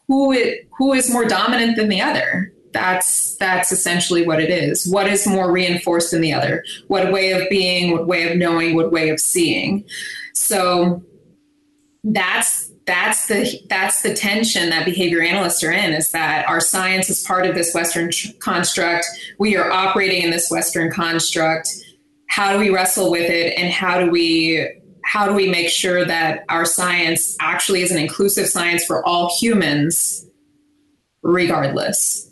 who 0.08 0.32
it, 0.32 0.68
who 0.78 0.94
is 0.94 1.12
more 1.12 1.26
dominant 1.26 1.76
than 1.76 1.90
the 1.90 2.02
other 2.02 2.54
that's 2.72 3.36
that's 3.38 3.72
essentially 3.72 4.26
what 4.26 4.42
it 4.42 4.50
is. 4.50 4.88
What 4.88 5.08
is 5.08 5.28
more 5.28 5.52
reinforced 5.52 6.12
than 6.12 6.22
the 6.22 6.34
other? 6.34 6.64
What 6.88 7.12
way 7.12 7.32
of 7.32 7.50
being 7.50 7.92
what 7.92 8.08
way 8.08 8.32
of 8.32 8.38
knowing 8.38 8.76
what 8.76 8.92
way 8.92 9.10
of 9.10 9.20
seeing? 9.20 9.86
So 10.34 11.04
that's 12.04 12.72
that's 12.86 13.28
the 13.28 13.62
that's 13.70 14.02
the 14.02 14.14
tension 14.14 14.70
that 14.70 14.86
behavior 14.86 15.22
analysts 15.22 15.64
are 15.64 15.72
in 15.72 15.94
is 15.94 16.12
that 16.12 16.48
our 16.48 16.60
science 16.60 17.10
is 17.10 17.24
part 17.24 17.46
of 17.46 17.56
this 17.56 17.74
western 17.74 18.10
construct. 18.40 19.06
We 19.38 19.56
are 19.56 19.72
operating 19.72 20.24
in 20.24 20.32
this 20.32 20.50
western 20.50 20.92
construct. 20.92 21.70
How 22.30 22.54
do 22.54 22.60
we 22.60 22.70
wrestle 22.70 23.12
with 23.12 23.30
it 23.30 23.54
and 23.58 23.72
how 23.72 24.00
do 24.00 24.10
we 24.10 24.76
how 25.04 25.28
do 25.28 25.34
we 25.34 25.50
make 25.50 25.70
sure 25.70 26.06
that 26.06 26.46
our 26.50 26.66
science 26.66 27.36
actually 27.40 27.82
is 27.82 27.92
an 27.92 27.98
inclusive 27.98 28.48
science 28.48 28.86
for 28.86 29.06
all 29.06 29.36
humans 29.40 30.26
regardless 31.22 32.29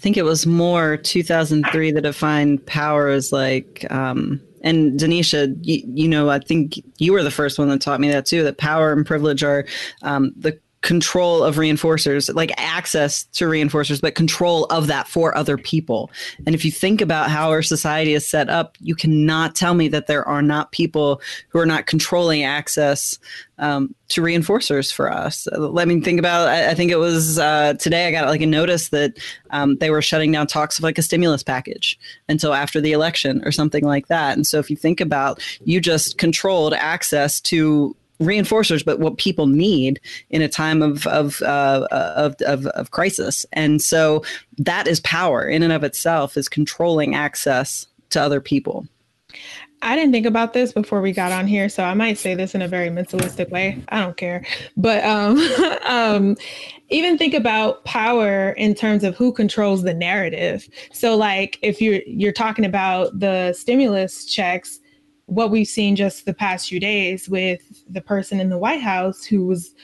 I 0.00 0.02
think 0.02 0.16
it 0.16 0.24
was 0.24 0.46
more 0.46 0.96
2003 0.96 1.90
that 1.92 2.00
defined 2.00 2.64
power 2.64 3.08
as 3.08 3.32
like 3.32 3.84
um, 3.90 4.40
and 4.62 4.98
Denisha, 4.98 5.54
you, 5.60 5.82
you, 5.86 6.08
know, 6.08 6.30
I 6.30 6.38
think 6.38 6.82
you 6.96 7.12
were 7.12 7.22
the 7.22 7.30
first 7.30 7.58
one 7.58 7.68
that 7.68 7.82
taught 7.82 8.00
me 8.00 8.10
that 8.10 8.24
too. 8.24 8.42
That 8.42 8.56
power 8.56 8.92
and 8.92 9.04
privilege 9.04 9.42
are 9.42 9.66
um, 10.00 10.32
the 10.38 10.58
control 10.82 11.42
of 11.42 11.56
reinforcers, 11.56 12.34
like 12.34 12.52
access 12.56 13.24
to 13.24 13.44
reinforcers, 13.44 14.00
but 14.00 14.14
control 14.14 14.64
of 14.66 14.86
that 14.86 15.06
for 15.06 15.36
other 15.36 15.58
people. 15.58 16.10
And 16.46 16.54
if 16.54 16.64
you 16.64 16.70
think 16.70 17.02
about 17.02 17.30
how 17.30 17.50
our 17.50 17.62
society 17.62 18.14
is 18.14 18.26
set 18.26 18.48
up, 18.48 18.76
you 18.80 18.94
cannot 18.94 19.54
tell 19.54 19.74
me 19.74 19.88
that 19.88 20.06
there 20.06 20.26
are 20.26 20.40
not 20.40 20.72
people 20.72 21.20
who 21.48 21.58
are 21.58 21.66
not 21.66 21.86
controlling 21.86 22.44
access 22.44 23.18
um, 23.58 23.94
to 24.08 24.22
reinforcers 24.22 24.90
for 24.90 25.12
us. 25.12 25.46
Let 25.52 25.86
me 25.86 26.00
think 26.00 26.18
about. 26.18 26.48
I, 26.48 26.70
I 26.70 26.74
think 26.74 26.90
it 26.90 26.96
was 26.96 27.38
uh, 27.38 27.74
today. 27.74 28.08
I 28.08 28.10
got 28.10 28.26
like 28.26 28.40
a 28.40 28.46
notice 28.46 28.88
that 28.88 29.18
um, 29.50 29.76
they 29.76 29.90
were 29.90 30.00
shutting 30.00 30.32
down 30.32 30.46
talks 30.46 30.78
of 30.78 30.82
like 30.82 30.96
a 30.96 31.02
stimulus 31.02 31.42
package 31.42 31.98
until 32.28 32.54
after 32.54 32.80
the 32.80 32.92
election 32.92 33.42
or 33.44 33.52
something 33.52 33.84
like 33.84 34.08
that. 34.08 34.34
And 34.34 34.46
so, 34.46 34.58
if 34.58 34.70
you 34.70 34.76
think 34.76 35.00
about, 35.00 35.42
you 35.62 35.78
just 35.78 36.16
controlled 36.16 36.72
access 36.72 37.38
to 37.42 37.94
reinforcers, 38.20 38.84
but 38.84 39.00
what 39.00 39.18
people 39.18 39.46
need 39.46 40.00
in 40.28 40.42
a 40.42 40.48
time 40.48 40.82
of 40.82 41.06
of, 41.06 41.42
uh, 41.42 41.86
of, 41.90 42.36
of 42.42 42.66
of 42.66 42.90
crisis. 42.90 43.46
And 43.52 43.80
so 43.82 44.22
that 44.58 44.86
is 44.86 45.00
power 45.00 45.48
in 45.48 45.62
and 45.62 45.72
of 45.72 45.84
itself 45.84 46.36
is 46.36 46.48
controlling 46.48 47.14
access 47.14 47.86
to 48.10 48.20
other 48.20 48.40
people. 48.40 48.86
I 49.82 49.96
didn't 49.96 50.12
think 50.12 50.26
about 50.26 50.52
this 50.52 50.72
before 50.72 51.00
we 51.00 51.12
got 51.12 51.32
on 51.32 51.46
here, 51.46 51.70
so 51.70 51.84
I 51.84 51.94
might 51.94 52.18
say 52.18 52.34
this 52.34 52.54
in 52.54 52.60
a 52.60 52.68
very 52.68 52.90
mentalistic 52.90 53.48
way. 53.50 53.82
I 53.88 54.00
don't 54.00 54.16
care, 54.16 54.44
but 54.76 55.02
um, 55.04 55.38
um, 55.86 56.36
even 56.90 57.16
think 57.16 57.32
about 57.32 57.82
power 57.84 58.50
in 58.52 58.74
terms 58.74 59.04
of 59.04 59.16
who 59.16 59.32
controls 59.32 59.82
the 59.82 59.94
narrative. 59.94 60.68
So, 60.92 61.16
like, 61.16 61.58
if 61.62 61.80
you're 61.80 62.02
you're 62.06 62.32
talking 62.32 62.66
about 62.66 63.18
the 63.18 63.54
stimulus 63.54 64.26
checks, 64.26 64.79
what 65.30 65.50
we've 65.52 65.68
seen 65.68 65.94
just 65.94 66.26
the 66.26 66.34
past 66.34 66.68
few 66.68 66.80
days 66.80 67.28
with 67.28 67.60
the 67.88 68.00
person 68.00 68.40
in 68.40 68.50
the 68.50 68.58
White 68.58 68.82
House 68.82 69.24
who 69.24 69.46
was 69.46 69.74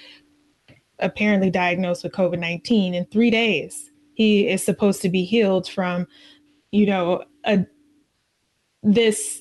apparently 0.99 1.51
diagnosed 1.51 2.03
with 2.03 2.13
COVID 2.13 2.41
19 2.41 2.95
in 2.95 3.07
three 3.07 3.31
days. 3.31 3.91
He 4.15 4.49
is 4.49 4.65
supposed 4.65 5.03
to 5.03 5.09
be 5.09 5.25
healed 5.25 5.69
from, 5.69 6.09
you 6.73 6.87
know, 6.87 7.23
a, 7.45 7.65
this 8.83 9.41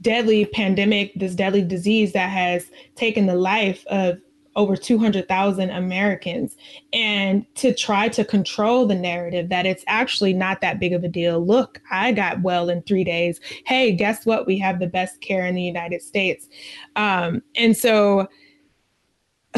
deadly 0.00 0.46
pandemic, 0.46 1.12
this 1.14 1.34
deadly 1.34 1.62
disease 1.62 2.12
that 2.12 2.30
has 2.30 2.70
taken 2.94 3.26
the 3.26 3.36
life 3.36 3.84
of 3.88 4.18
over 4.56 4.76
200,000 4.76 5.70
Americans 5.70 6.56
and 6.92 7.44
to 7.56 7.74
try 7.74 8.08
to 8.08 8.24
control 8.24 8.86
the 8.86 8.94
narrative 8.94 9.48
that 9.48 9.66
it's 9.66 9.84
actually 9.86 10.32
not 10.32 10.60
that 10.60 10.78
big 10.78 10.92
of 10.92 11.04
a 11.04 11.08
deal. 11.08 11.44
Look, 11.44 11.80
I 11.90 12.12
got 12.12 12.42
well 12.42 12.68
in 12.68 12.82
three 12.82 13.04
days. 13.04 13.40
Hey, 13.66 13.92
guess 13.92 14.24
what? 14.24 14.46
We 14.46 14.58
have 14.58 14.78
the 14.78 14.86
best 14.86 15.20
care 15.20 15.46
in 15.46 15.54
the 15.54 15.62
United 15.62 16.02
States. 16.02 16.48
Um, 16.96 17.42
and 17.56 17.76
so, 17.76 18.28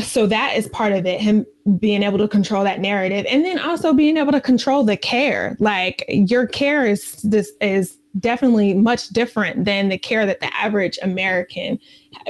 so 0.03 0.27
that 0.27 0.57
is 0.57 0.69
part 0.69 0.93
of 0.93 1.07
it 1.07 1.21
him 1.21 1.47
being 1.79 2.03
able 2.03 2.19
to 2.19 2.29
control 2.29 2.65
that 2.65 2.81
narrative 2.81 3.25
and 3.29 3.45
then 3.45 3.59
also 3.59 3.93
being 3.93 4.17
able 4.19 4.33
to 4.33 4.41
control 4.41 4.85
the 4.85 4.97
care 4.97 5.57
like 5.59 6.05
your 6.09 6.47
care 6.47 6.85
is 6.85 7.15
this 7.23 7.51
is 7.61 7.97
definitely 8.19 8.75
much 8.75 9.09
different 9.09 9.65
than 9.65 9.89
the 9.89 9.99
care 9.99 10.27
that 10.27 10.41
the 10.41 10.55
average 10.57 10.99
American 11.03 11.79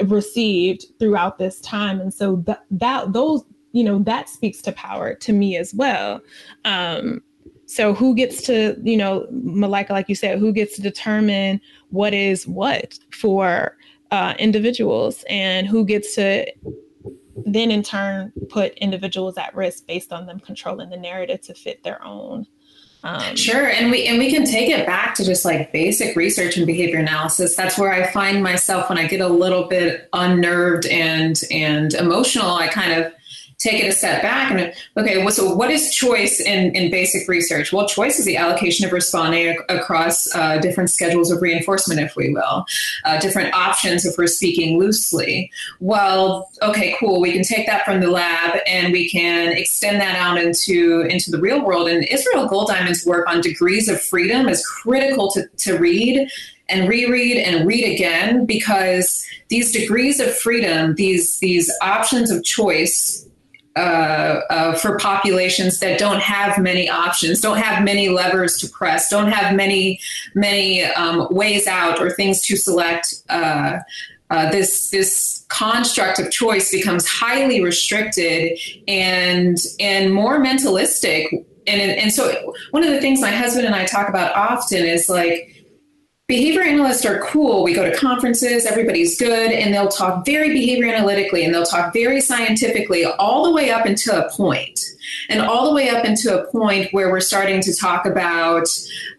received 0.03 0.85
throughout 0.99 1.37
this 1.37 1.59
time. 1.61 2.01
And 2.01 2.13
so 2.13 2.37
that, 2.47 2.65
that 2.71 3.13
those, 3.13 3.43
you 3.71 3.83
know, 3.83 3.99
that 3.99 4.29
speaks 4.29 4.61
to 4.63 4.71
power 4.71 5.13
to 5.15 5.33
me 5.33 5.57
as 5.57 5.73
well. 5.73 6.21
Um, 6.65 7.21
so 7.65 7.93
who 7.93 8.15
gets 8.15 8.41
to, 8.43 8.77
you 8.83 8.97
know, 8.97 9.27
Malika, 9.29 9.93
like 9.93 10.07
you 10.07 10.15
said, 10.15 10.39
who 10.39 10.53
gets 10.53 10.75
to 10.77 10.81
determine 10.81 11.59
what 11.89 12.13
is 12.13 12.47
what 12.47 12.97
for 13.11 13.77
uh, 14.11 14.33
individuals 14.39 15.25
and 15.29 15.67
who 15.67 15.85
gets 15.85 16.15
to 16.15 16.45
then 17.45 17.71
in 17.71 17.83
turn 17.83 18.31
put 18.49 18.73
individuals 18.75 19.37
at 19.37 19.53
risk 19.55 19.85
based 19.85 20.11
on 20.11 20.25
them 20.25 20.39
controlling 20.39 20.89
the 20.89 20.97
narrative 20.97 21.41
to 21.41 21.53
fit 21.53 21.83
their 21.83 22.03
own 22.03 22.45
um, 23.03 23.35
sure, 23.35 23.67
and 23.67 23.91
we 23.91 24.05
and 24.07 24.17
we 24.17 24.31
can 24.31 24.43
take 24.43 24.69
it 24.69 24.85
back 24.85 25.15
to 25.15 25.25
just 25.25 25.45
like 25.45 25.71
basic 25.71 26.15
research 26.15 26.57
and 26.57 26.65
behavior 26.65 26.99
analysis. 26.99 27.55
That's 27.55 27.77
where 27.77 27.91
I 27.91 28.11
find 28.11 28.41
myself 28.41 28.89
when 28.89 28.97
I 28.97 29.07
get 29.07 29.21
a 29.21 29.27
little 29.27 29.65
bit 29.65 30.09
unnerved 30.13 30.87
and 30.87 31.39
and 31.51 31.93
emotional. 31.93 32.51
I 32.51 32.67
kind 32.67 32.93
of 32.93 33.13
take 33.57 33.83
it 33.83 33.87
a 33.87 33.91
step 33.91 34.21
back 34.21 34.51
and 34.51 34.73
okay 34.97 35.17
well, 35.17 35.31
so 35.31 35.53
what 35.55 35.71
is 35.71 35.93
choice 35.93 36.39
in, 36.39 36.75
in 36.75 36.91
basic 36.91 37.27
research? 37.27 37.73
Well 37.73 37.87
choice 37.87 38.19
is 38.19 38.25
the 38.25 38.37
allocation 38.37 38.85
of 38.85 38.91
responding 38.91 39.47
ac- 39.47 39.59
across 39.69 40.33
uh, 40.35 40.59
different 40.59 40.89
schedules 40.89 41.31
of 41.31 41.41
reinforcement 41.41 41.99
if 41.99 42.15
we 42.15 42.31
will 42.31 42.65
uh, 43.05 43.19
different 43.19 43.53
options 43.53 44.05
if 44.05 44.15
we're 44.17 44.27
speaking 44.27 44.77
loosely. 44.77 45.51
Well 45.79 46.49
okay 46.61 46.95
cool 46.99 47.19
we 47.19 47.31
can 47.31 47.43
take 47.43 47.65
that 47.67 47.83
from 47.83 47.99
the 47.99 48.11
lab 48.11 48.59
and 48.67 48.93
we 48.93 49.09
can 49.09 49.51
extend 49.53 49.99
that 50.01 50.15
out 50.15 50.37
into 50.37 51.01
into 51.09 51.31
the 51.31 51.39
real 51.39 51.65
world. 51.65 51.87
And 51.87 52.07
israel 52.09 52.47
goldiamond's 52.47 53.05
work 53.05 53.27
on 53.27 53.41
degrees 53.41 53.89
of 53.89 54.01
freedom 54.01 54.47
is 54.47 54.65
critical 54.65 55.31
to, 55.31 55.47
to 55.47 55.77
read 55.77 56.29
and 56.69 56.89
reread 56.89 57.37
and 57.37 57.65
read 57.65 57.91
again 57.93 58.45
because 58.45 59.25
these 59.47 59.71
degrees 59.71 60.19
of 60.19 60.35
freedom 60.37 60.95
these 60.95 61.39
these 61.39 61.71
options 61.81 62.29
of 62.29 62.43
choice 62.43 63.27
uh, 63.77 64.41
uh, 64.49 64.73
for 64.73 64.97
populations 64.97 65.79
that 65.79 65.99
don't 65.99 66.19
have 66.19 66.57
many 66.57 66.89
options, 66.89 67.39
don't 67.39 67.57
have 67.57 67.83
many 67.83 68.09
levers 68.09 68.57
to 68.57 68.67
press, 68.67 69.07
don't 69.09 69.31
have 69.31 69.55
many 69.55 69.99
many 70.33 70.83
um, 70.83 71.27
ways 71.29 71.67
out 71.67 71.99
or 71.99 72.09
things 72.09 72.41
to 72.41 72.57
select. 72.57 73.13
Uh, 73.29 73.79
uh, 74.29 74.49
this 74.49 74.89
this 74.89 75.45
construct 75.47 76.19
of 76.19 76.31
choice 76.31 76.71
becomes 76.71 77.07
highly 77.07 77.61
restricted 77.63 78.57
and 78.87 79.57
and 79.79 80.13
more 80.13 80.39
mentalistic. 80.39 81.27
And 81.67 81.81
and 81.81 82.11
so 82.11 82.55
one 82.71 82.83
of 82.83 82.89
the 82.91 82.99
things 82.99 83.21
my 83.21 83.31
husband 83.31 83.67
and 83.67 83.75
I 83.75 83.85
talk 83.85 84.09
about 84.09 84.35
often 84.35 84.85
is 84.85 85.07
like 85.07 85.56
behavior 86.27 86.61
analysts 86.61 87.05
are 87.05 87.21
cool. 87.21 87.63
We 87.63 87.73
go 87.73 87.89
to 87.89 87.95
conferences, 87.95 88.65
everybody's 88.65 89.17
good, 89.17 89.51
and 89.51 89.73
they'll 89.73 89.87
talk 89.87 90.25
very 90.25 90.49
behavior 90.49 90.93
analytically 90.93 91.45
and 91.45 91.53
they'll 91.53 91.65
talk 91.65 91.93
very 91.93 92.19
scientifically 92.19 93.05
all 93.05 93.45
the 93.45 93.51
way 93.51 93.71
up 93.71 93.85
into 93.85 94.13
a 94.13 94.29
point. 94.31 94.77
And 95.29 95.41
all 95.41 95.69
the 95.69 95.73
way 95.73 95.89
up 95.89 96.03
into 96.03 96.37
a 96.37 96.51
point 96.51 96.91
where 96.91 97.09
we're 97.09 97.21
starting 97.21 97.61
to 97.61 97.73
talk 97.73 98.05
about 98.05 98.67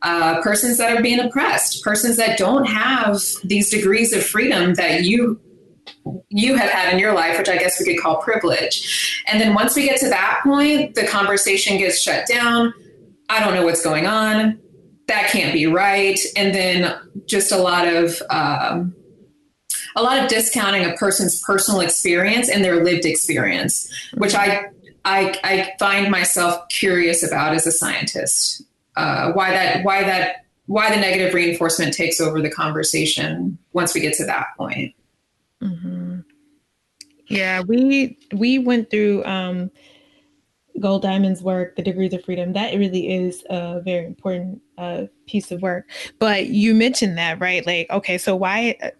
uh, 0.02 0.42
persons 0.42 0.76
that 0.76 0.94
are 0.94 1.02
being 1.02 1.18
oppressed, 1.18 1.82
persons 1.82 2.18
that 2.18 2.36
don't 2.36 2.66
have 2.66 3.22
these 3.42 3.70
degrees 3.70 4.12
of 4.12 4.22
freedom 4.22 4.74
that 4.74 5.04
you 5.04 5.40
you 6.28 6.54
have 6.54 6.70
had 6.70 6.92
in 6.92 6.98
your 6.98 7.14
life, 7.14 7.38
which 7.38 7.48
I 7.48 7.56
guess 7.56 7.80
we 7.80 7.86
could 7.86 8.02
call 8.02 8.20
privilege. 8.20 9.22
And 9.26 9.40
then 9.40 9.54
once 9.54 9.74
we 9.74 9.84
get 9.84 9.98
to 10.00 10.08
that 10.10 10.40
point, 10.44 10.94
the 10.94 11.06
conversation 11.06 11.78
gets 11.78 11.98
shut 12.00 12.26
down. 12.26 12.72
I 13.30 13.40
don't 13.40 13.54
know 13.54 13.64
what's 13.64 13.82
going 13.82 14.06
on 14.06 14.60
that 15.08 15.30
can't 15.30 15.52
be 15.52 15.66
right. 15.66 16.18
And 16.36 16.54
then 16.54 16.94
just 17.26 17.50
a 17.50 17.58
lot 17.58 17.88
of 17.88 18.22
um, 18.30 18.94
a 19.96 20.02
lot 20.02 20.22
of 20.22 20.28
discounting 20.28 20.84
a 20.84 20.94
person's 20.96 21.42
personal 21.42 21.80
experience 21.80 22.48
and 22.48 22.62
their 22.64 22.84
lived 22.84 23.04
experience, 23.04 23.92
which 24.14 24.34
I 24.34 24.66
I, 25.04 25.34
I 25.42 25.72
find 25.78 26.10
myself 26.10 26.68
curious 26.68 27.26
about 27.26 27.54
as 27.54 27.66
a 27.66 27.72
scientist. 27.72 28.62
Uh, 28.96 29.32
why 29.32 29.50
that 29.50 29.84
why 29.84 30.04
that 30.04 30.44
why 30.66 30.90
the 30.90 31.00
negative 31.00 31.32
reinforcement 31.32 31.94
takes 31.94 32.20
over 32.20 32.42
the 32.42 32.50
conversation 32.50 33.58
once 33.72 33.94
we 33.94 34.00
get 34.00 34.14
to 34.14 34.26
that 34.26 34.48
point. 34.56 34.94
Mm-hmm. 35.62 36.20
Yeah, 37.28 37.62
we 37.62 38.18
we 38.32 38.58
went 38.58 38.90
through 38.90 39.24
um, 39.24 39.70
Goldiamond's 40.78 41.42
work, 41.42 41.76
The 41.76 41.82
Degrees 41.82 42.12
of 42.12 42.24
Freedom, 42.24 42.52
that 42.52 42.74
really 42.74 43.14
is 43.14 43.44
a 43.48 43.80
very 43.80 44.06
important 44.06 44.60
uh, 44.78 45.06
piece 45.26 45.50
of 45.50 45.60
work. 45.60 45.90
But 46.18 46.46
you 46.46 46.74
mentioned 46.74 47.18
that, 47.18 47.40
right? 47.40 47.66
Like, 47.66 47.90
okay, 47.90 48.16
so 48.16 48.34
why? 48.34 48.76
Uh, 48.82 48.90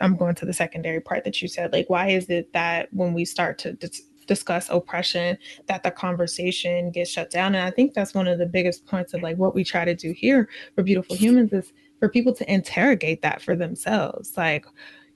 I'm 0.00 0.16
going 0.16 0.34
to 0.34 0.44
the 0.44 0.52
secondary 0.52 1.00
part 1.00 1.24
that 1.24 1.40
you 1.40 1.48
said. 1.48 1.72
Like, 1.72 1.88
why 1.88 2.08
is 2.08 2.28
it 2.28 2.52
that 2.52 2.92
when 2.92 3.14
we 3.14 3.24
start 3.24 3.56
to 3.60 3.72
dis- 3.72 4.02
discuss 4.26 4.68
oppression, 4.68 5.38
that 5.66 5.82
the 5.82 5.90
conversation 5.90 6.90
gets 6.90 7.10
shut 7.10 7.30
down? 7.30 7.54
And 7.54 7.64
I 7.64 7.70
think 7.70 7.94
that's 7.94 8.12
one 8.12 8.28
of 8.28 8.38
the 8.38 8.44
biggest 8.44 8.84
points 8.84 9.14
of 9.14 9.22
like 9.22 9.38
what 9.38 9.54
we 9.54 9.64
try 9.64 9.86
to 9.86 9.94
do 9.94 10.12
here 10.12 10.48
for 10.74 10.82
Beautiful 10.82 11.16
Humans 11.16 11.54
is 11.54 11.72
for 12.00 12.10
people 12.10 12.34
to 12.34 12.52
interrogate 12.52 13.22
that 13.22 13.40
for 13.40 13.56
themselves. 13.56 14.36
Like, 14.36 14.66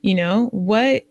you 0.00 0.14
know, 0.14 0.46
what 0.52 1.04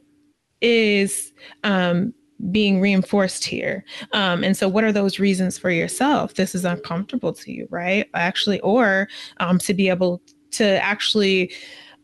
is 0.62 1.34
um 1.64 2.14
being 2.52 2.82
reinforced 2.82 3.46
here. 3.46 3.84
Um, 4.12 4.44
and 4.44 4.56
so, 4.56 4.68
what 4.68 4.84
are 4.84 4.92
those 4.92 5.20
reasons 5.20 5.58
for 5.58 5.70
yourself? 5.70 6.36
This 6.36 6.56
is 6.56 6.66
uncomfortable 6.66 7.34
to 7.34 7.52
you, 7.52 7.68
right? 7.70 8.10
Actually, 8.14 8.60
or 8.62 9.08
um, 9.40 9.60
to 9.60 9.74
be 9.74 9.90
able 9.90 10.22
to 10.52 10.84
actually 10.84 11.52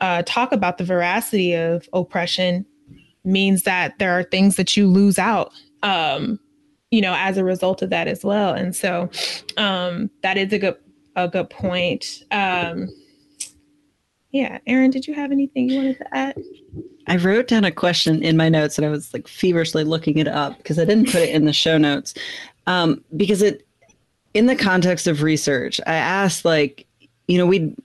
uh, 0.02 0.24
talk 0.26 0.52
about 0.52 0.78
the 0.78 0.84
veracity 0.84 1.54
of 1.54 1.88
oppression 1.94 2.66
means 3.24 3.64
that 3.64 3.98
there 4.00 4.18
are 4.18 4.24
things 4.24 4.56
that 4.56 4.78
you 4.78 4.88
lose 4.88 5.20
out. 5.20 5.52
Um, 5.84 6.40
you 6.92 7.02
know, 7.02 7.14
as 7.16 7.38
a 7.38 7.44
result 7.44 7.82
of 7.82 7.90
that 7.92 8.08
as 8.08 8.24
well, 8.24 8.54
and 8.54 8.76
so 8.76 9.10
um, 9.58 10.10
that 10.24 10.38
is 10.38 10.52
a 10.54 10.60
good 10.60 10.76
a 11.16 11.28
good 11.28 11.50
point. 11.50 12.24
Um, 12.32 12.88
yeah, 14.32 14.60
Erin, 14.68 14.92
did 14.92 15.08
you 15.08 15.14
have 15.14 15.32
anything 15.32 15.70
you 15.70 15.78
wanted 15.78 15.98
to 15.98 16.16
add? 16.16 16.44
I 17.08 17.18
wrote 17.18 17.48
down 17.48 17.64
a 17.64 17.72
question 17.72 18.22
in 18.22 18.38
my 18.38 18.50
notes 18.50 18.78
and 18.78 18.86
I 18.86 18.90
was 18.90 19.12
like 19.14 19.28
feverishly 19.28 19.84
looking 19.84 20.18
it 20.18 20.28
up 20.28 20.58
because 20.58 20.78
I 20.78 20.86
didn't 20.86 21.08
put 21.08 21.22
it 21.22 21.30
in 21.30 21.46
the 21.46 21.54
show 21.54 21.78
notes. 21.78 22.14
Um, 22.68 23.04
because 23.18 23.42
it, 23.42 23.66
in 24.36 24.46
the 24.46 24.56
context 24.56 25.08
of 25.08 25.24
research, 25.24 25.82
I 25.88 25.96
asked, 25.96 26.46
like, 26.46 26.86
you 27.28 27.40
know, 27.40 27.48
we 27.48 27.76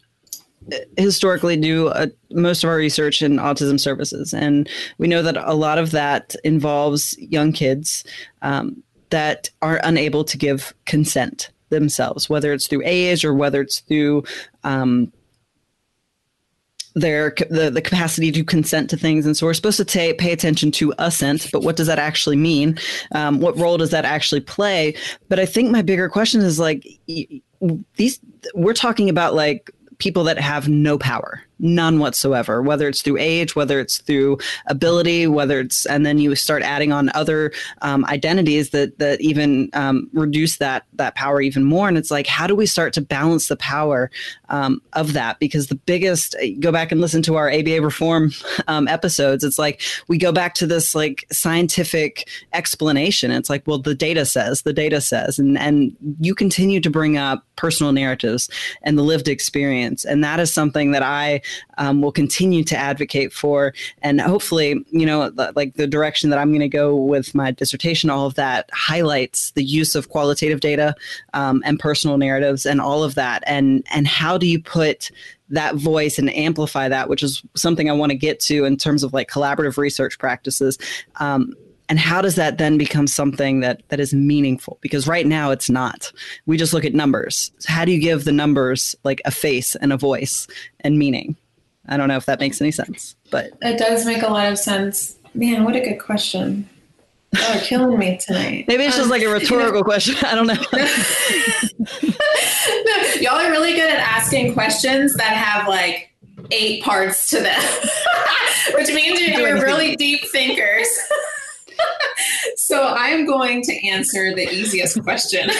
historically 0.98 1.56
do 1.56 1.88
a, 1.88 2.08
most 2.30 2.64
of 2.64 2.70
our 2.70 2.76
research 2.76 3.22
in 3.22 3.36
autism 3.36 3.80
services. 3.80 4.34
And 4.34 4.68
we 4.98 5.08
know 5.08 5.22
that 5.22 5.36
a 5.38 5.54
lot 5.54 5.78
of 5.78 5.90
that 5.92 6.36
involves 6.44 7.16
young 7.18 7.52
kids 7.52 8.04
um, 8.42 8.82
that 9.10 9.48
are 9.62 9.80
unable 9.84 10.24
to 10.24 10.36
give 10.36 10.74
consent 10.84 11.50
themselves, 11.70 12.28
whether 12.28 12.52
it's 12.52 12.66
through 12.66 12.82
age 12.84 13.24
or 13.24 13.32
whether 13.32 13.62
it's 13.62 13.80
through 13.80 14.24
um, 14.64 15.12
their 16.94 17.34
the, 17.50 17.70
the 17.70 17.82
capacity 17.82 18.30
to 18.32 18.44
consent 18.44 18.90
to 18.90 18.96
things. 18.96 19.26
And 19.26 19.36
so 19.36 19.46
we're 19.46 19.54
supposed 19.54 19.78
to 19.78 19.84
t- 19.84 20.14
pay 20.14 20.32
attention 20.32 20.70
to 20.72 20.92
assent 20.98 21.48
but 21.52 21.62
what 21.62 21.76
does 21.76 21.86
that 21.86 21.98
actually 21.98 22.36
mean? 22.36 22.78
Um, 23.14 23.40
what 23.40 23.56
role 23.58 23.78
does 23.78 23.90
that 23.90 24.04
actually 24.04 24.40
play? 24.40 24.94
But 25.28 25.38
i 25.38 25.46
think 25.46 25.70
my 25.70 25.82
bigger 25.82 26.08
question 26.08 26.40
is 26.40 26.58
like 26.58 26.86
these 27.96 28.20
we're 28.54 28.74
talking 28.74 29.08
about 29.08 29.34
like 29.34 29.70
people 29.98 30.24
that 30.24 30.38
have 30.38 30.68
no 30.68 30.98
power 30.98 31.42
none 31.58 31.98
whatsoever 31.98 32.62
whether 32.62 32.88
it's 32.88 33.02
through 33.02 33.16
age 33.18 33.54
whether 33.56 33.80
it's 33.80 33.98
through 33.98 34.38
ability 34.66 35.26
whether 35.26 35.60
it's 35.60 35.86
and 35.86 36.04
then 36.04 36.18
you 36.18 36.34
start 36.34 36.62
adding 36.62 36.92
on 36.92 37.10
other 37.14 37.52
um, 37.82 38.04
identities 38.06 38.70
that 38.70 38.98
that 38.98 39.20
even 39.20 39.70
um, 39.72 40.08
reduce 40.12 40.58
that 40.58 40.84
that 40.94 41.14
power 41.14 41.40
even 41.40 41.64
more. 41.64 41.88
And 41.88 41.98
it's 41.98 42.10
like 42.10 42.26
how 42.26 42.46
do 42.46 42.54
we 42.54 42.66
start 42.66 42.92
to 42.94 43.00
balance 43.00 43.48
the 43.48 43.56
power 43.56 44.10
um, 44.48 44.80
of 44.92 45.12
that? 45.12 45.38
Because 45.38 45.68
the 45.68 45.74
biggest 45.74 46.36
go 46.60 46.72
back 46.72 46.92
and 46.92 47.00
listen 47.00 47.22
to 47.22 47.36
our 47.36 47.50
aba 47.50 47.80
reform 47.80 48.32
um, 48.68 48.88
episodes. 48.88 49.44
It's 49.44 49.58
like 49.58 49.82
we 50.08 50.18
go 50.18 50.32
back 50.32 50.54
to 50.54 50.66
this 50.66 50.94
like 50.94 51.26
scientific 51.30 52.28
explanation. 52.52 53.30
It's 53.30 53.50
like 53.50 53.66
well 53.66 53.78
the 53.78 53.94
data 53.94 54.24
says 54.24 54.62
the 54.62 54.72
data 54.72 55.00
says 55.00 55.38
and 55.38 55.58
and 55.58 55.96
you 56.20 56.34
continue 56.34 56.80
to 56.80 56.90
bring 56.90 57.16
up 57.16 57.44
personal 57.56 57.92
narratives 57.92 58.50
and 58.82 58.98
the 58.98 59.02
lived 59.02 59.28
experience. 59.28 60.04
And 60.04 60.22
that 60.24 60.40
is 60.40 60.52
something 60.52 60.90
that 60.92 61.02
i 61.02 61.40
um, 61.78 62.00
will 62.00 62.12
continue 62.12 62.64
to 62.64 62.76
advocate 62.76 63.32
for. 63.32 63.74
And 64.02 64.20
hopefully, 64.20 64.84
you 64.90 65.06
know, 65.06 65.30
like 65.54 65.74
the 65.74 65.86
direction 65.86 66.30
that 66.30 66.38
I'm 66.38 66.50
going 66.50 66.60
to 66.60 66.68
go 66.68 66.94
with 66.94 67.34
my 67.34 67.50
dissertation, 67.50 68.10
all 68.10 68.26
of 68.26 68.34
that 68.34 68.70
highlights 68.72 69.50
the 69.52 69.64
use 69.64 69.94
of 69.94 70.08
qualitative 70.08 70.60
data 70.60 70.94
um, 71.32 71.62
and 71.64 71.78
personal 71.78 72.18
narratives 72.18 72.66
and 72.66 72.80
all 72.80 73.02
of 73.02 73.14
that. 73.14 73.42
And 73.46 73.84
and 73.92 74.06
how 74.06 74.38
do 74.38 74.46
you 74.46 74.62
put 74.62 75.10
that 75.50 75.74
voice 75.76 76.18
and 76.18 76.34
amplify 76.34 76.88
that, 76.88 77.08
which 77.08 77.22
is 77.22 77.42
something 77.54 77.90
I 77.90 77.92
want 77.92 78.10
to 78.10 78.16
get 78.16 78.40
to 78.40 78.64
in 78.64 78.76
terms 78.76 79.02
of 79.02 79.12
like 79.12 79.28
collaborative 79.28 79.76
research 79.76 80.18
practices. 80.18 80.78
Um, 81.16 81.54
and 81.88 81.98
how 81.98 82.20
does 82.20 82.34
that 82.36 82.58
then 82.58 82.78
become 82.78 83.06
something 83.06 83.60
that 83.60 83.82
that 83.88 84.00
is 84.00 84.14
meaningful 84.14 84.78
because 84.80 85.06
right 85.06 85.26
now 85.26 85.50
it's 85.50 85.68
not 85.70 86.12
we 86.46 86.56
just 86.56 86.72
look 86.72 86.84
at 86.84 86.94
numbers 86.94 87.50
how 87.66 87.84
do 87.84 87.92
you 87.92 88.00
give 88.00 88.24
the 88.24 88.32
numbers 88.32 88.94
like 89.04 89.20
a 89.24 89.30
face 89.30 89.74
and 89.76 89.92
a 89.92 89.96
voice 89.96 90.46
and 90.80 90.98
meaning 90.98 91.36
i 91.88 91.96
don't 91.96 92.08
know 92.08 92.16
if 92.16 92.26
that 92.26 92.40
makes 92.40 92.60
any 92.60 92.70
sense 92.70 93.16
but 93.30 93.52
it 93.62 93.78
does 93.78 94.06
make 94.06 94.22
a 94.22 94.28
lot 94.28 94.50
of 94.50 94.58
sense 94.58 95.16
man 95.34 95.64
what 95.64 95.76
a 95.76 95.80
good 95.80 95.98
question 95.98 96.68
Oh, 97.36 97.60
killing 97.64 97.98
me 97.98 98.16
tonight. 98.18 98.66
Maybe 98.68 98.84
it's 98.84 98.96
just 98.96 99.06
um, 99.06 99.10
like 99.10 99.22
a 99.22 99.28
rhetorical 99.32 99.82
question. 99.82 100.14
I 100.24 100.34
don't 100.36 100.46
know. 100.46 100.54
no, 102.84 103.20
y'all 103.20 103.40
are 103.40 103.50
really 103.50 103.72
good 103.72 103.90
at 103.90 103.98
asking 103.98 104.54
questions 104.54 105.14
that 105.16 105.32
have 105.32 105.66
like 105.68 106.14
eight 106.50 106.82
parts 106.82 107.30
to 107.30 107.40
them, 107.40 107.60
which 108.74 108.88
means 108.94 109.20
you're, 109.20 109.40
you're 109.40 109.62
really 109.62 109.96
deep 109.96 110.20
thinkers. 110.30 110.86
So 112.56 112.86
I'm 112.86 113.26
going 113.26 113.62
to 113.62 113.88
answer 113.88 114.34
the 114.34 114.48
easiest 114.48 115.02
question. 115.02 115.50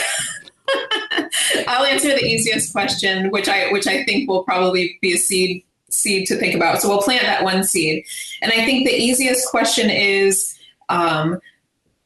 I'll 1.67 1.85
answer 1.85 2.09
the 2.09 2.25
easiest 2.25 2.73
question, 2.73 3.31
which 3.31 3.49
I 3.49 3.71
which 3.71 3.87
I 3.87 4.05
think 4.05 4.29
will 4.29 4.45
probably 4.45 4.99
be 5.01 5.13
a 5.13 5.19
seed 5.19 5.65
seed 5.91 6.27
to 6.29 6.37
think 6.37 6.55
about. 6.55 6.81
So 6.81 6.89
we'll 6.89 7.03
plant 7.03 7.23
that 7.23 7.45
one 7.45 7.65
seed. 7.65 8.05
And 8.43 8.53
I 8.53 8.65
think 8.65 8.87
the 8.87 8.95
easiest 8.95 9.49
question 9.51 9.91
is 9.91 10.57
um, 10.89 11.41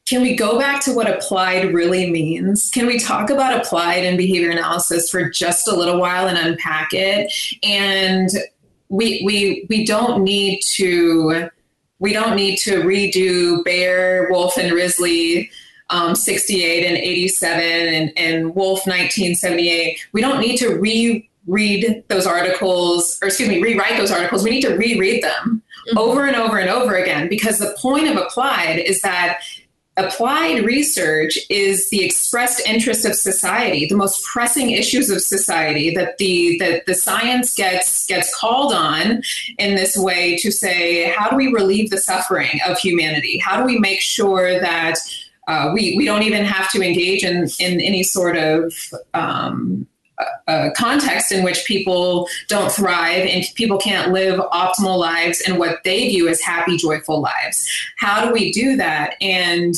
can 0.09 0.21
we 0.23 0.35
go 0.35 0.57
back 0.57 0.83
to 0.85 0.93
what 0.93 1.07
applied 1.07 1.73
really 1.73 2.09
means? 2.09 2.71
Can 2.71 2.87
we 2.87 2.97
talk 2.97 3.29
about 3.29 3.55
applied 3.55 4.03
and 4.03 4.17
behavior 4.17 4.49
analysis 4.49 5.09
for 5.09 5.29
just 5.29 5.67
a 5.67 5.75
little 5.75 5.99
while 5.99 6.27
and 6.27 6.37
unpack 6.37 6.89
it? 6.93 7.31
And 7.63 8.29
we 8.89 9.21
we 9.23 9.67
we 9.69 9.85
don't 9.85 10.23
need 10.23 10.61
to 10.71 11.49
we 11.99 12.13
don't 12.13 12.35
need 12.35 12.57
to 12.57 12.81
redo 12.81 13.63
Baer, 13.63 14.27
Wolf, 14.31 14.57
and 14.57 14.73
Risley 14.73 15.51
um, 15.89 16.15
68 16.15 16.85
and 16.85 16.97
87 16.97 17.61
and, 17.61 18.11
and 18.17 18.55
Wolf 18.55 18.79
1978. 18.85 19.99
We 20.11 20.21
don't 20.21 20.39
need 20.39 20.57
to 20.57 20.75
reread 20.75 22.03
those 22.07 22.27
articles, 22.27 23.17
or 23.21 23.27
excuse 23.27 23.49
me, 23.49 23.61
rewrite 23.61 23.97
those 23.97 24.11
articles. 24.11 24.43
We 24.43 24.51
need 24.51 24.61
to 24.61 24.75
reread 24.75 25.23
them 25.23 25.63
mm-hmm. 25.87 25.97
over 25.97 26.25
and 26.25 26.35
over 26.35 26.57
and 26.57 26.69
over 26.69 26.95
again 26.95 27.27
because 27.27 27.59
the 27.59 27.75
point 27.79 28.07
of 28.07 28.17
applied 28.17 28.79
is 28.79 29.01
that 29.01 29.39
applied 30.05 30.65
research 30.65 31.37
is 31.49 31.89
the 31.89 32.03
expressed 32.03 32.61
interest 32.67 33.05
of 33.05 33.15
society 33.15 33.85
the 33.85 33.95
most 33.95 34.23
pressing 34.23 34.71
issues 34.71 35.09
of 35.09 35.21
society 35.21 35.93
that 35.93 36.17
the 36.17 36.57
that 36.59 36.85
the 36.85 36.95
science 36.95 37.55
gets 37.55 38.05
gets 38.07 38.35
called 38.37 38.73
on 38.73 39.21
in 39.57 39.75
this 39.75 39.95
way 39.97 40.37
to 40.37 40.51
say 40.51 41.09
how 41.09 41.29
do 41.29 41.35
we 41.35 41.47
relieve 41.47 41.89
the 41.89 41.97
suffering 41.97 42.59
of 42.67 42.77
humanity? 42.77 43.37
How 43.37 43.59
do 43.59 43.65
we 43.65 43.79
make 43.79 44.01
sure 44.01 44.59
that 44.59 44.95
uh, 45.47 45.71
we, 45.73 45.95
we 45.97 46.05
don't 46.05 46.23
even 46.23 46.45
have 46.45 46.69
to 46.71 46.81
engage 46.81 47.23
in, 47.23 47.47
in 47.59 47.81
any 47.81 48.03
sort 48.03 48.37
of 48.37 48.73
um, 49.13 49.87
a 50.47 50.71
context 50.71 51.31
in 51.31 51.43
which 51.43 51.65
people 51.65 52.27
don't 52.47 52.71
thrive 52.71 53.25
and 53.25 53.43
people 53.55 53.77
can't 53.77 54.11
live 54.11 54.39
optimal 54.51 54.97
lives 54.97 55.41
and 55.41 55.57
what 55.57 55.83
they 55.83 56.09
view 56.09 56.27
as 56.27 56.41
happy 56.41 56.77
joyful 56.77 57.21
lives. 57.21 57.65
How 57.97 58.25
do 58.25 58.33
we 58.33 58.51
do 58.51 58.75
that? 58.77 59.15
And 59.21 59.75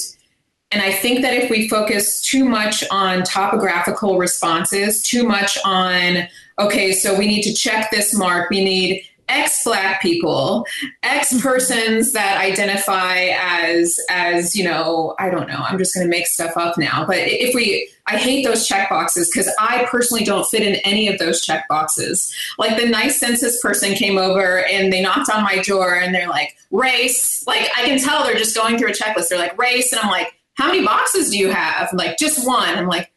and 0.71 0.81
i 0.81 0.91
think 0.91 1.21
that 1.21 1.33
if 1.33 1.49
we 1.49 1.67
focus 1.67 2.21
too 2.21 2.45
much 2.45 2.83
on 2.91 3.23
topographical 3.23 4.17
responses 4.17 5.03
too 5.03 5.23
much 5.23 5.57
on 5.65 6.27
okay 6.59 6.91
so 6.93 7.17
we 7.17 7.27
need 7.27 7.41
to 7.41 7.53
check 7.53 7.91
this 7.91 8.15
mark 8.15 8.49
we 8.49 8.63
need 8.63 9.03
ex 9.29 9.63
black 9.63 10.01
people 10.01 10.65
ex 11.03 11.33
mm-hmm. 11.33 11.47
persons 11.47 12.13
that 12.13 12.37
identify 12.41 13.29
as 13.39 13.97
as 14.09 14.55
you 14.55 14.63
know 14.63 15.15
i 15.19 15.29
don't 15.29 15.47
know 15.47 15.63
i'm 15.67 15.77
just 15.77 15.93
going 15.93 16.05
to 16.05 16.09
make 16.09 16.27
stuff 16.27 16.51
up 16.57 16.77
now 16.77 17.05
but 17.05 17.17
if 17.17 17.55
we 17.55 17.89
i 18.07 18.17
hate 18.17 18.43
those 18.43 18.67
check 18.67 18.89
boxes 18.89 19.29
because 19.29 19.49
i 19.59 19.85
personally 19.89 20.23
don't 20.23 20.45
fit 20.47 20.63
in 20.63 20.75
any 20.83 21.07
of 21.07 21.19
those 21.19 21.41
check 21.41 21.67
boxes. 21.67 22.33
Like 22.57 22.77
the 22.77 22.87
nice 22.87 23.19
census 23.19 23.61
person 23.61 23.93
came 23.93 24.17
over 24.17 24.65
and 24.65 24.91
they 24.91 25.01
knocked 25.01 25.29
on 25.29 25.43
my 25.43 25.59
door 25.59 25.95
and 25.95 26.13
they're 26.13 26.29
like 26.29 26.57
race 26.71 27.45
like 27.47 27.69
i 27.77 27.85
can 27.85 27.99
tell 27.99 28.23
they're 28.23 28.35
just 28.35 28.55
going 28.55 28.77
through 28.77 28.89
a 28.89 28.93
checklist. 28.93 29.29
They're 29.29 29.39
like 29.39 29.57
race 29.57 29.91
and 29.91 30.01
i'm 30.01 30.09
like 30.09 30.33
how 30.55 30.67
many 30.67 30.85
boxes 30.85 31.31
do 31.31 31.37
you 31.37 31.49
have? 31.49 31.89
I'm 31.91 31.97
like 31.97 32.17
just 32.17 32.45
one. 32.45 32.77
I'm 32.77 32.87
like 32.87 33.10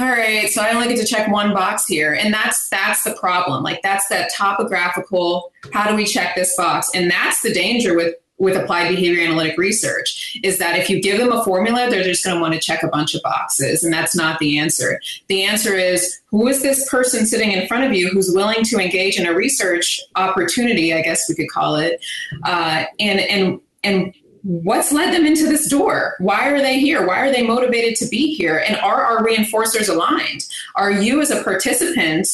all 0.00 0.06
right 0.06 0.48
so 0.48 0.62
i 0.62 0.72
only 0.72 0.88
get 0.88 0.98
to 0.98 1.06
check 1.06 1.28
one 1.30 1.52
box 1.52 1.86
here 1.86 2.14
and 2.14 2.32
that's 2.32 2.68
that's 2.70 3.02
the 3.02 3.14
problem 3.14 3.62
like 3.62 3.80
that's 3.82 4.08
that 4.08 4.30
topographical 4.34 5.52
how 5.72 5.88
do 5.88 5.94
we 5.94 6.04
check 6.04 6.34
this 6.34 6.56
box? 6.56 6.90
And 6.94 7.10
that's 7.10 7.42
the 7.42 7.52
danger 7.52 7.94
with 7.94 8.14
with 8.38 8.56
applied 8.56 8.88
behavior 8.88 9.22
analytic 9.22 9.56
research 9.56 10.40
is 10.42 10.58
that 10.58 10.76
if 10.76 10.90
you 10.90 11.00
give 11.00 11.18
them 11.18 11.30
a 11.30 11.44
formula 11.44 11.88
they're 11.88 12.02
just 12.02 12.24
going 12.24 12.34
to 12.34 12.40
want 12.40 12.52
to 12.52 12.58
check 12.58 12.82
a 12.82 12.88
bunch 12.88 13.14
of 13.14 13.22
boxes 13.22 13.84
and 13.84 13.92
that's 13.92 14.16
not 14.16 14.40
the 14.40 14.58
answer. 14.58 15.00
The 15.28 15.44
answer 15.44 15.74
is 15.74 16.20
who 16.26 16.48
is 16.48 16.60
this 16.60 16.88
person 16.90 17.24
sitting 17.24 17.52
in 17.52 17.68
front 17.68 17.84
of 17.84 17.92
you 17.92 18.08
who's 18.08 18.32
willing 18.34 18.64
to 18.64 18.78
engage 18.78 19.16
in 19.16 19.26
a 19.26 19.34
research 19.34 20.00
opportunity 20.16 20.92
i 20.92 21.02
guess 21.02 21.28
we 21.28 21.36
could 21.36 21.50
call 21.50 21.76
it 21.76 22.04
uh, 22.44 22.84
and 22.98 23.20
and 23.20 23.60
and 23.84 24.14
what's 24.42 24.92
led 24.92 25.14
them 25.14 25.26
into 25.26 25.46
this 25.46 25.68
door? 25.68 26.14
Why 26.18 26.48
are 26.48 26.60
they 26.60 26.80
here? 26.80 27.06
Why 27.06 27.20
are 27.20 27.32
they 27.32 27.46
motivated 27.46 27.96
to 27.96 28.08
be 28.08 28.34
here? 28.34 28.62
And 28.66 28.76
are 28.76 29.04
our 29.04 29.24
reinforcers 29.24 29.88
aligned? 29.88 30.46
Are 30.74 30.90
you, 30.90 31.20
as 31.20 31.30
a 31.30 31.42
participant, 31.42 32.28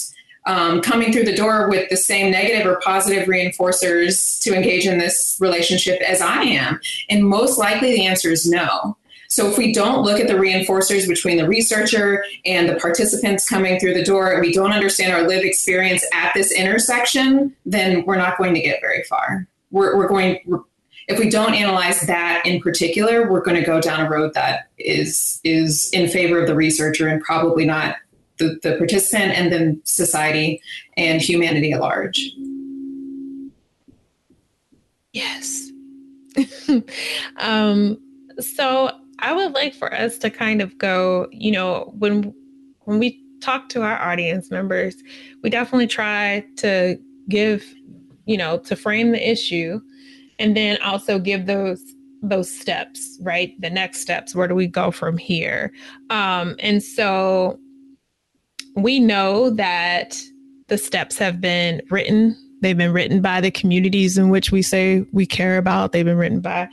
um, 0.46 0.80
coming 0.80 1.12
through 1.12 1.24
the 1.24 1.36
door 1.36 1.68
with 1.68 1.90
the 1.90 1.96
same 1.96 2.30
negative 2.30 2.66
or 2.66 2.80
positive 2.82 3.28
reinforcers 3.28 4.40
to 4.42 4.54
engage 4.54 4.86
in 4.86 4.98
this 4.98 5.36
relationship 5.40 6.00
as 6.00 6.20
I 6.22 6.42
am? 6.42 6.80
And 7.10 7.28
most 7.28 7.58
likely 7.58 7.92
the 7.92 8.06
answer 8.06 8.30
is 8.30 8.48
no. 8.48 8.96
So 9.30 9.46
if 9.50 9.58
we 9.58 9.74
don't 9.74 10.02
look 10.02 10.18
at 10.18 10.26
the 10.26 10.34
reinforcers 10.34 11.06
between 11.06 11.36
the 11.36 11.46
researcher 11.46 12.24
and 12.46 12.66
the 12.66 12.76
participants 12.76 13.46
coming 13.46 13.78
through 13.78 13.92
the 13.92 14.02
door, 14.02 14.32
and 14.32 14.40
we 14.40 14.54
don't 14.54 14.72
understand 14.72 15.12
our 15.12 15.28
lived 15.28 15.44
experience 15.44 16.02
at 16.14 16.32
this 16.32 16.50
intersection, 16.50 17.54
then 17.66 18.06
we're 18.06 18.16
not 18.16 18.38
going 18.38 18.54
to 18.54 18.60
get 18.60 18.80
very 18.80 19.02
far. 19.02 19.46
We're, 19.70 19.98
we're 19.98 20.08
going, 20.08 20.40
if 21.08 21.18
we 21.18 21.30
don't 21.30 21.54
analyze 21.54 22.02
that 22.02 22.42
in 22.44 22.60
particular, 22.60 23.28
we're 23.28 23.40
going 23.40 23.56
to 23.56 23.64
go 23.64 23.80
down 23.80 24.04
a 24.04 24.08
road 24.08 24.34
that 24.34 24.68
is 24.78 25.40
is 25.42 25.90
in 25.92 26.08
favor 26.08 26.38
of 26.38 26.46
the 26.46 26.54
researcher 26.54 27.08
and 27.08 27.22
probably 27.22 27.64
not 27.64 27.96
the, 28.38 28.58
the 28.62 28.76
participant 28.76 29.32
and 29.32 29.50
then 29.50 29.80
society 29.84 30.60
and 30.96 31.20
humanity 31.20 31.72
at 31.72 31.80
large. 31.80 32.30
Yes. 35.12 35.70
um, 37.38 37.98
so 38.38 38.92
I 39.18 39.32
would 39.32 39.52
like 39.52 39.74
for 39.74 39.92
us 39.92 40.18
to 40.18 40.30
kind 40.30 40.60
of 40.60 40.76
go, 40.76 41.26
you 41.32 41.50
know, 41.50 41.92
when 41.98 42.34
when 42.84 42.98
we 42.98 43.20
talk 43.40 43.70
to 43.70 43.82
our 43.82 43.98
audience 43.98 44.50
members, 44.50 44.94
we 45.42 45.48
definitely 45.48 45.86
try 45.86 46.44
to 46.56 46.98
give, 47.30 47.64
you 48.26 48.36
know, 48.36 48.58
to 48.58 48.76
frame 48.76 49.12
the 49.12 49.30
issue 49.30 49.80
and 50.38 50.56
then 50.56 50.78
also 50.82 51.18
give 51.18 51.46
those 51.46 51.82
those 52.22 52.50
steps, 52.50 53.18
right? 53.22 53.58
The 53.60 53.70
next 53.70 54.00
steps. 54.00 54.34
Where 54.34 54.48
do 54.48 54.54
we 54.54 54.66
go 54.66 54.90
from 54.90 55.18
here? 55.18 55.72
Um, 56.10 56.56
and 56.58 56.82
so 56.82 57.58
we 58.74 58.98
know 58.98 59.50
that 59.50 60.20
the 60.68 60.78
steps 60.78 61.18
have 61.18 61.40
been 61.40 61.82
written. 61.90 62.36
They've 62.60 62.76
been 62.76 62.92
written 62.92 63.22
by 63.22 63.40
the 63.40 63.50
communities 63.50 64.18
in 64.18 64.30
which 64.30 64.50
we 64.50 64.62
say 64.62 65.06
we 65.12 65.26
care 65.26 65.58
about. 65.58 65.92
They've 65.92 66.04
been 66.04 66.18
written 66.18 66.40
by 66.40 66.68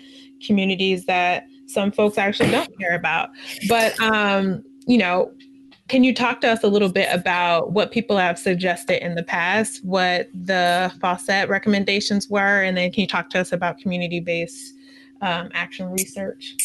communities 0.46 1.06
that 1.06 1.46
some 1.68 1.92
folks 1.92 2.18
actually 2.18 2.52
don't 2.52 2.80
care 2.80 2.96
about. 2.96 3.30
But 3.68 4.00
um, 4.02 4.64
you 4.88 4.98
know, 4.98 5.32
can 5.88 6.04
you 6.04 6.14
talk 6.14 6.42
to 6.42 6.48
us 6.48 6.64
a 6.64 6.68
little 6.68 6.90
bit 6.90 7.08
about 7.12 7.72
what 7.72 7.92
people 7.92 8.18
have 8.18 8.40
suggested 8.40 9.06
in 9.06 9.16
the 9.16 9.24
past, 9.24 9.84
what 9.86 10.28
the 10.34 10.92
Fawcett 11.00 11.48
recommendations 11.48 12.28
were, 12.28 12.64
and 12.64 12.76
then 12.76 12.92
can 12.92 13.02
you 13.02 13.08
talk 13.08 13.30
to 13.32 13.40
us 13.40 13.52
about 13.52 13.78
community-based 13.78 14.74
um, 15.22 15.50
action 15.54 15.92
research? 15.92 16.56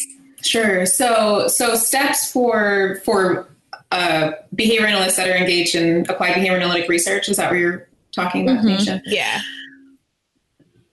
Sure. 0.41 0.87
So, 0.87 1.47
so 1.47 1.75
steps 1.75 2.31
for 2.31 2.99
for 3.05 3.47
uh, 3.91 4.31
behavior 4.55 4.87
analysts 4.87 5.17
that 5.17 5.29
are 5.29 5.35
engaged 5.35 5.75
in 5.75 6.05
applied 6.09 6.33
behavior 6.33 6.55
analytic 6.55 6.89
research. 6.89 7.29
Is 7.29 7.37
that 7.37 7.51
what 7.51 7.59
you're 7.59 7.87
talking 8.13 8.49
about, 8.49 8.63
mm-hmm. 8.65 8.99
Yeah. 9.05 9.41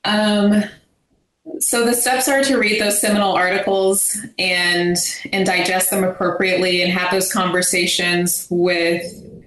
Um, 0.04 0.64
so 1.60 1.84
the 1.84 1.94
steps 1.94 2.28
are 2.28 2.42
to 2.42 2.56
read 2.56 2.80
those 2.80 3.00
seminal 3.00 3.32
articles 3.32 4.18
and 4.38 4.96
and 5.32 5.46
digest 5.46 5.90
them 5.90 6.04
appropriately 6.04 6.82
and 6.82 6.92
have 6.92 7.10
those 7.10 7.32
conversations 7.32 8.46
with 8.50 9.02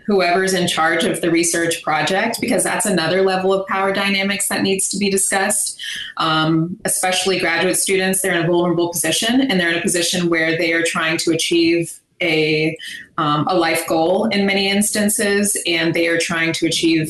whoever's 0.06 0.54
in 0.54 0.68
charge 0.68 1.04
of 1.04 1.22
the 1.22 1.32
research 1.32 1.82
project 1.84 2.40
because 2.42 2.64
that's 2.64 2.86
another 2.86 3.22
level 3.22 3.54
of 3.54 3.66
power 3.68 3.94
dynamics 3.94 4.50
that 4.50 4.62
needs 4.62 4.90
to 4.90 4.98
be 4.98 5.10
discussed. 5.10 5.80
Um, 6.18 6.78
especially 6.86 7.40
graduate 7.40 7.78
students 7.78 8.22
they're 8.22 8.34
in 8.34 8.44
a 8.44 8.48
vulnerable 8.48 8.90
position 8.90 9.42
and 9.42 9.60
they're 9.60 9.72
in 9.72 9.78
a 9.78 9.82
position 9.82 10.30
where 10.30 10.58
they 10.58 10.74
are 10.74 10.84
trying 10.84 11.18
to 11.20 11.32
achieve 11.32 12.00
a, 12.22 12.78
um, 13.18 13.48
a 13.48 13.56
life 13.56 13.88
goal 13.88 14.26
in 14.26 14.46
many 14.46 14.70
instances 14.70 15.58
and 15.66 15.94
they 15.94 16.08
are 16.08 16.20
trying 16.20 16.54
to 16.54 16.68
achieve 16.68 17.10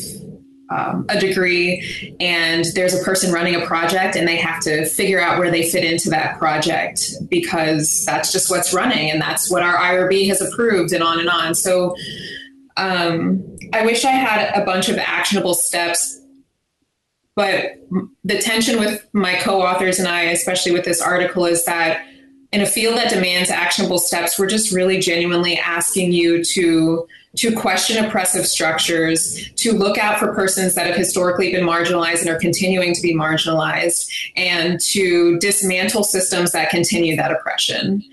um, 0.72 1.06
a 1.10 1.20
degree 1.20 2.16
and 2.20 2.66
there's 2.76 2.94
a 2.94 3.04
person 3.04 3.34
running 3.34 3.56
a 3.56 3.66
project 3.66 4.16
and 4.16 4.28
they 4.28 4.38
have 4.38 4.62
to 4.62 4.86
figure 4.86 5.20
out 5.20 5.38
where 5.38 5.52
they 5.52 5.70
fit 5.70 5.84
into 5.84 6.10
that 6.10 6.40
project 6.40 7.12
because 7.30 8.06
that's 8.06 8.32
just 8.32 8.50
what's 8.50 8.74
running 8.74 9.12
and 9.12 9.22
that's 9.22 9.52
what 9.52 9.64
our 9.64 9.76
IRB 9.76 10.28
has 10.30 10.42
approved 10.42 10.94
and 10.94 11.04
on 11.04 11.20
and 11.20 11.30
on. 11.30 11.54
So 11.54 11.96
um, 12.78 13.58
I 13.74 13.86
wish 13.86 14.06
I 14.06 14.12
had 14.12 14.52
a 14.56 14.66
bunch 14.66 14.88
of 14.88 14.98
actionable 14.98 15.54
steps. 15.54 16.20
But 17.36 17.78
the 18.24 18.40
tension 18.40 18.80
with 18.80 19.08
my 19.14 19.36
co 19.36 19.62
authors 19.62 20.00
and 20.00 20.08
I, 20.08 20.24
especially 20.24 20.74
with 20.74 20.84
this 20.84 21.02
article, 21.02 21.46
is 21.46 21.64
that 21.66 22.06
in 22.52 22.62
a 22.62 22.66
field 22.66 22.98
that 22.98 23.10
demands 23.10 23.50
actionable 23.50 23.98
steps, 23.98 24.38
we're 24.38 24.48
just 24.48 24.74
really 24.74 25.00
genuinely 25.00 25.58
asking 25.58 26.12
you 26.12 26.44
to 26.44 27.08
to 27.38 27.56
question 27.56 28.04
oppressive 28.04 28.46
structures, 28.46 29.50
to 29.54 29.72
look 29.72 29.98
out 29.98 30.20
for 30.20 30.36
persons 30.36 30.76
that 30.76 30.86
have 30.86 30.98
historically 30.98 31.50
been 31.50 31.66
marginalized 31.66 32.20
and 32.20 32.30
are 32.30 32.38
continuing 32.38 32.94
to 32.94 33.02
be 33.02 33.16
marginalized, 33.16 34.12
and 34.36 34.82
to 34.82 35.40
dismantle 35.40 36.04
systems 36.04 36.52
that 36.52 36.70
continue 36.70 37.16
that 37.16 37.32
oppression 37.32 38.04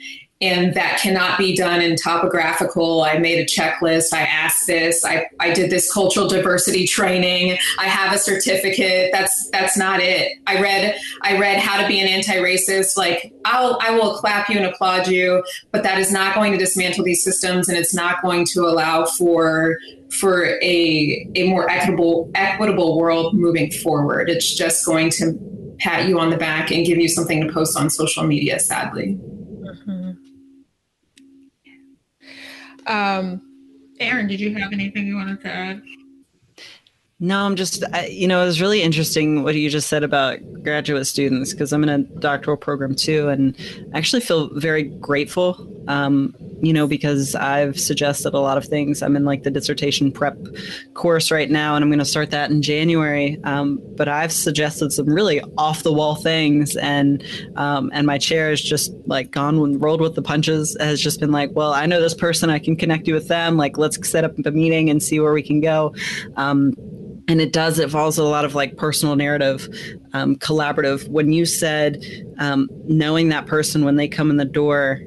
and 0.41 0.75
that 0.75 1.01
cannot 1.03 1.37
be 1.37 1.57
done 1.57 1.81
in 1.81 1.97
topographical. 1.97 3.03
I 3.03 3.19
made 3.19 3.41
a 3.41 3.45
checklist. 3.45 4.13
I 4.13 4.23
asked 4.23 4.69
this. 4.69 5.05
I, 5.05 5.29
I 5.41 5.53
did 5.53 5.69
this 5.69 5.93
cultural 5.93 6.29
diversity 6.29 6.87
training. 6.87 7.59
I 7.79 7.87
have 7.87 8.15
a 8.15 8.19
certificate. 8.19 9.11
That's 9.11 9.51
that's 9.51 9.77
not 9.77 10.01
it. 10.01 10.39
I 10.47 10.61
read 10.61 10.97
i 11.23 11.39
read 11.39 11.59
how 11.59 11.81
to 11.81 11.89
be 11.89 11.99
an 12.01 12.07
anti-racist. 12.07 12.97
Like 12.97 13.33
i'll 13.45 13.79
i 13.81 13.91
will 13.91 14.15
clap 14.15 14.49
you 14.49 14.57
and 14.57 14.67
applaud 14.67 15.09
you 15.09 15.43
but 15.73 15.83
that 15.83 15.99
is 15.99 16.13
not 16.13 16.35
going 16.35 16.53
to 16.53 16.59
dismantle 16.59 17.05
these 17.05 17.23
systems 17.23 17.69
and 17.69 17.77
it's 17.77 17.95
not 17.95 18.23
going 18.23 18.45
to 18.45 18.61
allow 18.61 19.05
for 19.05 19.79
for 20.11 20.47
a 20.63 21.29
a 21.35 21.49
more 21.49 21.69
equitable 21.69 22.31
equitable 22.35 22.97
world 22.97 23.35
moving 23.35 23.71
forward. 23.71 24.31
It's 24.31 24.55
just 24.55 24.87
going 24.87 25.11
to 25.13 25.39
pat 25.81 26.09
you 26.09 26.19
on 26.19 26.31
the 26.31 26.37
back 26.37 26.71
and 26.71 26.87
give 26.87 26.99
you 26.99 27.09
something 27.09 27.47
to 27.47 27.53
post 27.53 27.77
on 27.77 27.91
social 27.91 28.25
media 28.25 28.59
sadly 28.59 29.19
Um, 32.89 33.43
Erin, 34.01 34.27
did 34.27 34.41
you 34.41 34.55
have 34.55 34.73
anything 34.73 35.07
you 35.07 35.17
wanted 35.17 35.41
to 35.43 35.49
add? 35.49 35.83
No, 37.21 37.41
I'm 37.41 37.57
just, 37.57 37.83
I, 37.93 38.07
you 38.07 38.29
know, 38.29 38.43
it 38.43 38.47
was 38.47 38.61
really 38.61 38.81
interesting 38.81 39.43
what 39.43 39.57
you 39.57 39.69
just 39.71 39.89
said 39.89 40.05
about 40.05 40.39
graduate 40.63 41.05
students 41.05 41.53
because 41.53 41.73
I'm 41.73 41.83
in 41.83 41.89
a 41.89 41.99
doctoral 42.21 42.57
program 42.57 42.95
too. 42.95 43.29
And 43.29 43.57
I 43.93 43.99
actually 43.99 44.21
feel 44.21 44.51
very 44.55 44.85
grateful, 44.85 45.67
um, 45.89 46.33
you 46.63 46.73
know, 46.73 46.87
because 46.87 47.35
I've 47.35 47.79
suggested 47.81 48.35
a 48.35 48.39
lot 48.39 48.57
of 48.57 48.67
things. 48.67 49.03
I'm 49.03 49.17
in 49.17 49.25
like 49.25 49.43
the 49.43 49.51
dissertation 49.51 50.13
prep 50.13 50.37
course 50.95 51.33
right 51.33 51.51
now, 51.51 51.75
and 51.75 51.83
I'm 51.83 51.89
going 51.89 51.99
to 51.99 52.05
start 52.05 52.31
that 52.31 52.53
in 52.53 52.63
January. 52.63 53.37
Um, 53.43 53.81
but 53.97 54.07
I've 54.07 54.33
suggested 54.33 54.93
some 54.93 55.07
really 55.07 55.41
off 55.57 55.83
the 55.83 55.93
wall 55.93 56.15
things. 56.15 56.77
And, 56.77 57.25
um, 57.57 57.91
and 57.93 58.07
my 58.07 58.19
chair 58.19 58.51
has 58.51 58.61
just 58.61 58.93
like 59.07 59.33
gone 59.33 59.81
rolled 59.81 60.01
with 60.01 60.15
the 60.15 60.23
punches, 60.23 60.77
has 60.79 61.01
just 61.01 61.19
been 61.19 61.33
like, 61.33 61.51
well, 61.53 61.73
I 61.73 61.87
know 61.87 62.01
this 62.01 62.15
person, 62.15 62.49
I 62.49 62.61
can 62.61 62.77
connect 62.77 63.09
you 63.09 63.15
with 63.15 63.27
them. 63.27 63.57
Like, 63.57 63.77
let's 63.77 64.09
set 64.09 64.23
up 64.23 64.39
a 64.39 64.51
meeting 64.53 64.89
and 64.89 65.03
see 65.03 65.19
where 65.19 65.33
we 65.33 65.43
can 65.43 65.61
go. 65.61 65.93
Um, 66.37 66.75
and 67.29 67.41
it 67.41 67.53
does 67.53 67.79
it 67.79 67.85
involves 67.85 68.19
a 68.19 68.25
lot 68.25 68.45
of 68.45 68.55
like 68.55 68.77
personal 68.77 69.15
narrative 69.15 69.69
um, 70.15 70.37
collaborative. 70.37 71.09
When 71.09 71.33
you 71.33 71.47
said 71.47 72.03
um, 72.39 72.69
knowing 72.87 73.29
that 73.29 73.47
person 73.47 73.85
when 73.85 73.97
they 73.97 74.09
come 74.09 74.31
in 74.31 74.39
the 74.39 74.45
door 74.45 75.01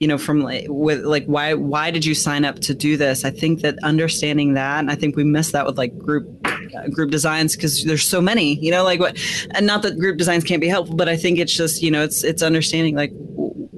you 0.00 0.08
know 0.08 0.18
from 0.18 0.40
like 0.40 0.64
with 0.68 1.04
like 1.04 1.26
why 1.26 1.54
why 1.54 1.90
did 1.90 2.04
you 2.04 2.14
sign 2.14 2.44
up 2.44 2.58
to 2.60 2.74
do 2.74 2.96
this? 2.96 3.24
I 3.24 3.30
think 3.30 3.60
that 3.60 3.78
understanding 3.82 4.54
that 4.54 4.80
and 4.80 4.90
i 4.90 4.94
think 4.94 5.14
we 5.14 5.24
miss 5.24 5.52
that 5.52 5.66
with 5.66 5.76
like 5.76 5.96
group 5.98 6.26
uh, 6.46 6.88
group 6.88 7.10
designs 7.10 7.54
because 7.54 7.84
there's 7.84 8.06
so 8.06 8.20
many 8.20 8.54
you 8.60 8.70
know 8.70 8.82
like 8.82 8.98
what 8.98 9.18
and 9.50 9.66
not 9.66 9.82
that 9.82 9.98
group 9.98 10.16
designs 10.16 10.42
can't 10.44 10.60
be 10.60 10.68
helpful 10.68 10.96
but 10.96 11.08
i 11.08 11.16
think 11.16 11.38
it's 11.38 11.54
just 11.54 11.82
you 11.82 11.90
know 11.90 12.02
it's 12.02 12.24
it's 12.24 12.42
understanding 12.42 12.96
like 12.96 13.12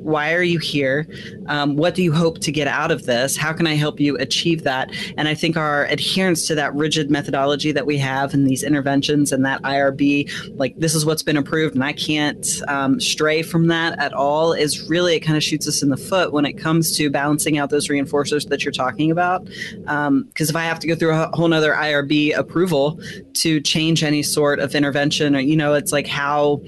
why 0.02 0.34
are 0.34 0.42
you 0.42 0.58
here? 0.58 1.06
Um, 1.46 1.76
what 1.76 1.94
do 1.94 2.02
you 2.02 2.12
hope 2.12 2.40
to 2.40 2.52
get 2.52 2.66
out 2.66 2.90
of 2.90 3.06
this? 3.06 3.36
How 3.36 3.52
can 3.52 3.66
I 3.66 3.74
help 3.74 4.00
you 4.00 4.16
achieve 4.18 4.64
that? 4.64 4.90
And 5.16 5.28
I 5.28 5.34
think 5.34 5.56
our 5.56 5.86
adherence 5.86 6.46
to 6.48 6.54
that 6.56 6.74
rigid 6.74 7.10
methodology 7.10 7.72
that 7.72 7.86
we 7.86 7.98
have 7.98 8.34
in 8.34 8.44
these 8.44 8.62
interventions 8.62 9.32
and 9.32 9.44
that 9.44 9.62
IRB, 9.62 10.58
like 10.58 10.76
this 10.76 10.94
is 10.94 11.06
what's 11.06 11.22
been 11.22 11.36
approved, 11.36 11.74
and 11.74 11.84
I 11.84 11.92
can't 11.92 12.46
um, 12.68 13.00
stray 13.00 13.42
from 13.42 13.68
that 13.68 13.98
at 13.98 14.12
all, 14.12 14.52
is 14.52 14.88
really 14.88 15.14
it 15.14 15.20
kind 15.20 15.36
of 15.36 15.44
shoots 15.44 15.68
us 15.68 15.82
in 15.82 15.88
the 15.88 15.96
foot 15.96 16.32
when 16.32 16.44
it 16.44 16.54
comes 16.54 16.96
to 16.96 17.10
balancing 17.10 17.58
out 17.58 17.70
those 17.70 17.88
reinforcers 17.88 18.48
that 18.48 18.64
you're 18.64 18.72
talking 18.72 19.10
about. 19.10 19.44
Because 19.44 19.86
um, 19.86 20.28
if 20.36 20.56
I 20.56 20.64
have 20.64 20.78
to 20.80 20.86
go 20.86 20.94
through 20.94 21.14
a 21.14 21.30
whole 21.34 21.48
nother 21.48 21.74
IRB 21.74 22.36
approval 22.36 23.00
to 23.34 23.60
change 23.60 24.02
any 24.02 24.22
sort 24.22 24.58
of 24.58 24.74
intervention, 24.74 25.36
or 25.36 25.40
you 25.40 25.56
know, 25.56 25.74
it's 25.74 25.92
like 25.92 26.06
how 26.06 26.60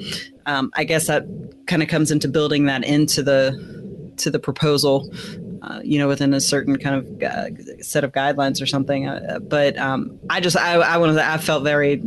um, 0.46 0.70
I 0.74 0.84
guess 0.84 1.06
that 1.06 1.24
kind 1.66 1.82
of 1.82 1.88
comes 1.88 2.10
into 2.10 2.28
building 2.28 2.66
that 2.66 2.84
into 2.84 3.22
the 3.22 3.74
to 4.18 4.30
the 4.30 4.38
proposal, 4.38 5.10
uh, 5.62 5.80
you 5.82 5.98
know, 5.98 6.08
within 6.08 6.32
a 6.34 6.40
certain 6.40 6.78
kind 6.78 6.96
of 6.96 7.22
uh, 7.22 7.82
set 7.82 8.04
of 8.04 8.12
guidelines 8.12 8.62
or 8.62 8.66
something. 8.66 9.08
Uh, 9.08 9.38
but 9.40 9.76
um, 9.78 10.18
I 10.30 10.40
just 10.40 10.56
I 10.56 10.74
I 10.74 10.96
wanted 10.98 11.14
to, 11.14 11.26
I 11.26 11.38
felt 11.38 11.64
very. 11.64 12.02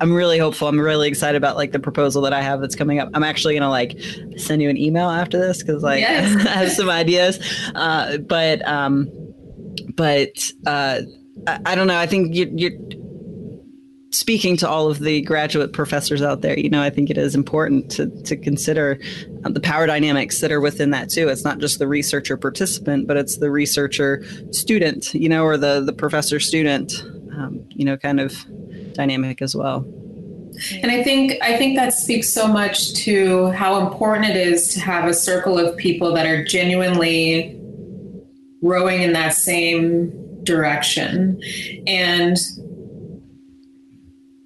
I'm 0.00 0.14
really 0.14 0.38
hopeful. 0.38 0.68
I'm 0.68 0.78
really 0.78 1.08
excited 1.08 1.36
about 1.36 1.56
like 1.56 1.72
the 1.72 1.80
proposal 1.80 2.22
that 2.22 2.32
I 2.32 2.40
have 2.40 2.60
that's 2.60 2.76
coming 2.76 3.00
up. 3.00 3.10
I'm 3.14 3.24
actually 3.24 3.54
gonna 3.54 3.68
like 3.68 3.98
send 4.36 4.62
you 4.62 4.70
an 4.70 4.76
email 4.76 5.10
after 5.10 5.38
this 5.38 5.60
because 5.60 5.82
like 5.82 6.00
yes. 6.02 6.46
I 6.46 6.50
have 6.50 6.70
some 6.70 6.88
ideas. 6.88 7.40
Uh, 7.74 8.18
but 8.18 8.66
um, 8.66 9.10
but 9.96 10.52
uh, 10.66 11.00
I, 11.48 11.60
I 11.66 11.74
don't 11.74 11.88
know. 11.88 11.98
I 11.98 12.06
think 12.06 12.34
you, 12.34 12.52
you're 12.54 12.78
speaking 14.10 14.56
to 14.56 14.68
all 14.68 14.90
of 14.90 15.00
the 15.00 15.20
graduate 15.22 15.72
professors 15.72 16.22
out 16.22 16.40
there, 16.40 16.58
you 16.58 16.70
know, 16.70 16.82
I 16.82 16.90
think 16.90 17.10
it 17.10 17.18
is 17.18 17.34
important 17.34 17.90
to, 17.92 18.06
to 18.22 18.36
consider 18.36 18.98
um, 19.44 19.52
the 19.52 19.60
power 19.60 19.86
dynamics 19.86 20.40
that 20.40 20.50
are 20.50 20.60
within 20.60 20.90
that 20.90 21.10
too. 21.10 21.28
It's 21.28 21.44
not 21.44 21.58
just 21.58 21.78
the 21.78 21.86
researcher 21.86 22.36
participant, 22.36 23.06
but 23.06 23.16
it's 23.16 23.38
the 23.38 23.50
researcher 23.50 24.24
student, 24.50 25.12
you 25.14 25.28
know, 25.28 25.44
or 25.44 25.56
the, 25.56 25.80
the 25.80 25.92
professor 25.92 26.40
student, 26.40 26.92
um, 27.36 27.64
you 27.70 27.84
know, 27.84 27.96
kind 27.96 28.20
of 28.20 28.34
dynamic 28.94 29.42
as 29.42 29.54
well. 29.54 29.86
And 30.82 30.90
I 30.90 31.04
think 31.04 31.40
I 31.40 31.56
think 31.56 31.76
that 31.76 31.92
speaks 31.92 32.30
so 32.30 32.48
much 32.48 32.94
to 33.04 33.50
how 33.50 33.86
important 33.86 34.26
it 34.26 34.36
is 34.36 34.68
to 34.74 34.80
have 34.80 35.04
a 35.04 35.14
circle 35.14 35.56
of 35.56 35.76
people 35.76 36.12
that 36.14 36.26
are 36.26 36.42
genuinely 36.44 37.56
rowing 38.60 39.02
in 39.02 39.12
that 39.12 39.34
same 39.34 40.10
direction. 40.42 41.40
And 41.86 42.36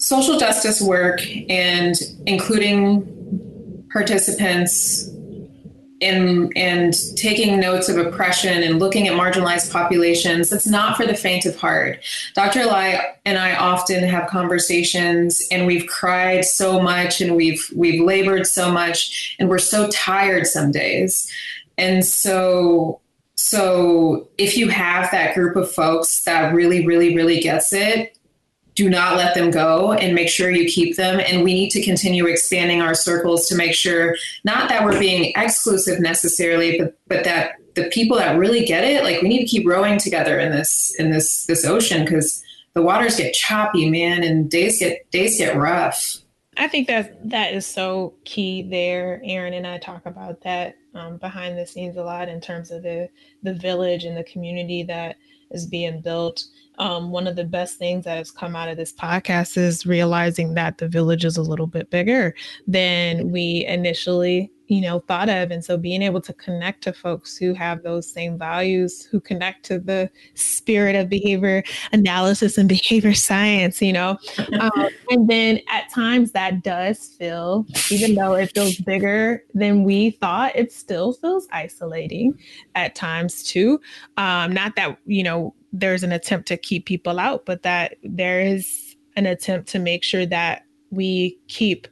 social 0.03 0.37
justice 0.37 0.81
work 0.81 1.21
and 1.49 1.95
including 2.27 3.87
participants 3.93 5.09
in 6.01 6.51
and 6.57 6.95
taking 7.17 7.61
notes 7.61 7.89
of 7.89 7.97
oppression 7.97 8.65
and 8.65 8.81
looking 8.81 9.07
at 9.07 9.15
marginalized 9.15 9.71
populations 9.71 10.53
it's 10.53 10.67
not 10.67 10.97
for 10.97 11.07
the 11.07 11.15
faint 11.15 11.47
of 11.47 11.55
heart. 11.55 12.01
Dr 12.35 12.59
Ala'i 12.59 13.01
and 13.25 13.39
i 13.39 13.55
often 13.55 14.03
have 14.03 14.29
conversations 14.29 15.41
and 15.53 15.69
we've 15.69 15.87
cried 15.87 16.45
so 16.45 16.81
much 16.81 17.21
and 17.21 17.37
we've 17.37 17.65
we've 17.77 18.03
labored 18.03 18.45
so 18.49 18.73
much 18.73 19.37
and 19.39 19.49
we're 19.49 19.59
so 19.59 19.89
tired 19.91 20.49
some 20.49 20.73
days. 20.73 21.31
And 21.79 22.05
so 22.05 23.01
so 23.37 24.29
if 24.37 24.57
you 24.57 24.69
have 24.69 25.09
that 25.13 25.37
group 25.37 25.55
of 25.55 25.71
folks 25.71 26.25
that 26.25 26.53
really 26.53 26.85
really 26.85 27.15
really 27.15 27.39
gets 27.39 27.73
it 27.73 28.17
do 28.75 28.89
not 28.89 29.17
let 29.17 29.35
them 29.35 29.51
go 29.51 29.93
and 29.93 30.15
make 30.15 30.29
sure 30.29 30.51
you 30.51 30.67
keep 30.67 30.97
them. 30.97 31.21
And 31.21 31.45
we 31.45 31.55
need 31.55 31.71
to 31.71 31.83
continue 31.83 32.27
expanding 32.27 32.81
our 32.81 32.95
circles 32.95 33.47
to 33.49 33.55
make 33.55 33.75
sure 33.75 34.17
not 34.45 34.69
that 34.69 34.85
we're 34.85 34.99
being 34.99 35.33
exclusive 35.37 36.01
necessarily, 36.01 36.79
but 36.79 36.97
but 37.07 37.25
that 37.25 37.57
the 37.75 37.89
people 37.89 38.17
that 38.17 38.39
really 38.39 38.65
get 38.65 38.85
it, 38.85 39.03
like 39.03 39.23
we 39.23 39.29
need 39.29 39.41
to 39.41 39.47
keep 39.47 39.67
rowing 39.67 39.99
together 39.99 40.39
in 40.39 40.53
this 40.53 40.95
in 40.99 41.11
this 41.11 41.47
this 41.47 41.65
ocean 41.65 42.05
because 42.05 42.43
the 42.75 42.83
waters 42.83 43.17
get 43.17 43.35
choppy, 43.35 43.89
man, 43.91 44.23
and 44.23 44.51
days 44.51 44.79
get 44.79 45.11
days 45.11 45.39
get 45.39 45.57
rough. 45.57 46.19
I 46.57 46.69
think 46.69 46.87
that 46.89 47.31
that 47.31 47.55
is 47.55 47.67
so 47.67 48.15
key 48.25 48.63
there. 48.63 49.21
Erin 49.25 49.55
and 49.55 49.67
I 49.67 49.79
talk 49.79 50.05
about 50.05 50.43
that 50.43 50.77
um, 50.95 51.17
behind 51.17 51.59
the 51.59 51.67
scenes 51.67 51.97
a 51.97 52.03
lot 52.03 52.29
in 52.29 52.41
terms 52.41 52.71
of 52.71 52.83
the 52.83 53.09
the 53.43 53.55
village 53.55 54.05
and 54.05 54.17
the 54.17 54.25
community 54.25 54.83
that 54.85 55.17
is 55.53 55.67
being 55.67 56.01
built. 56.01 56.45
Um, 56.79 57.11
one 57.11 57.27
of 57.27 57.37
the 57.37 57.45
best 57.45 57.79
things 57.79 58.05
that 58.05 58.17
has 58.17 58.31
come 58.31 58.57
out 58.57 58.69
of 58.69 58.77
this 58.77 58.93
podcast 58.93 59.57
is 59.57 59.87
realizing 59.87 60.55
that 60.55 60.79
the 60.79 60.89
village 60.89 61.25
is 61.25 61.37
a 61.37 61.43
little 61.43 61.67
bit 61.67 61.91
bigger 61.91 62.35
than 62.67 63.31
we 63.31 63.65
initially 63.67 64.51
you 64.73 64.81
know 64.81 65.01
thought 65.01 65.29
of. 65.29 65.51
And 65.51 65.65
so 65.65 65.77
being 65.77 66.03
able 66.03 66.21
to 66.23 66.33
connect 66.33 66.83
to 66.85 66.93
folks 66.93 67.37
who 67.37 67.55
have 67.55 67.83
those 67.83 68.11
same 68.11 68.39
values 68.39 69.03
who 69.03 69.21
connect 69.21 69.65
to 69.67 69.79
the 69.79 70.11
spirit 70.35 70.97
of 70.97 71.09
behavior 71.09 71.63
analysis 71.93 72.57
and 72.57 72.69
behavior 72.69 73.15
science 73.15 73.83
you 73.83 73.93
know 73.93 74.19
um, 74.61 74.89
and 75.11 75.29
then 75.29 75.61
at 75.69 75.91
times 75.91 76.33
that 76.33 76.63
does 76.63 77.09
feel 77.19 77.67
even 77.91 78.15
though 78.15 78.35
it 78.35 78.53
feels 78.55 78.77
bigger 78.77 79.45
than 79.55 79.85
we 79.85 80.11
thought 80.11 80.55
it 80.55 80.73
still 80.73 81.13
feels 81.13 81.47
isolating 81.53 82.39
at 82.75 82.95
times 82.95 83.43
too. 83.43 83.81
Um, 84.17 84.53
not 84.53 84.77
that 84.77 84.99
you 85.07 85.23
know 85.23 85.55
there's 85.73 86.03
an 86.03 86.13
attempt 86.13 86.49
to 86.49 86.57
keep 86.57 86.87
people 86.87 87.19
out, 87.19 87.47
but 87.47 87.63
that 87.63 87.97
there 88.03 88.41
is 88.41 88.97
an 89.17 89.27
attempt 89.27 89.69
to 89.71 89.79
make 89.79 90.03
sure 90.03 90.27
that 90.27 90.65
we 90.91 91.39
keep 91.49 91.87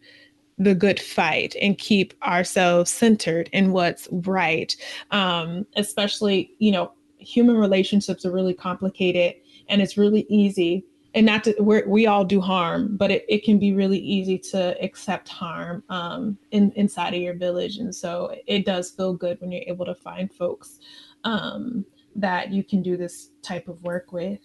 the 0.61 0.75
good 0.75 1.01
fight 1.01 1.57
and 1.61 1.79
keep 1.79 2.15
ourselves 2.23 2.91
centered 2.91 3.49
in 3.53 3.73
what's 3.73 4.09
right. 4.13 4.77
Um, 5.11 5.67
especially, 5.75 6.53
you 6.59 6.71
know, 6.71 6.93
human 7.19 7.57
relationships 7.57 8.25
are 8.25 8.31
really 8.31 8.55
complicated 8.55 9.35
and 9.69 9.83
it's 9.83 9.99
really 9.99 10.27
easy 10.29 10.85
and 11.15 11.27
not 11.27 11.45
to 11.45 11.55
we 11.61 11.83
we 11.83 12.07
all 12.07 12.25
do 12.25 12.41
harm 12.41 12.97
but 12.97 13.11
it, 13.11 13.27
it 13.29 13.45
can 13.45 13.59
be 13.59 13.75
really 13.75 13.99
easy 13.99 14.39
to 14.39 14.75
accept 14.83 15.29
harm 15.29 15.83
um, 15.91 16.39
in, 16.53 16.73
inside 16.77 17.13
of 17.13 17.21
your 17.21 17.35
village 17.35 17.77
and 17.77 17.95
so 17.95 18.35
it 18.47 18.65
does 18.65 18.91
feel 18.91 19.13
good 19.13 19.39
when 19.41 19.53
you're 19.53 19.65
able 19.67 19.85
to 19.85 19.95
find 19.95 20.33
folks 20.33 20.79
um, 21.25 21.85
that 22.17 22.53
you 22.53 22.63
can 22.63 22.83
do 22.83 22.97
this 22.97 23.31
type 23.43 23.69
of 23.69 23.83
work 23.83 24.13
with. 24.13 24.41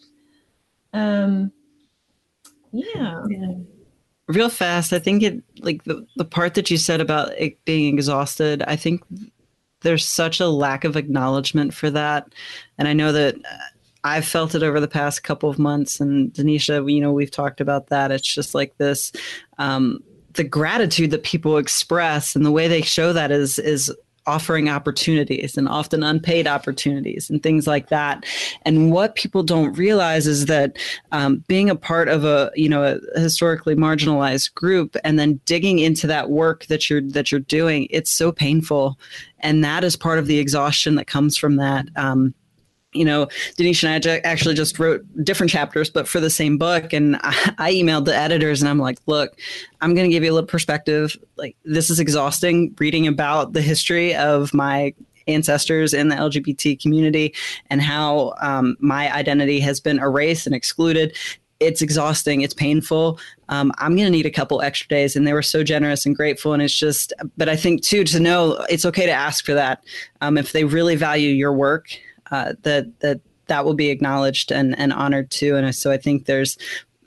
Um, 0.94 1.52
yeah. 2.72 3.24
yeah. 3.30 3.54
Real 4.28 4.50
fast, 4.50 4.92
I 4.92 5.00
think 5.00 5.22
it 5.24 5.44
like 5.60 5.84
the, 5.84 6.06
the 6.16 6.26
part 6.26 6.56
that 6.56 6.72
you 6.72 6.78
said 6.78 7.00
about 7.00 7.38
it 7.38 7.64
being 7.66 7.94
exhausted, 7.94 8.64
I 8.64 8.76
think 8.76 9.04
there's 9.82 10.06
such 10.06 10.40
a 10.40 10.48
lack 10.48 10.84
of 10.84 10.96
acknowledgement 10.96 11.74
for 11.74 11.92
that. 11.92 12.34
And 12.78 12.88
I 12.88 12.94
know 12.94 13.12
that 13.12 13.36
I've 14.04 14.26
felt 14.26 14.56
it 14.56 14.64
over 14.64 14.80
the 14.80 14.88
past 14.88 15.24
couple 15.24 15.50
of 15.50 15.60
months 15.60 16.00
and 16.00 16.34
Denisha, 16.34 16.92
you 16.92 17.02
know, 17.02 17.12
we've 17.12 17.30
talked 17.30 17.62
about 17.62 17.88
that. 17.88 18.12
It's 18.12 18.34
just 18.34 18.56
like 18.56 18.76
this 18.78 19.12
um, 19.60 20.04
the 20.36 20.44
gratitude 20.44 21.12
that 21.12 21.24
people 21.24 21.58
express 21.58 22.36
and 22.36 22.46
the 22.46 22.52
way 22.52 22.68
they 22.68 22.82
show 22.82 23.14
that 23.14 23.32
is 23.32 23.58
is 23.58 23.94
offering 24.28 24.70
opportunities 24.70 25.58
and 25.58 25.68
often 25.68 26.04
unpaid 26.04 26.48
opportunities 26.48 27.30
and 27.30 27.42
things 27.44 27.68
like 27.68 27.90
that. 27.90 28.26
And 28.64 28.92
what 28.92 29.16
people 29.16 29.44
don't 29.44 29.78
realize 29.78 30.28
is 30.28 30.48
that 30.48 30.78
um, 31.12 31.44
being 31.48 31.70
a 31.70 31.76
part 31.76 32.08
of 32.08 32.26
a 32.26 32.52
you 32.56 32.70
know 32.70 33.00
a 33.16 33.20
historically 33.20 33.76
marginalized 33.76 34.54
group 34.54 34.96
and 35.04 35.20
then 35.20 35.40
digging 35.46 35.80
into 35.80 36.08
that 36.08 36.30
work 36.30 36.66
that 36.66 36.90
you're 36.90 37.02
that 37.02 37.32
you're 37.32 37.40
doing, 37.42 37.88
it's 37.90 38.12
so 38.12 38.32
painful, 38.32 39.00
and 39.40 39.64
that 39.64 39.84
is 39.84 39.96
part 39.96 40.20
of 40.20 40.28
the 40.28 40.40
exhaustion 40.40 40.96
that 40.96 41.08
comes 41.08 41.38
from 41.38 41.58
that. 41.58 41.88
Um, 41.96 42.34
you 42.96 43.06
know, 43.06 43.28
Denise 43.58 43.84
and 43.84 44.06
I 44.06 44.18
actually 44.20 44.56
just 44.56 44.80
wrote 44.80 45.06
different 45.24 45.52
chapters, 45.52 45.90
but 45.90 46.08
for 46.08 46.20
the 46.20 46.30
same 46.30 46.58
book. 46.58 46.94
And 46.94 47.18
I, 47.18 47.54
I 47.58 47.74
emailed 47.74 48.06
the 48.06 48.16
editors 48.16 48.62
and 48.62 48.70
I'm 48.70 48.80
like, 48.80 49.00
look, 49.06 49.38
I'm 49.82 49.94
going 49.94 50.10
to 50.10 50.14
give 50.14 50.24
you 50.24 50.32
a 50.32 50.34
little 50.34 50.48
perspective. 50.48 51.18
Like, 51.36 51.56
this 51.66 51.90
is 51.90 52.00
exhausting 52.00 52.76
reading 52.80 53.08
about 53.08 53.54
the 53.54 53.62
history 53.62 54.16
of 54.16 54.54
my 54.54 54.94
ancestors 55.28 55.94
in 55.94 56.10
the 56.10 56.16
LGBT 56.16 56.80
community 56.82 57.34
and 57.70 57.82
how 57.82 58.34
um, 58.42 58.78
my 58.80 59.12
identity 59.14 59.60
has 59.60 59.80
been 59.80 60.00
erased 60.00 60.46
and 60.46 60.56
excluded. 60.56 61.16
It's 61.60 61.82
exhausting. 61.82 62.42
It's 62.42 62.54
painful. 62.54 63.20
Um, 63.50 63.72
I'm 63.78 63.96
going 63.96 64.06
to 64.06 64.12
need 64.12 64.26
a 64.26 64.32
couple 64.32 64.62
extra 64.62 64.88
days. 64.88 65.16
And 65.16 65.26
they 65.26 65.34
were 65.34 65.42
so 65.42 65.64
generous 65.64 66.06
and 66.06 66.16
grateful. 66.16 66.54
And 66.54 66.62
it's 66.62 66.78
just, 66.78 67.14
but 67.38 67.50
I 67.50 67.56
think 67.56 67.82
too, 67.82 68.04
to 68.04 68.20
know 68.20 68.64
it's 68.70 68.86
okay 68.86 69.06
to 69.06 69.12
ask 69.12 69.46
for 69.46 69.54
that. 69.54 69.84
Um, 70.22 70.38
if 70.38 70.52
they 70.52 70.64
really 70.64 70.96
value 70.96 71.30
your 71.30 71.54
work 71.54 71.88
uh, 72.32 72.54
that 72.64 73.00
that 73.00 73.22
that 73.48 73.66
will 73.66 73.74
be 73.74 73.90
acknowledged 73.90 74.52
and 74.52 74.78
and 74.78 74.94
honored 74.94 75.32
too. 75.32 75.56
And 75.56 75.74
so 75.76 75.92
I 75.92 75.98
think 75.98 76.26
there's 76.26 76.58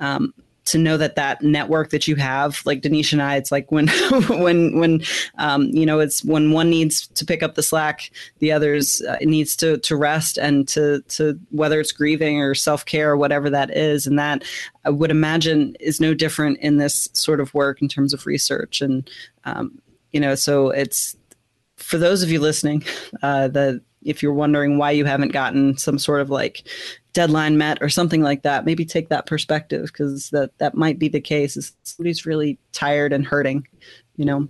um, 0.01 0.33
to 0.69 0.79
know 0.79 0.97
that 0.99 1.17
that 1.17 1.43
network 1.43 1.91
that 1.91 2.07
you 2.07 2.17
have, 2.17 2.61
like 2.67 2.83
Denise 2.83 3.13
and 3.13 3.23
I, 3.23 3.37
it's 3.37 3.51
like 3.51 3.73
when 3.73 3.89
when 4.29 4.79
when 4.79 5.03
um, 5.39 5.65
you 5.65 5.87
know 5.87 5.99
it's 5.99 6.25
when 6.25 6.53
one 6.53 6.71
needs 6.71 7.09
to 7.09 7.25
pick 7.25 7.43
up 7.43 7.55
the 7.55 7.63
slack, 7.63 8.11
the 8.39 8.53
others 8.53 9.03
uh, 9.03 9.17
needs 9.23 9.57
to 9.57 9.79
to 9.79 9.97
rest 9.97 10.39
and 10.39 10.69
to 10.69 11.03
to 11.09 11.39
whether 11.51 11.81
it's 11.81 11.93
grieving 11.93 12.41
or 12.41 12.55
self 12.55 12.85
care 12.85 13.11
or 13.11 13.17
whatever 13.17 13.51
that 13.51 13.77
is, 13.77 14.07
and 14.07 14.19
that 14.19 14.45
I 14.85 14.91
would 14.91 15.11
imagine 15.11 15.75
is 15.81 16.01
no 16.01 16.15
different 16.15 16.59
in 16.59 16.77
this 16.77 17.09
sort 17.13 17.41
of 17.41 17.53
work 17.55 17.83
in 17.83 17.89
terms 17.89 18.13
of 18.13 18.27
research 18.27 18.81
and 18.81 19.09
um, 19.45 19.81
you 20.13 20.21
know 20.21 20.35
so 20.35 20.71
it's 20.71 21.17
for 21.77 21.97
those 21.97 22.23
of 22.23 22.31
you 22.31 22.41
listening 22.41 22.85
uh, 23.23 23.49
that 23.49 23.81
if 24.03 24.23
you're 24.23 24.33
wondering 24.33 24.79
why 24.79 24.91
you 24.91 25.05
haven't 25.05 25.33
gotten 25.33 25.77
some 25.77 25.99
sort 25.99 26.21
of 26.21 26.31
like 26.31 26.67
deadline 27.13 27.59
met 27.59 27.79
or 27.81 27.89
something 27.89 28.23
like 28.23 28.43
that, 28.43 28.65
maybe 28.65 28.85
take 28.85 29.09
that 29.09 29.27
perspective 29.27 29.87
because 29.87 30.31
that 30.31 30.57
that 30.59 30.75
might 30.75 30.99
be 30.99 31.09
the 31.09 31.21
case. 31.21 31.57
Is 31.57 31.73
somebody's 31.83 32.25
really 32.25 32.59
tired 32.73 33.13
and 33.13 33.27
hurting, 33.27 33.67
you 34.17 34.25
know. 34.25 34.49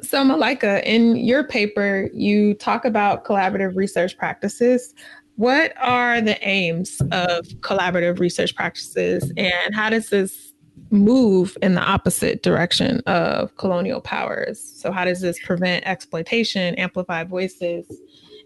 So, 0.00 0.22
Malika, 0.24 0.88
in 0.88 1.16
your 1.16 1.44
paper, 1.44 2.10
you 2.12 2.54
talk 2.54 2.84
about 2.84 3.24
collaborative 3.24 3.76
research 3.76 4.16
practices. 4.18 4.94
What 5.36 5.72
are 5.80 6.20
the 6.20 6.36
aims 6.46 7.00
of 7.10 7.46
collaborative 7.60 8.20
research 8.20 8.54
practices, 8.54 9.32
and 9.36 9.74
how 9.74 9.90
does 9.90 10.10
this 10.10 10.52
move 10.90 11.56
in 11.60 11.74
the 11.74 11.80
opposite 11.80 12.42
direction 12.42 13.00
of 13.06 13.56
colonial 13.56 14.00
powers? 14.00 14.60
So, 14.60 14.92
how 14.92 15.04
does 15.04 15.20
this 15.20 15.38
prevent 15.44 15.84
exploitation, 15.86 16.74
amplify 16.76 17.24
voices, 17.24 17.86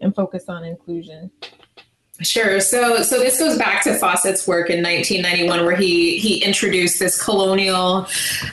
and 0.01 0.13
focus 0.15 0.45
on 0.47 0.63
inclusion? 0.63 1.31
Sure. 2.21 2.59
So, 2.59 3.01
so 3.01 3.17
this 3.19 3.39
goes 3.39 3.57
back 3.57 3.81
to 3.83 3.97
Fawcett's 3.97 4.45
work 4.45 4.69
in 4.69 4.83
1991, 4.83 5.65
where 5.65 5.75
he 5.75 6.19
he 6.19 6.43
introduced 6.43 6.99
this 6.99 7.21
colonial 7.21 8.07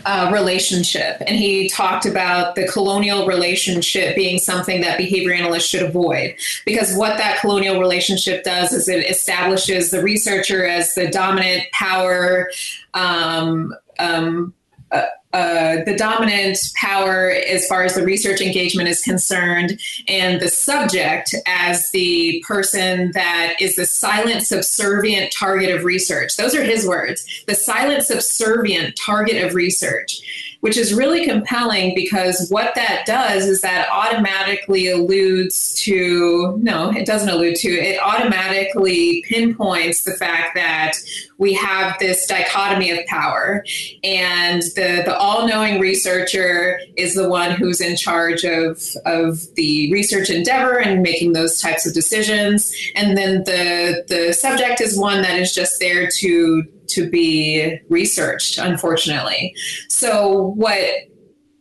uh, 0.04 0.30
relationship, 0.32 1.20
and 1.26 1.36
he 1.36 1.68
talked 1.68 2.06
about 2.06 2.54
the 2.54 2.68
colonial 2.68 3.26
relationship 3.26 4.14
being 4.14 4.38
something 4.38 4.82
that 4.82 4.98
behavior 4.98 5.32
analysts 5.32 5.66
should 5.66 5.82
avoid, 5.82 6.36
because 6.64 6.96
what 6.96 7.18
that 7.18 7.40
colonial 7.40 7.80
relationship 7.80 8.44
does 8.44 8.72
is 8.72 8.88
it 8.88 9.04
establishes 9.10 9.90
the 9.90 10.00
researcher 10.00 10.64
as 10.64 10.94
the 10.94 11.10
dominant 11.10 11.64
power. 11.72 12.48
Um, 12.94 13.74
um, 13.98 14.54
uh, 14.92 15.06
uh, 15.36 15.84
the 15.84 15.94
dominant 15.94 16.58
power 16.76 17.30
as 17.30 17.66
far 17.66 17.84
as 17.84 17.94
the 17.94 18.02
research 18.02 18.40
engagement 18.40 18.88
is 18.88 19.02
concerned, 19.02 19.78
and 20.08 20.40
the 20.40 20.48
subject 20.48 21.34
as 21.44 21.90
the 21.90 22.42
person 22.46 23.12
that 23.12 23.54
is 23.60 23.76
the 23.76 23.84
silent, 23.84 24.46
subservient 24.46 25.30
target 25.30 25.74
of 25.74 25.84
research. 25.84 26.36
Those 26.38 26.54
are 26.54 26.62
his 26.62 26.86
words 26.86 27.26
the 27.46 27.54
silent, 27.54 28.04
subservient 28.04 28.96
target 28.96 29.44
of 29.44 29.54
research 29.54 30.22
which 30.66 30.76
is 30.76 30.92
really 30.92 31.24
compelling 31.24 31.94
because 31.94 32.48
what 32.50 32.74
that 32.74 33.04
does 33.06 33.46
is 33.46 33.60
that 33.60 33.88
automatically 33.88 34.90
alludes 34.90 35.72
to 35.74 36.58
no, 36.60 36.90
it 36.90 37.06
doesn't 37.06 37.28
allude 37.28 37.54
to, 37.54 37.68
it 37.68 38.00
automatically 38.02 39.24
pinpoints 39.28 40.02
the 40.02 40.10
fact 40.14 40.56
that 40.56 40.94
we 41.38 41.54
have 41.54 41.96
this 42.00 42.26
dichotomy 42.26 42.90
of 42.90 43.06
power. 43.06 43.64
And 44.02 44.62
the, 44.74 45.02
the 45.04 45.16
all-knowing 45.16 45.78
researcher 45.78 46.80
is 46.96 47.14
the 47.14 47.28
one 47.28 47.52
who's 47.52 47.80
in 47.80 47.96
charge 47.96 48.42
of, 48.42 48.82
of 49.04 49.54
the 49.54 49.92
research 49.92 50.30
endeavor 50.30 50.80
and 50.80 51.00
making 51.00 51.32
those 51.32 51.60
types 51.60 51.86
of 51.86 51.94
decisions. 51.94 52.74
And 52.96 53.16
then 53.16 53.44
the, 53.44 54.04
the 54.08 54.32
subject 54.32 54.80
is 54.80 54.98
one 54.98 55.22
that 55.22 55.38
is 55.38 55.54
just 55.54 55.78
there 55.78 56.08
to 56.18 56.64
to 56.88 57.08
be 57.08 57.78
researched 57.88 58.58
unfortunately 58.58 59.54
so 59.88 60.52
what 60.56 60.84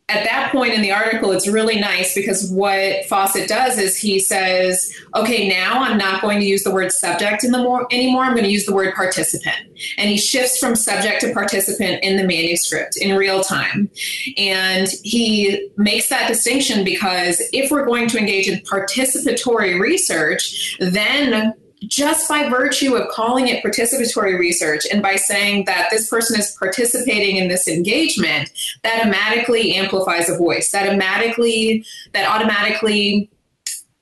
at 0.07 0.23
that 0.23 0.51
point 0.51 0.73
in 0.73 0.83
the 0.83 0.91
article, 0.91 1.31
it's 1.31 1.47
really 1.47 1.79
nice 1.79 2.13
because 2.13 2.51
what 2.51 3.05
Fawcett 3.05 3.49
does 3.49 3.79
is 3.79 3.97
he 3.97 4.19
says, 4.19 4.93
okay, 5.15 5.49
now 5.49 5.81
I'm 5.81 5.97
not 5.97 6.21
going 6.21 6.39
to 6.39 6.45
use 6.45 6.63
the 6.63 6.69
word 6.69 6.91
subject 6.91 7.43
in 7.43 7.51
the 7.51 7.57
more, 7.57 7.87
anymore. 7.91 8.23
I'm 8.23 8.33
going 8.33 8.43
to 8.43 8.51
use 8.51 8.67
the 8.67 8.75
word 8.75 8.93
participant. 8.93 9.55
And 9.97 10.07
he 10.07 10.17
shifts 10.17 10.59
from 10.59 10.75
subject 10.75 11.21
to 11.21 11.33
participant 11.33 12.03
in 12.03 12.17
the 12.17 12.23
manuscript 12.23 12.97
in 12.97 13.17
real 13.17 13.41
time. 13.41 13.89
And 14.37 14.87
he 15.03 15.69
makes 15.75 16.09
that 16.09 16.27
distinction 16.27 16.83
because 16.83 17.41
if 17.51 17.71
we're 17.71 17.85
going 17.85 18.07
to 18.09 18.19
engage 18.19 18.47
in 18.47 18.59
participatory 18.59 19.79
research, 19.79 20.77
then 20.79 21.55
just 21.87 22.27
by 22.27 22.49
virtue 22.49 22.95
of 22.95 23.07
calling 23.09 23.47
it 23.47 23.63
participatory 23.63 24.37
research 24.37 24.85
and 24.91 25.01
by 25.01 25.15
saying 25.15 25.65
that 25.65 25.89
this 25.91 26.09
person 26.09 26.39
is 26.39 26.55
participating 26.57 27.37
in 27.37 27.47
this 27.47 27.67
engagement, 27.67 28.51
that 28.83 29.01
automatically 29.01 29.75
amplifies 29.75 30.29
a 30.29 30.37
voice. 30.37 30.71
That 30.71 30.87
automatically, 30.87 31.85
that 32.13 32.27
automatically, 32.27 33.29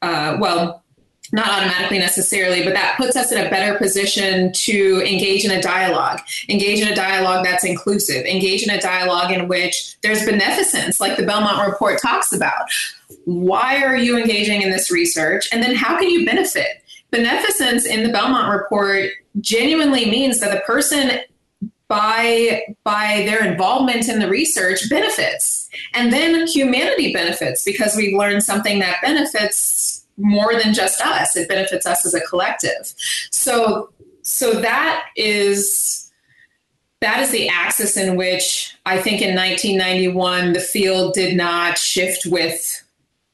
uh, 0.01 0.37
well, 0.39 0.83
not 1.33 1.49
automatically 1.49 1.97
necessarily, 1.97 2.63
but 2.63 2.73
that 2.73 2.95
puts 2.95 3.15
us 3.15 3.31
in 3.31 3.43
a 3.43 3.49
better 3.49 3.75
position 3.79 4.53
to 4.53 5.01
engage 5.03 5.43
in 5.43 5.49
a 5.49 5.61
dialogue, 5.61 6.19
engage 6.47 6.79
in 6.79 6.87
a 6.87 6.95
dialogue 6.95 7.43
that's 7.43 7.63
inclusive, 7.63 8.23
engage 8.25 8.61
in 8.61 8.69
a 8.69 8.79
dialogue 8.79 9.31
in 9.31 9.47
which 9.47 9.99
there's 10.01 10.23
beneficence, 10.25 10.99
like 10.99 11.17
the 11.17 11.25
Belmont 11.25 11.67
Report 11.67 11.99
talks 11.99 12.31
about. 12.33 12.65
Why 13.25 13.83
are 13.83 13.97
you 13.97 14.15
engaging 14.15 14.61
in 14.61 14.69
this 14.69 14.91
research? 14.91 15.49
And 15.51 15.63
then 15.63 15.73
how 15.73 15.97
can 15.97 16.09
you 16.09 16.23
benefit? 16.23 16.82
Beneficence 17.13 17.85
in 17.85 18.03
the 18.03 18.09
Belmont 18.09 18.51
report 18.51 19.09
genuinely 19.39 20.09
means 20.09 20.39
that 20.39 20.51
the 20.51 20.61
person 20.61 21.19
by 21.87 22.63
by 22.83 23.23
their 23.25 23.45
involvement 23.45 24.09
in 24.09 24.19
the 24.19 24.27
research 24.27 24.89
benefits. 24.89 25.69
And 25.93 26.11
then 26.11 26.47
humanity 26.47 27.13
benefits 27.13 27.63
because 27.63 27.95
we've 27.95 28.17
learned 28.17 28.43
something 28.43 28.79
that 28.79 28.97
benefits 29.01 30.05
more 30.17 30.53
than 30.59 30.73
just 30.73 31.01
us. 31.01 31.35
It 31.35 31.47
benefits 31.47 31.85
us 31.85 32.05
as 32.05 32.13
a 32.13 32.21
collective. 32.21 32.93
So 33.31 33.89
so 34.23 34.59
that 34.61 35.05
is 35.15 36.11
that 37.01 37.19
is 37.19 37.31
the 37.31 37.49
axis 37.49 37.97
in 37.97 38.15
which 38.15 38.75
i 38.85 38.97
think 38.97 39.21
in 39.21 39.35
1991 39.35 40.53
the 40.53 40.61
field 40.61 41.13
did 41.13 41.35
not 41.35 41.77
shift 41.77 42.25
with 42.25 42.82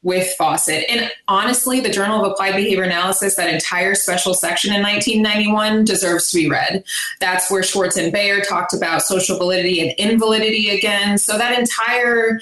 with 0.02 0.34
Fawcett. 0.38 0.86
And 0.90 1.12
honestly, 1.28 1.82
the 1.82 1.90
Journal 1.90 2.24
of 2.24 2.32
Applied 2.32 2.56
Behavior 2.56 2.84
Analysis, 2.84 3.36
that 3.36 3.54
entire 3.54 3.96
special 3.96 4.34
section 4.34 4.74
in 4.74 4.82
1991 4.82 5.84
deserves 5.84 6.32
to 6.32 6.38
be 6.38 6.50
read. 6.50 6.84
That's 7.20 7.52
where 7.52 7.64
Schwartz 7.64 7.98
and 7.98 8.12
Baer 8.12 8.42
talked 8.42 8.74
about 8.74 9.02
social 9.02 9.38
validity 9.38 9.82
and 9.82 9.92
invalidity 10.00 10.70
again. 10.70 11.18
So 11.18 11.38
that 11.38 11.58
entire 11.58 12.40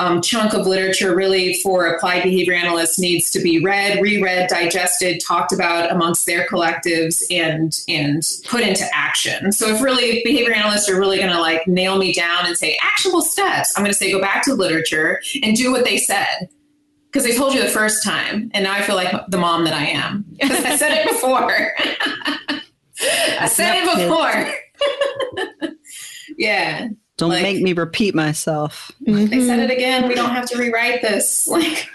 um, 0.00 0.22
chunk 0.22 0.54
of 0.54 0.66
literature 0.66 1.14
really 1.14 1.54
for 1.54 1.86
applied 1.86 2.22
behavior 2.22 2.54
analysts 2.54 2.98
needs 2.98 3.30
to 3.30 3.40
be 3.40 3.60
read, 3.60 4.00
reread, 4.00 4.48
digested, 4.48 5.20
talked 5.20 5.52
about 5.52 5.90
amongst 5.90 6.24
their 6.24 6.46
collectives, 6.46 7.20
and 7.30 7.76
and 7.88 8.22
put 8.44 8.60
into 8.60 8.88
action. 8.94 9.50
So 9.50 9.74
if 9.74 9.82
really 9.82 10.22
behavior 10.24 10.54
analysts 10.54 10.88
are 10.88 10.98
really 10.98 11.18
going 11.18 11.32
to 11.32 11.40
like 11.40 11.66
nail 11.66 11.98
me 11.98 12.12
down 12.12 12.46
and 12.46 12.56
say 12.56 12.78
actionable 12.80 13.22
steps, 13.22 13.76
I'm 13.76 13.82
going 13.82 13.92
to 13.92 13.98
say 13.98 14.12
go 14.12 14.20
back 14.20 14.44
to 14.44 14.54
literature 14.54 15.20
and 15.42 15.56
do 15.56 15.72
what 15.72 15.84
they 15.84 15.96
said 15.96 16.48
because 17.18 17.34
I 17.34 17.38
told 17.38 17.54
you 17.54 17.62
the 17.62 17.68
first 17.68 18.04
time, 18.04 18.50
and 18.54 18.64
now 18.64 18.72
I 18.72 18.82
feel 18.82 18.94
like 18.94 19.12
the 19.28 19.38
mom 19.38 19.64
that 19.64 19.74
I 19.74 19.86
am. 19.86 20.24
because 20.40 20.64
I 20.64 20.76
said 20.76 20.92
it 20.92 21.08
before. 21.08 21.72
I 23.40 23.48
said 23.48 23.82
it 23.82 24.08
before. 25.58 25.74
yeah. 26.38 26.88
Don't 27.16 27.30
like, 27.30 27.42
make 27.42 27.62
me 27.62 27.72
repeat 27.72 28.14
myself. 28.14 28.92
Mm-hmm. 29.06 29.26
They 29.26 29.44
said 29.44 29.58
it 29.58 29.70
again. 29.70 30.06
We 30.06 30.14
don't 30.14 30.30
have 30.30 30.46
to 30.50 30.58
rewrite 30.58 31.02
this. 31.02 31.48
Like, 31.48 31.88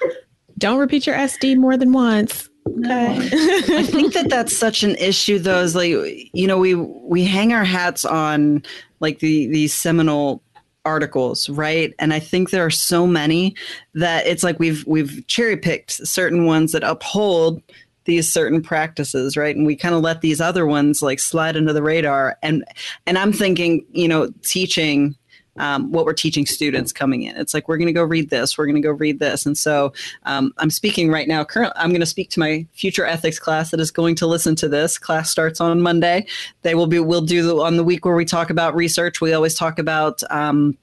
don't 0.58 0.80
repeat 0.80 1.08
your 1.08 1.16
SD 1.16 1.58
more 1.58 1.78
than 1.78 1.94
once. 1.94 2.50
Okay. 2.68 3.30
I 3.78 3.84
think 3.84 4.14
that 4.14 4.30
that's 4.30 4.56
such 4.56 4.84
an 4.84 4.96
issue, 4.96 5.40
though. 5.40 5.62
Is 5.62 5.76
like 5.76 5.90
you 6.34 6.48
know 6.48 6.58
we 6.58 6.76
we 6.76 7.24
hang 7.24 7.54
our 7.54 7.64
hats 7.64 8.04
on 8.06 8.64
like 9.00 9.20
the 9.20 9.48
these 9.48 9.74
seminal 9.74 10.42
articles 10.86 11.50
right? 11.50 11.94
And 12.00 12.14
i 12.14 12.20
think 12.20 12.50
there 12.50 12.66
are 12.66 12.70
so 12.70 13.08
many 13.08 13.56
that 13.94 14.26
it's 14.28 14.44
like 14.44 14.60
we've 14.60 14.86
we've 14.86 15.26
cherry 15.28 15.58
picked 15.58 15.92
certain 15.92 16.46
ones 16.46 16.72
that 16.72 16.84
uphold 16.84 17.62
these 18.06 18.32
certain 18.32 18.62
practices 18.62 19.38
right? 19.38 19.56
And 19.56 19.66
we 19.66 19.76
kind 19.76 19.96
of 19.96 20.02
let 20.02 20.22
these 20.22 20.42
other 20.42 20.66
ones 20.66 21.02
like 21.02 21.20
slide 21.20 21.56
under 21.56 21.74
the 21.74 21.84
radar. 21.84 22.38
And 22.42 22.64
and 23.06 23.18
i'm 23.18 23.34
thinking 23.34 23.86
you 23.92 24.08
know 24.08 24.32
teaching 24.44 25.16
um, 25.58 25.92
what 25.92 26.06
we're 26.06 26.14
teaching 26.14 26.46
students 26.46 26.92
coming 26.92 27.24
in. 27.24 27.36
It's 27.38 27.54
like 27.54 27.68
we're 27.68 27.78
going 27.78 27.88
to 27.88 27.94
go 27.94 28.04
read 28.04 28.30
this, 28.30 28.58
we're 28.58 28.66
going 28.66 28.76
to 28.76 28.82
go 28.82 28.92
read 28.92 29.20
this, 29.20 29.46
and 29.46 29.58
so 29.58 29.94
um, 30.24 30.54
I'm 30.58 30.70
speaking 30.70 31.10
right 31.10 31.28
now. 31.28 31.44
Currently, 31.44 31.80
I'm 31.80 31.90
going 31.90 32.02
to 32.02 32.06
speak 32.06 32.30
to 32.32 32.40
my 32.40 32.66
future 32.74 33.06
ethics 33.06 33.40
class 33.40 33.72
that 33.72 33.80
is 33.80 33.92
going 33.92 34.16
to 34.16 34.28
listen 34.28 34.56
to 34.58 34.70
this. 34.70 34.98
Class 34.98 35.30
starts 35.30 35.62
on 35.62 35.82
Monday. 35.82 36.26
They 36.62 36.76
will 36.76 36.88
be. 36.88 37.00
We'll 37.00 37.22
do 37.22 37.44
the, 37.44 37.58
on 37.58 37.78
the 37.78 37.84
week 37.84 38.06
where 38.06 38.16
we 38.16 38.26
talk 38.26 38.50
about 38.50 38.76
research. 38.76 39.22
We 39.22 39.34
always 39.34 39.56
talk 39.56 39.80
about. 39.80 40.22
Um, 40.30 40.78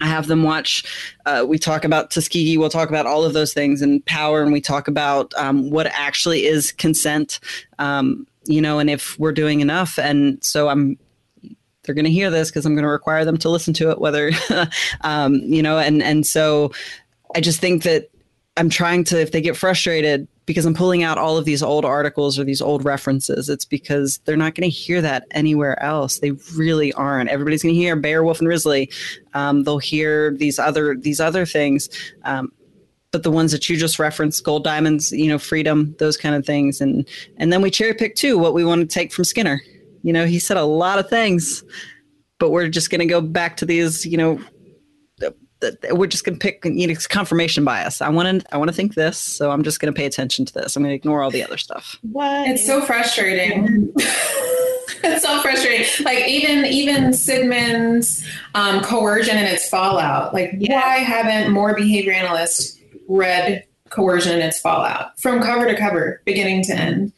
I 0.00 0.06
have 0.06 0.28
them 0.28 0.44
watch. 0.44 0.84
Uh, 1.26 1.44
we 1.46 1.58
talk 1.58 1.84
about 1.84 2.10
Tuskegee. 2.10 2.56
We'll 2.56 2.70
talk 2.70 2.88
about 2.88 3.06
all 3.06 3.24
of 3.24 3.32
those 3.32 3.52
things 3.52 3.82
and 3.82 4.04
power, 4.06 4.42
and 4.42 4.52
we 4.52 4.60
talk 4.60 4.86
about 4.88 5.34
um, 5.34 5.70
what 5.70 5.86
actually 5.86 6.46
is 6.46 6.72
consent. 6.72 7.40
Um, 7.78 8.26
you 8.44 8.60
know, 8.60 8.78
and 8.78 8.90
if 8.90 9.18
we're 9.18 9.32
doing 9.32 9.60
enough. 9.60 9.98
And 9.98 10.42
so 10.42 10.68
I'm 10.68 10.98
they're 11.82 11.94
going 11.94 12.04
to 12.04 12.10
hear 12.10 12.30
this 12.30 12.50
because 12.50 12.64
I'm 12.64 12.74
going 12.74 12.84
to 12.84 12.90
require 12.90 13.24
them 13.24 13.38
to 13.38 13.48
listen 13.48 13.74
to 13.74 13.90
it, 13.90 14.00
whether, 14.00 14.30
um, 15.00 15.34
you 15.34 15.62
know, 15.62 15.78
and, 15.78 16.02
and 16.02 16.26
so 16.26 16.72
I 17.34 17.40
just 17.40 17.60
think 17.60 17.82
that 17.82 18.10
I'm 18.56 18.68
trying 18.68 19.04
to, 19.04 19.20
if 19.20 19.32
they 19.32 19.40
get 19.40 19.56
frustrated 19.56 20.28
because 20.44 20.66
I'm 20.66 20.74
pulling 20.74 21.02
out 21.02 21.18
all 21.18 21.38
of 21.38 21.44
these 21.44 21.62
old 21.62 21.84
articles 21.84 22.38
or 22.38 22.44
these 22.44 22.60
old 22.60 22.84
references, 22.84 23.48
it's 23.48 23.64
because 23.64 24.18
they're 24.24 24.36
not 24.36 24.54
going 24.54 24.68
to 24.68 24.74
hear 24.74 25.00
that 25.00 25.26
anywhere 25.30 25.80
else. 25.82 26.18
They 26.18 26.32
really 26.54 26.92
aren't. 26.92 27.30
Everybody's 27.30 27.62
going 27.62 27.74
to 27.74 27.80
hear 27.80 27.96
Baer, 27.96 28.22
Wolf, 28.22 28.40
and 28.40 28.48
Risley. 28.48 28.90
Um, 29.34 29.64
they'll 29.64 29.78
hear 29.78 30.32
these 30.36 30.58
other, 30.58 30.96
these 30.96 31.20
other 31.20 31.46
things. 31.46 31.88
Um, 32.24 32.52
but 33.12 33.22
the 33.22 33.30
ones 33.30 33.52
that 33.52 33.68
you 33.68 33.76
just 33.76 33.98
referenced, 33.98 34.44
Goldiamond's, 34.44 35.12
you 35.12 35.28
know, 35.28 35.38
freedom, 35.38 35.94
those 35.98 36.16
kind 36.16 36.34
of 36.34 36.46
things. 36.46 36.80
And, 36.80 37.06
and 37.36 37.52
then 37.52 37.62
we 37.62 37.70
cherry 37.70 37.94
pick 37.94 38.16
too, 38.16 38.38
what 38.38 38.54
we 38.54 38.64
want 38.64 38.80
to 38.82 38.86
take 38.86 39.12
from 39.12 39.24
Skinner 39.24 39.60
you 40.02 40.12
know, 40.12 40.26
he 40.26 40.38
said 40.38 40.56
a 40.56 40.64
lot 40.64 40.98
of 40.98 41.08
things, 41.08 41.64
but 42.38 42.50
we're 42.50 42.68
just 42.68 42.90
going 42.90 43.00
to 43.00 43.06
go 43.06 43.20
back 43.20 43.56
to 43.58 43.66
these, 43.66 44.04
you 44.04 44.16
know, 44.16 44.40
we're 45.90 46.06
just 46.06 46.24
going 46.24 46.38
to 46.38 46.42
pick 46.42 46.64
you 46.64 46.86
know 46.86 46.94
confirmation 47.08 47.64
bias. 47.64 48.00
I 48.00 48.08
want 48.08 48.40
to 48.40 48.54
I 48.54 48.58
want 48.58 48.68
to 48.68 48.74
think 48.74 48.94
this, 48.94 49.18
so 49.18 49.50
I'm 49.50 49.62
just 49.62 49.80
going 49.80 49.92
to 49.92 49.96
pay 49.96 50.06
attention 50.06 50.44
to 50.46 50.52
this. 50.52 50.76
I'm 50.76 50.82
going 50.82 50.90
to 50.90 50.96
ignore 50.96 51.22
all 51.22 51.30
the 51.30 51.44
other 51.44 51.56
stuff. 51.56 51.98
What? 52.02 52.48
It's 52.48 52.64
so 52.64 52.80
frustrating. 52.80 53.92
it's 53.96 55.24
so 55.24 55.40
frustrating. 55.40 55.86
Like 56.04 56.26
even 56.26 56.64
even 56.66 57.04
Sidman's 57.10 58.26
um, 58.54 58.82
coercion 58.82 59.36
and 59.36 59.46
its 59.46 59.68
fallout. 59.68 60.34
Like 60.34 60.52
yeah. 60.58 60.80
why 60.80 60.96
haven't 60.98 61.52
more 61.52 61.74
behavior 61.74 62.12
analysts 62.12 62.78
read 63.08 63.64
coercion 63.90 64.32
and 64.32 64.42
its 64.42 64.60
fallout 64.60 65.18
from 65.20 65.42
cover 65.42 65.66
to 65.66 65.76
cover, 65.76 66.22
beginning 66.24 66.62
to 66.64 66.74
end? 66.74 67.12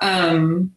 Um, 0.00 0.72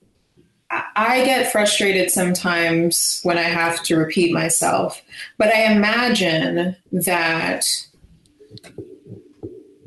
I 0.71 1.23
get 1.25 1.51
frustrated 1.51 2.09
sometimes 2.09 3.19
when 3.23 3.37
I 3.37 3.43
have 3.43 3.83
to 3.83 3.97
repeat 3.97 4.33
myself, 4.33 5.01
but 5.37 5.49
I 5.49 5.71
imagine 5.71 6.75
that 6.91 7.65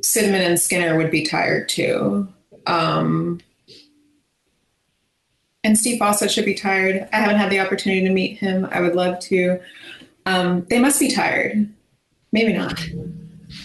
Sidman 0.03 0.47
and 0.47 0.61
Skinner 0.61 0.97
would 0.97 1.11
be 1.11 1.25
tired 1.25 1.69
too. 1.69 2.29
Um, 2.67 3.41
and 5.65 5.77
Steve 5.77 5.99
Fawcett 5.99 6.31
should 6.31 6.45
be 6.45 6.55
tired. 6.55 7.09
I 7.13 7.17
haven't 7.17 7.37
had 7.37 7.51
the 7.51 7.61
opportunity 7.61 8.07
to 8.07 8.13
meet 8.13 8.39
him. 8.39 8.69
I 8.71 8.81
would 8.81 8.95
love 8.95 9.19
to. 9.21 9.61
Um, 10.27 10.65
they 10.71 10.79
must 10.79 11.01
be 11.01 11.11
tired. 11.11 11.69
Maybe 12.33 12.53
not. 12.53 12.81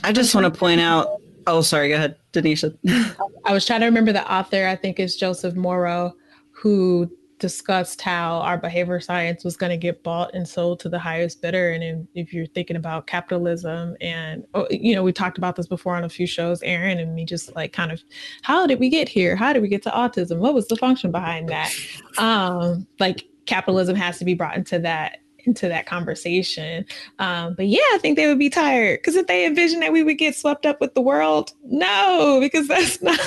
I 0.04 0.12
just 0.12 0.34
want 0.34 0.52
to 0.52 0.60
point 0.60 0.82
out. 0.82 1.22
Oh, 1.46 1.62
sorry. 1.62 1.90
Go 1.90 1.96
ahead, 1.96 2.16
Denisha. 2.32 2.76
I 3.46 3.54
was 3.54 3.66
trying 3.66 3.82
to 3.82 3.86
remember 3.86 4.14
the 4.14 4.30
author. 4.32 4.66
I 4.66 4.76
think 4.76 5.00
is 5.00 5.16
Joseph 5.16 5.56
Morrow 5.56 6.16
who 6.64 7.12
discussed 7.40 8.00
how 8.00 8.38
our 8.38 8.58
behavior 8.58 9.02
science 9.02 9.44
was 9.44 9.58
going 9.58 9.70
to 9.70 9.76
get 9.76 10.02
bought 10.02 10.34
and 10.34 10.48
sold 10.48 10.80
to 10.80 10.88
the 10.88 10.98
highest 10.98 11.42
bidder. 11.42 11.72
And 11.74 12.08
if 12.16 12.32
you're 12.32 12.46
thinking 12.46 12.78
about 12.78 13.06
capitalism, 13.06 13.98
and 14.00 14.46
oh, 14.54 14.66
you 14.72 14.96
know, 14.96 15.04
we 15.04 15.12
talked 15.12 15.38
about 15.38 15.58
this 15.58 15.68
before 15.68 15.98
on 15.98 16.06
a 16.06 16.10
few 16.10 16.26
shows, 16.26 16.64
Erin 16.64 17.00
and 17.00 17.14
me, 17.14 17.26
just 17.26 17.54
like 17.54 17.74
kind 17.74 17.92
of, 17.92 18.02
how 18.44 18.66
did 18.66 18.80
we 18.80 18.88
get 18.88 19.10
here? 19.10 19.36
How 19.36 19.52
did 19.52 19.62
we 19.62 19.68
get 19.68 19.84
to 19.84 19.90
autism? 19.90 20.38
What 20.38 20.54
was 20.54 20.70
the 20.70 20.78
function 20.78 21.12
behind 21.12 21.50
that? 21.50 21.72
Um, 22.20 22.86
like 23.00 23.26
capitalism 23.48 23.96
has 23.96 24.20
to 24.20 24.26
be 24.26 24.36
brought 24.36 24.56
into 24.56 24.78
that 24.80 25.18
into 25.46 25.68
that 25.68 25.86
conversation. 25.86 26.86
Um, 27.20 27.54
but 27.56 27.68
yeah, 27.68 27.80
I 27.94 27.98
think 28.02 28.18
they 28.18 28.28
would 28.28 28.40
be 28.40 28.50
tired 28.50 29.00
because 29.00 29.16
if 29.16 29.28
they 29.28 29.46
envision 29.46 29.80
that 29.82 29.92
we 29.92 30.04
would 30.04 30.18
get 30.18 30.36
swept 30.36 30.66
up 30.66 30.80
with 30.80 30.94
the 30.94 31.02
world, 31.02 31.52
no, 31.66 32.40
because 32.40 32.68
that's 32.68 33.02
not 33.02 33.20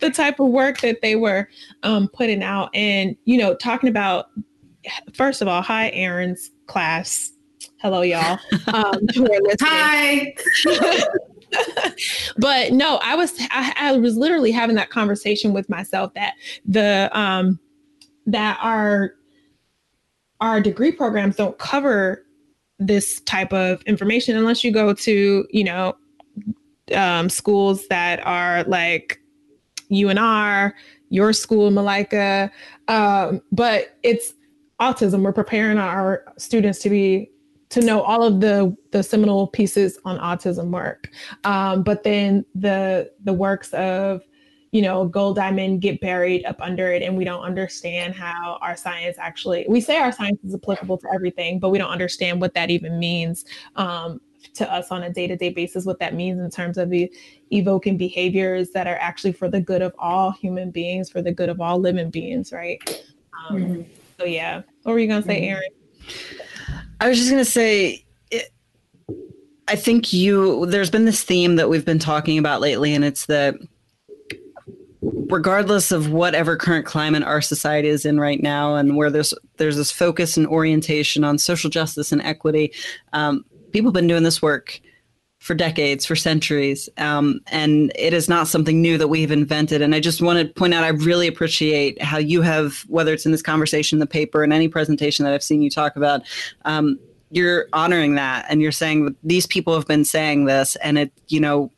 the 0.00 0.10
type 0.10 0.40
of 0.40 0.48
work 0.48 0.80
that 0.80 1.00
they 1.02 1.16
were 1.16 1.48
um, 1.82 2.08
putting 2.08 2.42
out. 2.42 2.70
And 2.74 3.16
you 3.24 3.38
know, 3.38 3.54
talking 3.54 3.88
about 3.88 4.26
first 5.14 5.42
of 5.42 5.48
all, 5.48 5.62
hi, 5.62 5.90
Erin's 5.90 6.50
class. 6.66 7.32
Hello, 7.80 8.02
y'all. 8.02 8.38
Um, 8.68 9.00
hi. 9.60 10.34
but 12.38 12.72
no, 12.72 12.96
I 13.02 13.14
was 13.14 13.32
I, 13.50 13.72
I, 13.76 13.96
was 13.96 14.16
literally 14.16 14.50
having 14.50 14.74
that 14.76 14.90
conversation 14.90 15.52
with 15.52 15.68
myself 15.68 16.12
that 16.14 16.34
the 16.66 17.08
um 17.12 17.60
that 18.26 18.58
our 18.60 19.14
our 20.40 20.60
degree 20.60 20.90
programs 20.90 21.36
don't 21.36 21.56
cover 21.58 22.24
this 22.78 23.20
type 23.22 23.52
of 23.52 23.82
information 23.82 24.36
unless 24.36 24.64
you 24.64 24.72
go 24.72 24.92
to 24.92 25.46
you 25.50 25.64
know 25.64 25.94
um, 26.94 27.28
schools 27.28 27.86
that 27.88 28.24
are 28.26 28.64
like 28.64 29.20
UNR, 29.90 30.72
your 31.08 31.32
school, 31.32 31.70
Malika. 31.70 32.50
Um, 32.88 33.42
but 33.52 33.96
it's 34.02 34.34
autism. 34.80 35.22
We're 35.22 35.32
preparing 35.32 35.78
our 35.78 36.24
students 36.38 36.80
to 36.80 36.90
be 36.90 37.30
to 37.68 37.80
know 37.80 38.02
all 38.02 38.22
of 38.22 38.40
the 38.40 38.76
the 38.92 39.02
seminal 39.02 39.48
pieces 39.48 39.98
on 40.04 40.18
autism 40.18 40.70
work. 40.70 41.10
Um, 41.44 41.82
but 41.82 42.04
then 42.04 42.44
the 42.54 43.10
the 43.24 43.32
works 43.32 43.72
of 43.72 44.22
you 44.72 44.82
know 44.82 45.08
Goldiamond 45.08 45.80
get 45.80 46.00
buried 46.00 46.44
up 46.44 46.60
under 46.60 46.92
it 46.92 47.02
and 47.02 47.16
we 47.16 47.24
don't 47.24 47.42
understand 47.42 48.14
how 48.14 48.58
our 48.60 48.76
science 48.76 49.16
actually 49.18 49.64
we 49.68 49.80
say 49.80 49.96
our 49.96 50.12
science 50.12 50.38
is 50.44 50.54
applicable 50.54 50.98
to 50.98 51.08
everything 51.14 51.58
but 51.58 51.70
we 51.70 51.78
don't 51.78 51.90
understand 51.90 52.40
what 52.40 52.52
that 52.54 52.68
even 52.68 52.98
means 52.98 53.44
um, 53.76 54.20
to 54.54 54.70
us 54.72 54.90
on 54.90 55.02
a 55.02 55.12
day-to-day 55.12 55.50
basis 55.50 55.84
what 55.84 55.98
that 55.98 56.14
means 56.14 56.40
in 56.40 56.50
terms 56.50 56.78
of 56.78 56.92
evoking 57.50 57.96
behaviors 57.96 58.70
that 58.70 58.86
are 58.86 58.98
actually 59.00 59.32
for 59.32 59.48
the 59.48 59.60
good 59.60 59.82
of 59.82 59.94
all 59.98 60.30
human 60.32 60.70
beings 60.70 61.10
for 61.10 61.22
the 61.22 61.32
good 61.32 61.48
of 61.48 61.60
all 61.60 61.78
living 61.78 62.10
beings 62.10 62.52
right 62.52 63.04
um, 63.48 63.56
mm-hmm. 63.56 63.82
so 64.18 64.24
yeah 64.26 64.62
what 64.82 64.92
were 64.92 64.98
you 64.98 65.08
going 65.08 65.22
to 65.22 65.28
say 65.28 65.40
mm-hmm. 65.40 65.56
Erin 65.56 65.70
I 67.00 67.08
was 67.08 67.18
just 67.18 67.30
going 67.30 67.44
to 67.44 67.50
say, 67.50 68.04
it, 68.30 68.52
I 69.68 69.76
think 69.76 70.12
you, 70.12 70.66
there's 70.66 70.90
been 70.90 71.04
this 71.04 71.22
theme 71.22 71.56
that 71.56 71.68
we've 71.68 71.84
been 71.84 71.98
talking 71.98 72.38
about 72.38 72.60
lately, 72.60 72.94
and 72.94 73.04
it's 73.04 73.26
that 73.26 73.56
regardless 75.02 75.92
of 75.92 76.10
whatever 76.10 76.56
current 76.56 76.86
climate 76.86 77.22
our 77.22 77.40
society 77.40 77.88
is 77.88 78.06
in 78.06 78.18
right 78.18 78.42
now 78.42 78.76
and 78.76 78.96
where 78.96 79.10
there's 79.10 79.34
there's 79.56 79.76
this 79.76 79.92
focus 79.92 80.36
and 80.36 80.46
orientation 80.46 81.22
on 81.22 81.38
social 81.38 81.68
justice 81.70 82.10
and 82.10 82.22
equity 82.22 82.72
um, 83.12 83.44
people 83.76 83.90
have 83.90 83.94
been 83.94 84.06
doing 84.06 84.22
this 84.22 84.40
work 84.40 84.80
for 85.38 85.54
decades, 85.54 86.06
for 86.06 86.16
centuries. 86.16 86.88
Um, 86.96 87.40
and 87.48 87.92
it 87.94 88.14
is 88.14 88.26
not 88.26 88.48
something 88.48 88.80
new 88.80 88.96
that 88.96 89.08
we've 89.08 89.30
invented. 89.30 89.82
And 89.82 89.94
I 89.94 90.00
just 90.00 90.22
want 90.22 90.38
to 90.38 90.50
point 90.54 90.72
out, 90.72 90.82
I 90.82 90.88
really 90.88 91.26
appreciate 91.26 92.00
how 92.00 92.16
you 92.16 92.40
have, 92.40 92.86
whether 92.88 93.12
it's 93.12 93.26
in 93.26 93.32
this 93.32 93.42
conversation, 93.42 93.98
the 93.98 94.06
paper, 94.06 94.42
and 94.42 94.50
any 94.50 94.66
presentation 94.66 95.26
that 95.26 95.34
I've 95.34 95.42
seen 95.42 95.60
you 95.60 95.68
talk 95.68 95.94
about, 95.94 96.22
um, 96.64 96.98
you're 97.30 97.66
honoring 97.74 98.14
that 98.14 98.46
and 98.48 98.62
you're 98.62 98.72
saying 98.72 99.14
these 99.22 99.46
people 99.46 99.74
have 99.74 99.86
been 99.86 100.06
saying 100.06 100.46
this 100.46 100.76
and 100.76 100.96
it, 100.96 101.12
you 101.28 101.38
know, 101.38 101.70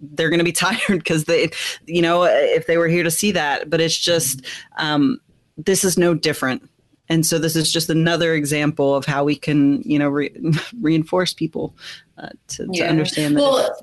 they're 0.00 0.30
going 0.30 0.38
to 0.38 0.44
be 0.44 0.50
tired 0.66 0.80
because 0.88 1.26
they, 1.26 1.48
you 1.86 2.02
know, 2.02 2.24
if 2.24 2.66
they 2.66 2.76
were 2.76 2.88
here 2.88 3.04
to 3.04 3.10
see 3.10 3.30
that, 3.30 3.70
but 3.70 3.80
it's 3.80 3.96
just, 3.96 4.44
um, 4.78 5.20
this 5.56 5.84
is 5.84 5.96
no 5.96 6.12
different 6.12 6.68
and 7.08 7.24
so 7.24 7.38
this 7.38 7.56
is 7.56 7.72
just 7.72 7.90
another 7.90 8.34
example 8.34 8.94
of 8.94 9.04
how 9.04 9.24
we 9.24 9.36
can 9.36 9.82
you 9.82 9.98
know 9.98 10.08
re- 10.08 10.34
reinforce 10.80 11.32
people 11.32 11.74
uh, 12.18 12.30
to, 12.48 12.66
yeah. 12.72 12.84
to, 12.84 12.90
understand 12.90 13.36
that 13.36 13.40
well, 13.40 13.76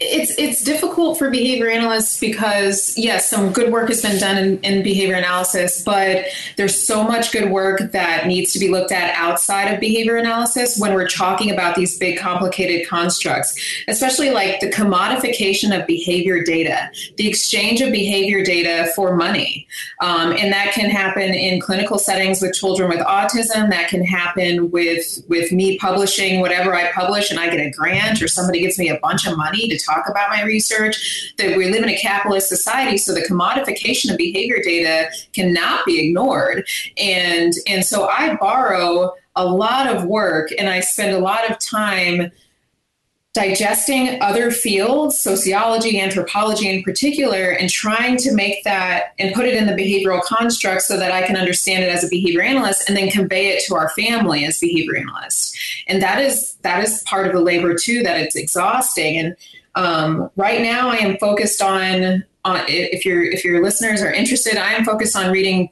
it's 0.00 0.36
it's 0.38 0.62
difficult 0.62 1.18
for 1.18 1.30
behavior 1.30 1.68
analysts 1.68 2.18
because 2.18 2.96
yes, 2.96 3.28
some 3.28 3.52
good 3.52 3.72
work 3.72 3.88
has 3.88 4.02
been 4.02 4.18
done 4.18 4.36
in, 4.36 4.58
in, 4.60 4.82
behavior 4.82 5.14
analysis, 5.14 5.82
but 5.82 6.26
there's 6.56 6.80
so 6.80 7.04
much 7.04 7.32
good 7.32 7.50
work 7.50 7.92
that 7.92 8.26
needs 8.26 8.52
to 8.52 8.58
be 8.58 8.68
looked 8.68 8.92
at 8.92 9.14
outside 9.16 9.72
of 9.72 9.80
behavior 9.80 10.16
analysis 10.16 10.78
when 10.78 10.94
we're 10.94 11.08
talking 11.08 11.50
about 11.50 11.76
these 11.76 11.98
big 11.98 12.18
complicated 12.18 12.86
constructs, 12.88 13.54
especially 13.88 14.30
like 14.30 14.60
the 14.60 14.70
commodification 14.70 15.78
of 15.78 15.86
behavior 15.86 16.42
data, 16.42 16.90
the 17.16 17.28
exchange 17.28 17.80
of 17.80 17.92
behavior 17.92 18.44
data 18.44 18.90
for 18.94 19.16
money, 19.16 19.66
um, 20.00 20.32
and 20.32 20.52
that 20.52 20.72
can 20.72 20.90
happen 20.90 21.32
in 21.34 21.60
clinical 21.60 21.98
settings 21.98 22.42
with 22.42 22.54
children 22.54 22.88
with 22.88 23.00
autism. 23.00 23.70
That 23.70 23.88
can 23.88 24.04
happen 24.04 24.70
with 24.70 25.22
with 25.28 25.52
me 25.52 25.78
publishing 25.78 26.40
whatever 26.40 26.74
I 26.74 26.90
publish, 26.92 27.30
and 27.30 27.38
I 27.38 27.50
get 27.50 27.64
a 27.64 27.70
grant, 27.70 28.20
or 28.20 28.28
somebody 28.28 28.60
gives 28.60 28.78
me 28.78 28.88
a 28.88 28.98
bunch 28.98 29.26
of 29.26 29.36
money 29.36 29.68
to 29.68 29.75
to 29.76 29.84
talk 29.84 30.08
about 30.08 30.30
my 30.30 30.42
research, 30.42 31.34
that 31.38 31.56
we 31.56 31.70
live 31.70 31.82
in 31.82 31.88
a 31.88 31.98
capitalist 31.98 32.48
society, 32.48 32.96
so 32.96 33.12
the 33.12 33.22
commodification 33.22 34.10
of 34.10 34.16
behavior 34.16 34.60
data 34.62 35.10
cannot 35.32 35.84
be 35.84 36.06
ignored. 36.06 36.66
And, 36.96 37.52
and 37.66 37.84
so 37.84 38.08
I 38.08 38.36
borrow 38.36 39.14
a 39.34 39.46
lot 39.46 39.94
of 39.94 40.04
work 40.04 40.50
and 40.58 40.68
I 40.68 40.80
spend 40.80 41.14
a 41.14 41.18
lot 41.18 41.50
of 41.50 41.58
time 41.58 42.30
digesting 43.36 44.18
other 44.22 44.50
fields, 44.50 45.18
sociology, 45.18 46.00
anthropology 46.00 46.70
in 46.70 46.82
particular, 46.82 47.50
and 47.50 47.68
trying 47.68 48.16
to 48.16 48.32
make 48.32 48.64
that 48.64 49.12
and 49.18 49.34
put 49.34 49.44
it 49.44 49.52
in 49.52 49.66
the 49.66 49.74
behavioral 49.74 50.22
construct 50.22 50.80
so 50.80 50.98
that 50.98 51.12
I 51.12 51.26
can 51.26 51.36
understand 51.36 51.84
it 51.84 51.88
as 51.88 52.02
a 52.02 52.08
behavior 52.08 52.40
analyst 52.40 52.88
and 52.88 52.96
then 52.96 53.10
convey 53.10 53.48
it 53.48 53.62
to 53.66 53.74
our 53.74 53.90
family 53.90 54.46
as 54.46 54.58
behavior 54.58 54.96
analysts. 54.96 55.54
And 55.86 56.00
that 56.00 56.18
is 56.18 56.54
that 56.62 56.82
is 56.82 57.02
part 57.02 57.26
of 57.26 57.34
the 57.34 57.40
labor 57.40 57.74
too, 57.74 58.02
that 58.04 58.18
it's 58.18 58.36
exhausting. 58.36 59.18
And 59.18 59.36
um, 59.76 60.30
right 60.36 60.62
now, 60.62 60.88
I 60.88 60.96
am 60.96 61.18
focused 61.18 61.62
on, 61.62 62.24
on 62.44 62.64
if 62.66 63.04
your 63.04 63.22
if 63.22 63.44
your 63.44 63.62
listeners 63.62 64.02
are 64.02 64.12
interested, 64.12 64.56
I 64.56 64.72
am 64.72 64.84
focused 64.84 65.14
on 65.14 65.30
reading 65.30 65.70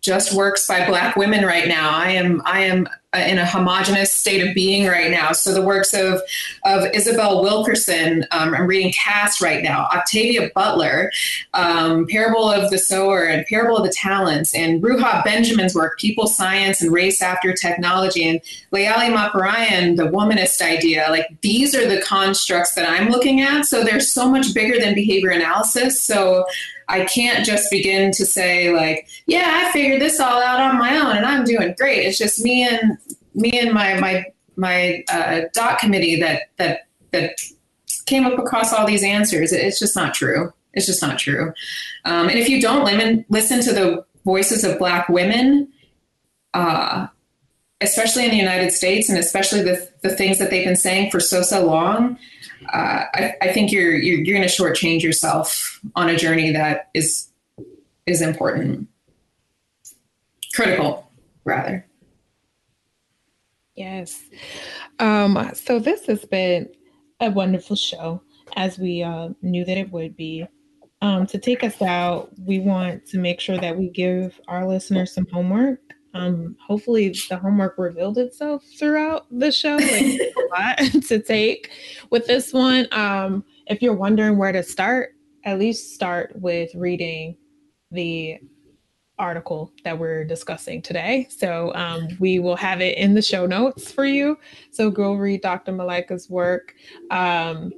just 0.00 0.34
works 0.34 0.66
by 0.66 0.86
Black 0.86 1.16
women 1.16 1.44
right 1.44 1.68
now. 1.68 1.90
I 1.90 2.10
am 2.10 2.42
I 2.44 2.60
am 2.64 2.88
in 3.14 3.38
a 3.38 3.46
homogenous 3.46 4.10
state 4.10 4.46
of 4.46 4.54
being 4.54 4.86
right 4.86 5.10
now. 5.10 5.32
So 5.32 5.52
the 5.52 5.62
works 5.62 5.92
of 5.92 6.22
of 6.64 6.86
Isabel 6.94 7.42
Wilkerson, 7.42 8.26
um, 8.30 8.54
I'm 8.54 8.66
reading 8.66 8.92
Caste 8.92 9.40
right 9.40 9.62
now, 9.62 9.88
Octavia 9.92 10.50
Butler, 10.54 11.12
um, 11.52 12.06
Parable 12.06 12.50
of 12.50 12.70
the 12.70 12.78
Sower 12.78 13.24
and 13.24 13.44
Parable 13.46 13.76
of 13.76 13.84
the 13.84 13.92
Talents, 13.92 14.54
and 14.54 14.82
Ruha 14.82 15.22
Benjamin's 15.24 15.74
work, 15.74 15.98
People's 15.98 16.36
Science, 16.36 16.80
and 16.80 16.90
Race 16.90 17.20
After 17.20 17.52
Technology, 17.52 18.28
and 18.28 18.40
Layli 18.72 19.14
Maparyan, 19.14 19.96
the 19.96 20.04
womanist 20.04 20.62
idea. 20.62 21.06
Like 21.10 21.26
these 21.42 21.74
are 21.74 21.86
the 21.86 22.00
constructs 22.00 22.74
that 22.74 22.88
I'm 22.88 23.10
looking 23.10 23.40
at. 23.42 23.66
So 23.66 23.84
they're 23.84 24.00
so 24.00 24.30
much 24.30 24.54
bigger 24.54 24.78
than 24.78 24.94
behavior 24.94 25.30
analysis. 25.30 26.00
So 26.00 26.46
I 26.88 27.04
can't 27.04 27.44
just 27.44 27.70
begin 27.70 28.12
to 28.12 28.26
say 28.26 28.72
like, 28.74 29.08
yeah, 29.26 29.64
I 29.66 29.72
figured 29.72 30.00
this 30.00 30.20
all 30.20 30.40
out 30.40 30.60
on 30.60 30.78
my 30.78 30.96
own 30.96 31.16
and 31.16 31.26
I'm 31.26 31.44
doing 31.44 31.74
great. 31.78 32.06
It's 32.06 32.18
just 32.18 32.42
me 32.42 32.66
and 32.66 32.98
me 33.34 33.58
and 33.58 33.72
my 33.72 33.98
my 33.98 34.24
my 34.56 35.04
uh, 35.08 35.42
doc 35.54 35.78
committee 35.78 36.20
that 36.20 36.42
that 36.58 36.88
that 37.12 37.36
came 38.06 38.26
up 38.26 38.38
across 38.38 38.72
all 38.72 38.86
these 38.86 39.02
answers. 39.02 39.52
It's 39.52 39.78
just 39.78 39.96
not 39.96 40.14
true. 40.14 40.52
It's 40.74 40.86
just 40.86 41.02
not 41.02 41.18
true. 41.18 41.52
Um, 42.04 42.28
and 42.28 42.38
if 42.38 42.48
you 42.48 42.60
don't 42.60 42.84
limit, 42.84 43.26
listen 43.28 43.60
to 43.62 43.72
the 43.72 44.04
voices 44.24 44.64
of 44.64 44.78
Black 44.78 45.08
women, 45.08 45.68
uh, 46.54 47.08
especially 47.80 48.24
in 48.24 48.30
the 48.30 48.36
United 48.36 48.72
States, 48.72 49.08
and 49.08 49.18
especially 49.18 49.62
the 49.62 49.88
the 50.02 50.14
things 50.14 50.38
that 50.38 50.50
they've 50.50 50.64
been 50.64 50.76
saying 50.76 51.10
for 51.10 51.20
so 51.20 51.42
so 51.42 51.64
long, 51.66 52.18
uh, 52.72 53.04
I, 53.14 53.34
I, 53.42 53.52
think 53.52 53.72
you're 53.72 53.94
you're, 53.94 54.20
you're 54.20 54.36
going 54.36 54.48
to 54.48 54.54
shortchange 54.54 55.02
yourself 55.02 55.80
on 55.94 56.08
a 56.08 56.16
journey 56.16 56.52
that 56.52 56.88
is 56.94 57.28
is 58.06 58.20
important, 58.20 58.88
critical 60.54 61.10
rather. 61.44 61.86
Yes. 63.74 64.22
Um, 64.98 65.50
so 65.54 65.78
this 65.78 66.06
has 66.06 66.24
been 66.24 66.68
a 67.20 67.30
wonderful 67.30 67.76
show, 67.76 68.22
as 68.56 68.78
we 68.78 69.02
uh, 69.02 69.30
knew 69.40 69.64
that 69.64 69.78
it 69.78 69.90
would 69.90 70.16
be. 70.16 70.46
Um, 71.00 71.26
to 71.26 71.38
take 71.38 71.64
us 71.64 71.82
out, 71.82 72.30
we 72.38 72.60
want 72.60 73.06
to 73.06 73.18
make 73.18 73.40
sure 73.40 73.58
that 73.58 73.76
we 73.76 73.88
give 73.88 74.40
our 74.46 74.68
listeners 74.68 75.12
some 75.12 75.26
homework 75.32 75.80
um, 76.14 76.56
hopefully 76.64 77.14
the 77.28 77.36
homework 77.36 77.78
revealed 77.78 78.18
itself 78.18 78.64
throughout 78.78 79.26
the 79.30 79.50
show. 79.50 79.76
Like, 79.76 80.02
a 80.02 80.32
lot 80.50 80.78
to 81.08 81.22
take 81.22 81.70
with 82.10 82.26
this 82.26 82.52
one. 82.52 82.86
Um, 82.92 83.44
if 83.66 83.80
you're 83.80 83.94
wondering 83.94 84.36
where 84.36 84.52
to 84.52 84.62
start, 84.62 85.14
at 85.44 85.58
least 85.58 85.94
start 85.94 86.32
with 86.36 86.74
reading 86.74 87.36
the 87.90 88.38
article 89.18 89.72
that 89.84 89.98
we're 89.98 90.24
discussing 90.24 90.82
today. 90.82 91.26
So 91.30 91.72
um, 91.74 92.08
we 92.18 92.38
will 92.38 92.56
have 92.56 92.80
it 92.80 92.98
in 92.98 93.14
the 93.14 93.22
show 93.22 93.46
notes 93.46 93.92
for 93.92 94.04
you. 94.04 94.38
So 94.70 94.90
go 94.90 95.14
read 95.14 95.42
Dr. 95.42 95.72
Malika's 95.72 96.28
work. 96.28 96.74
Um, 97.10 97.72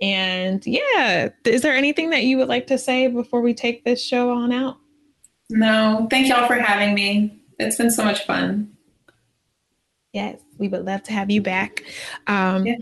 and 0.00 0.64
yeah, 0.66 1.28
is 1.44 1.62
there 1.62 1.74
anything 1.74 2.10
that 2.10 2.24
you 2.24 2.38
would 2.38 2.48
like 2.48 2.66
to 2.68 2.78
say 2.78 3.08
before 3.08 3.40
we 3.40 3.54
take 3.54 3.84
this 3.84 4.02
show 4.02 4.30
on 4.30 4.52
out? 4.52 4.78
No, 5.50 6.06
thank 6.10 6.28
y'all 6.28 6.46
for 6.46 6.58
having 6.58 6.94
me. 6.94 7.37
It's 7.58 7.76
been 7.76 7.90
so 7.90 8.04
much 8.04 8.24
fun. 8.24 8.72
Yes, 10.12 10.40
we 10.58 10.68
would 10.68 10.84
love 10.84 11.02
to 11.04 11.12
have 11.12 11.30
you 11.30 11.42
back. 11.42 11.84
Um, 12.26 12.66
yeah. 12.66 12.76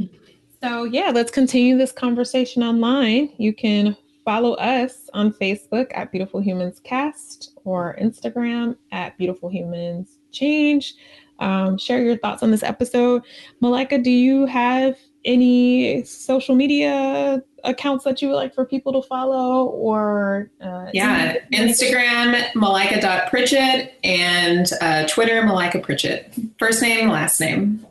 So, 0.62 0.84
yeah, 0.84 1.10
let's 1.14 1.30
continue 1.30 1.76
this 1.76 1.92
conversation 1.92 2.62
online. 2.62 3.30
You 3.38 3.52
can 3.52 3.96
follow 4.24 4.54
us 4.54 5.08
on 5.14 5.32
Facebook 5.32 5.90
at 5.94 6.10
Beautiful 6.10 6.40
Humans 6.40 6.80
Cast 6.80 7.58
or 7.64 7.96
Instagram 8.00 8.76
at 8.92 9.16
Beautiful 9.18 9.48
Humans 9.48 10.18
Change. 10.32 10.94
Um, 11.38 11.78
share 11.78 12.02
your 12.02 12.16
thoughts 12.16 12.42
on 12.42 12.50
this 12.50 12.62
episode. 12.62 13.22
Malika, 13.60 13.98
do 13.98 14.10
you 14.10 14.46
have 14.46 14.96
any 15.24 16.04
social 16.04 16.54
media 16.54 17.42
accounts 17.66 18.04
that 18.04 18.22
you 18.22 18.28
would 18.28 18.36
like 18.36 18.54
for 18.54 18.64
people 18.64 18.92
to 18.92 19.06
follow 19.06 19.66
or 19.66 20.50
uh, 20.60 20.86
yeah 20.92 21.36
instagram 21.52 22.54
malika.pritchett 22.54 23.94
and 24.04 24.70
uh, 24.80 25.06
twitter 25.06 25.44
malika 25.44 25.78
pritchett. 25.78 26.32
First 26.58 26.82
name 26.82 27.08
last 27.10 27.40
name. 27.40 27.84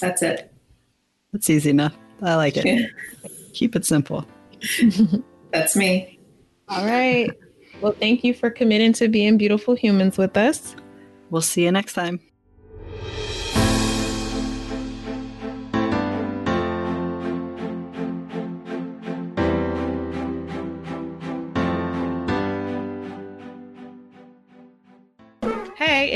That's 0.00 0.22
it. 0.22 0.52
That's 1.32 1.48
easy 1.50 1.70
enough. 1.70 1.96
I 2.22 2.36
like 2.36 2.56
it. 2.56 2.64
Yeah. 2.64 3.28
keep 3.52 3.76
it 3.76 3.84
simple. 3.84 4.26
That's 5.52 5.76
me. 5.76 6.18
All 6.68 6.86
right. 6.86 7.30
Well 7.80 7.92
thank 7.92 8.24
you 8.24 8.32
for 8.32 8.50
committing 8.50 8.92
to 8.94 9.08
being 9.08 9.36
beautiful 9.36 9.74
humans 9.74 10.16
with 10.16 10.36
us. 10.36 10.76
We'll 11.30 11.42
see 11.42 11.64
you 11.64 11.72
next 11.72 11.94
time 11.94 12.20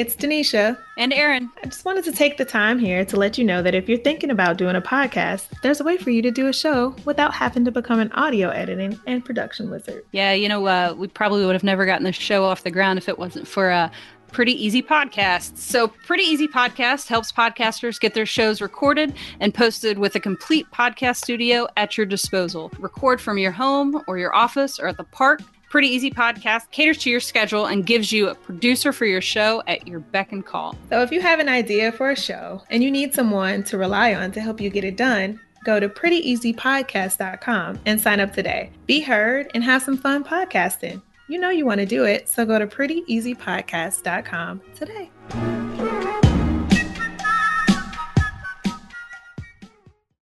it's 0.00 0.16
Denisha. 0.16 0.78
And 0.96 1.12
Erin. 1.12 1.50
I 1.62 1.66
just 1.66 1.84
wanted 1.84 2.04
to 2.04 2.12
take 2.12 2.38
the 2.38 2.44
time 2.46 2.78
here 2.78 3.04
to 3.04 3.16
let 3.18 3.36
you 3.36 3.44
know 3.44 3.62
that 3.62 3.74
if 3.74 3.86
you're 3.86 3.98
thinking 3.98 4.30
about 4.30 4.56
doing 4.56 4.74
a 4.74 4.80
podcast, 4.80 5.48
there's 5.60 5.78
a 5.78 5.84
way 5.84 5.98
for 5.98 6.08
you 6.08 6.22
to 6.22 6.30
do 6.30 6.48
a 6.48 6.54
show 6.54 6.96
without 7.04 7.34
having 7.34 7.66
to 7.66 7.70
become 7.70 8.00
an 8.00 8.10
audio 8.12 8.48
editing 8.48 8.98
and 9.06 9.22
production 9.22 9.68
wizard. 9.68 10.02
Yeah, 10.12 10.32
you 10.32 10.48
know, 10.48 10.64
uh, 10.66 10.94
we 10.96 11.06
probably 11.06 11.44
would 11.44 11.54
have 11.54 11.64
never 11.64 11.84
gotten 11.84 12.04
the 12.04 12.12
show 12.12 12.44
off 12.44 12.62
the 12.62 12.70
ground 12.70 12.98
if 12.98 13.10
it 13.10 13.18
wasn't 13.18 13.46
for 13.46 13.70
uh, 13.70 13.90
Pretty 14.32 14.52
Easy 14.52 14.82
Podcast. 14.82 15.58
So, 15.58 15.88
Pretty 15.88 16.24
Easy 16.24 16.48
Podcast 16.48 17.08
helps 17.08 17.30
podcasters 17.30 18.00
get 18.00 18.14
their 18.14 18.24
shows 18.24 18.62
recorded 18.62 19.14
and 19.38 19.52
posted 19.52 19.98
with 19.98 20.14
a 20.14 20.20
complete 20.20 20.66
podcast 20.72 21.16
studio 21.16 21.68
at 21.76 21.98
your 21.98 22.06
disposal. 22.06 22.72
Record 22.78 23.20
from 23.20 23.36
your 23.36 23.52
home 23.52 24.02
or 24.06 24.16
your 24.16 24.34
office 24.34 24.78
or 24.78 24.86
at 24.86 24.96
the 24.96 25.04
park 25.04 25.42
Pretty 25.70 25.88
Easy 25.88 26.10
Podcast 26.10 26.70
caters 26.72 26.98
to 26.98 27.10
your 27.10 27.20
schedule 27.20 27.66
and 27.66 27.86
gives 27.86 28.10
you 28.10 28.28
a 28.28 28.34
producer 28.34 28.92
for 28.92 29.06
your 29.06 29.20
show 29.20 29.62
at 29.68 29.86
your 29.86 30.00
beck 30.00 30.32
and 30.32 30.44
call. 30.44 30.74
So 30.90 31.00
if 31.00 31.12
you 31.12 31.20
have 31.20 31.38
an 31.38 31.48
idea 31.48 31.92
for 31.92 32.10
a 32.10 32.16
show 32.16 32.62
and 32.70 32.82
you 32.82 32.90
need 32.90 33.14
someone 33.14 33.62
to 33.64 33.78
rely 33.78 34.12
on 34.14 34.32
to 34.32 34.40
help 34.40 34.60
you 34.60 34.68
get 34.68 34.82
it 34.82 34.96
done, 34.96 35.38
go 35.64 35.78
to 35.78 35.88
prettyeasypodcast.com 35.88 37.78
and 37.86 38.00
sign 38.00 38.18
up 38.18 38.34
today. 38.34 38.72
Be 38.86 39.00
heard 39.00 39.48
and 39.54 39.62
have 39.62 39.82
some 39.82 39.96
fun 39.96 40.24
podcasting. 40.24 41.00
You 41.28 41.38
know 41.38 41.50
you 41.50 41.64
want 41.64 41.78
to 41.78 41.86
do 41.86 42.02
it, 42.04 42.28
so 42.28 42.44
go 42.44 42.58
to 42.58 42.66
prettyeasypodcast.com 42.66 44.60
today. 44.74 45.10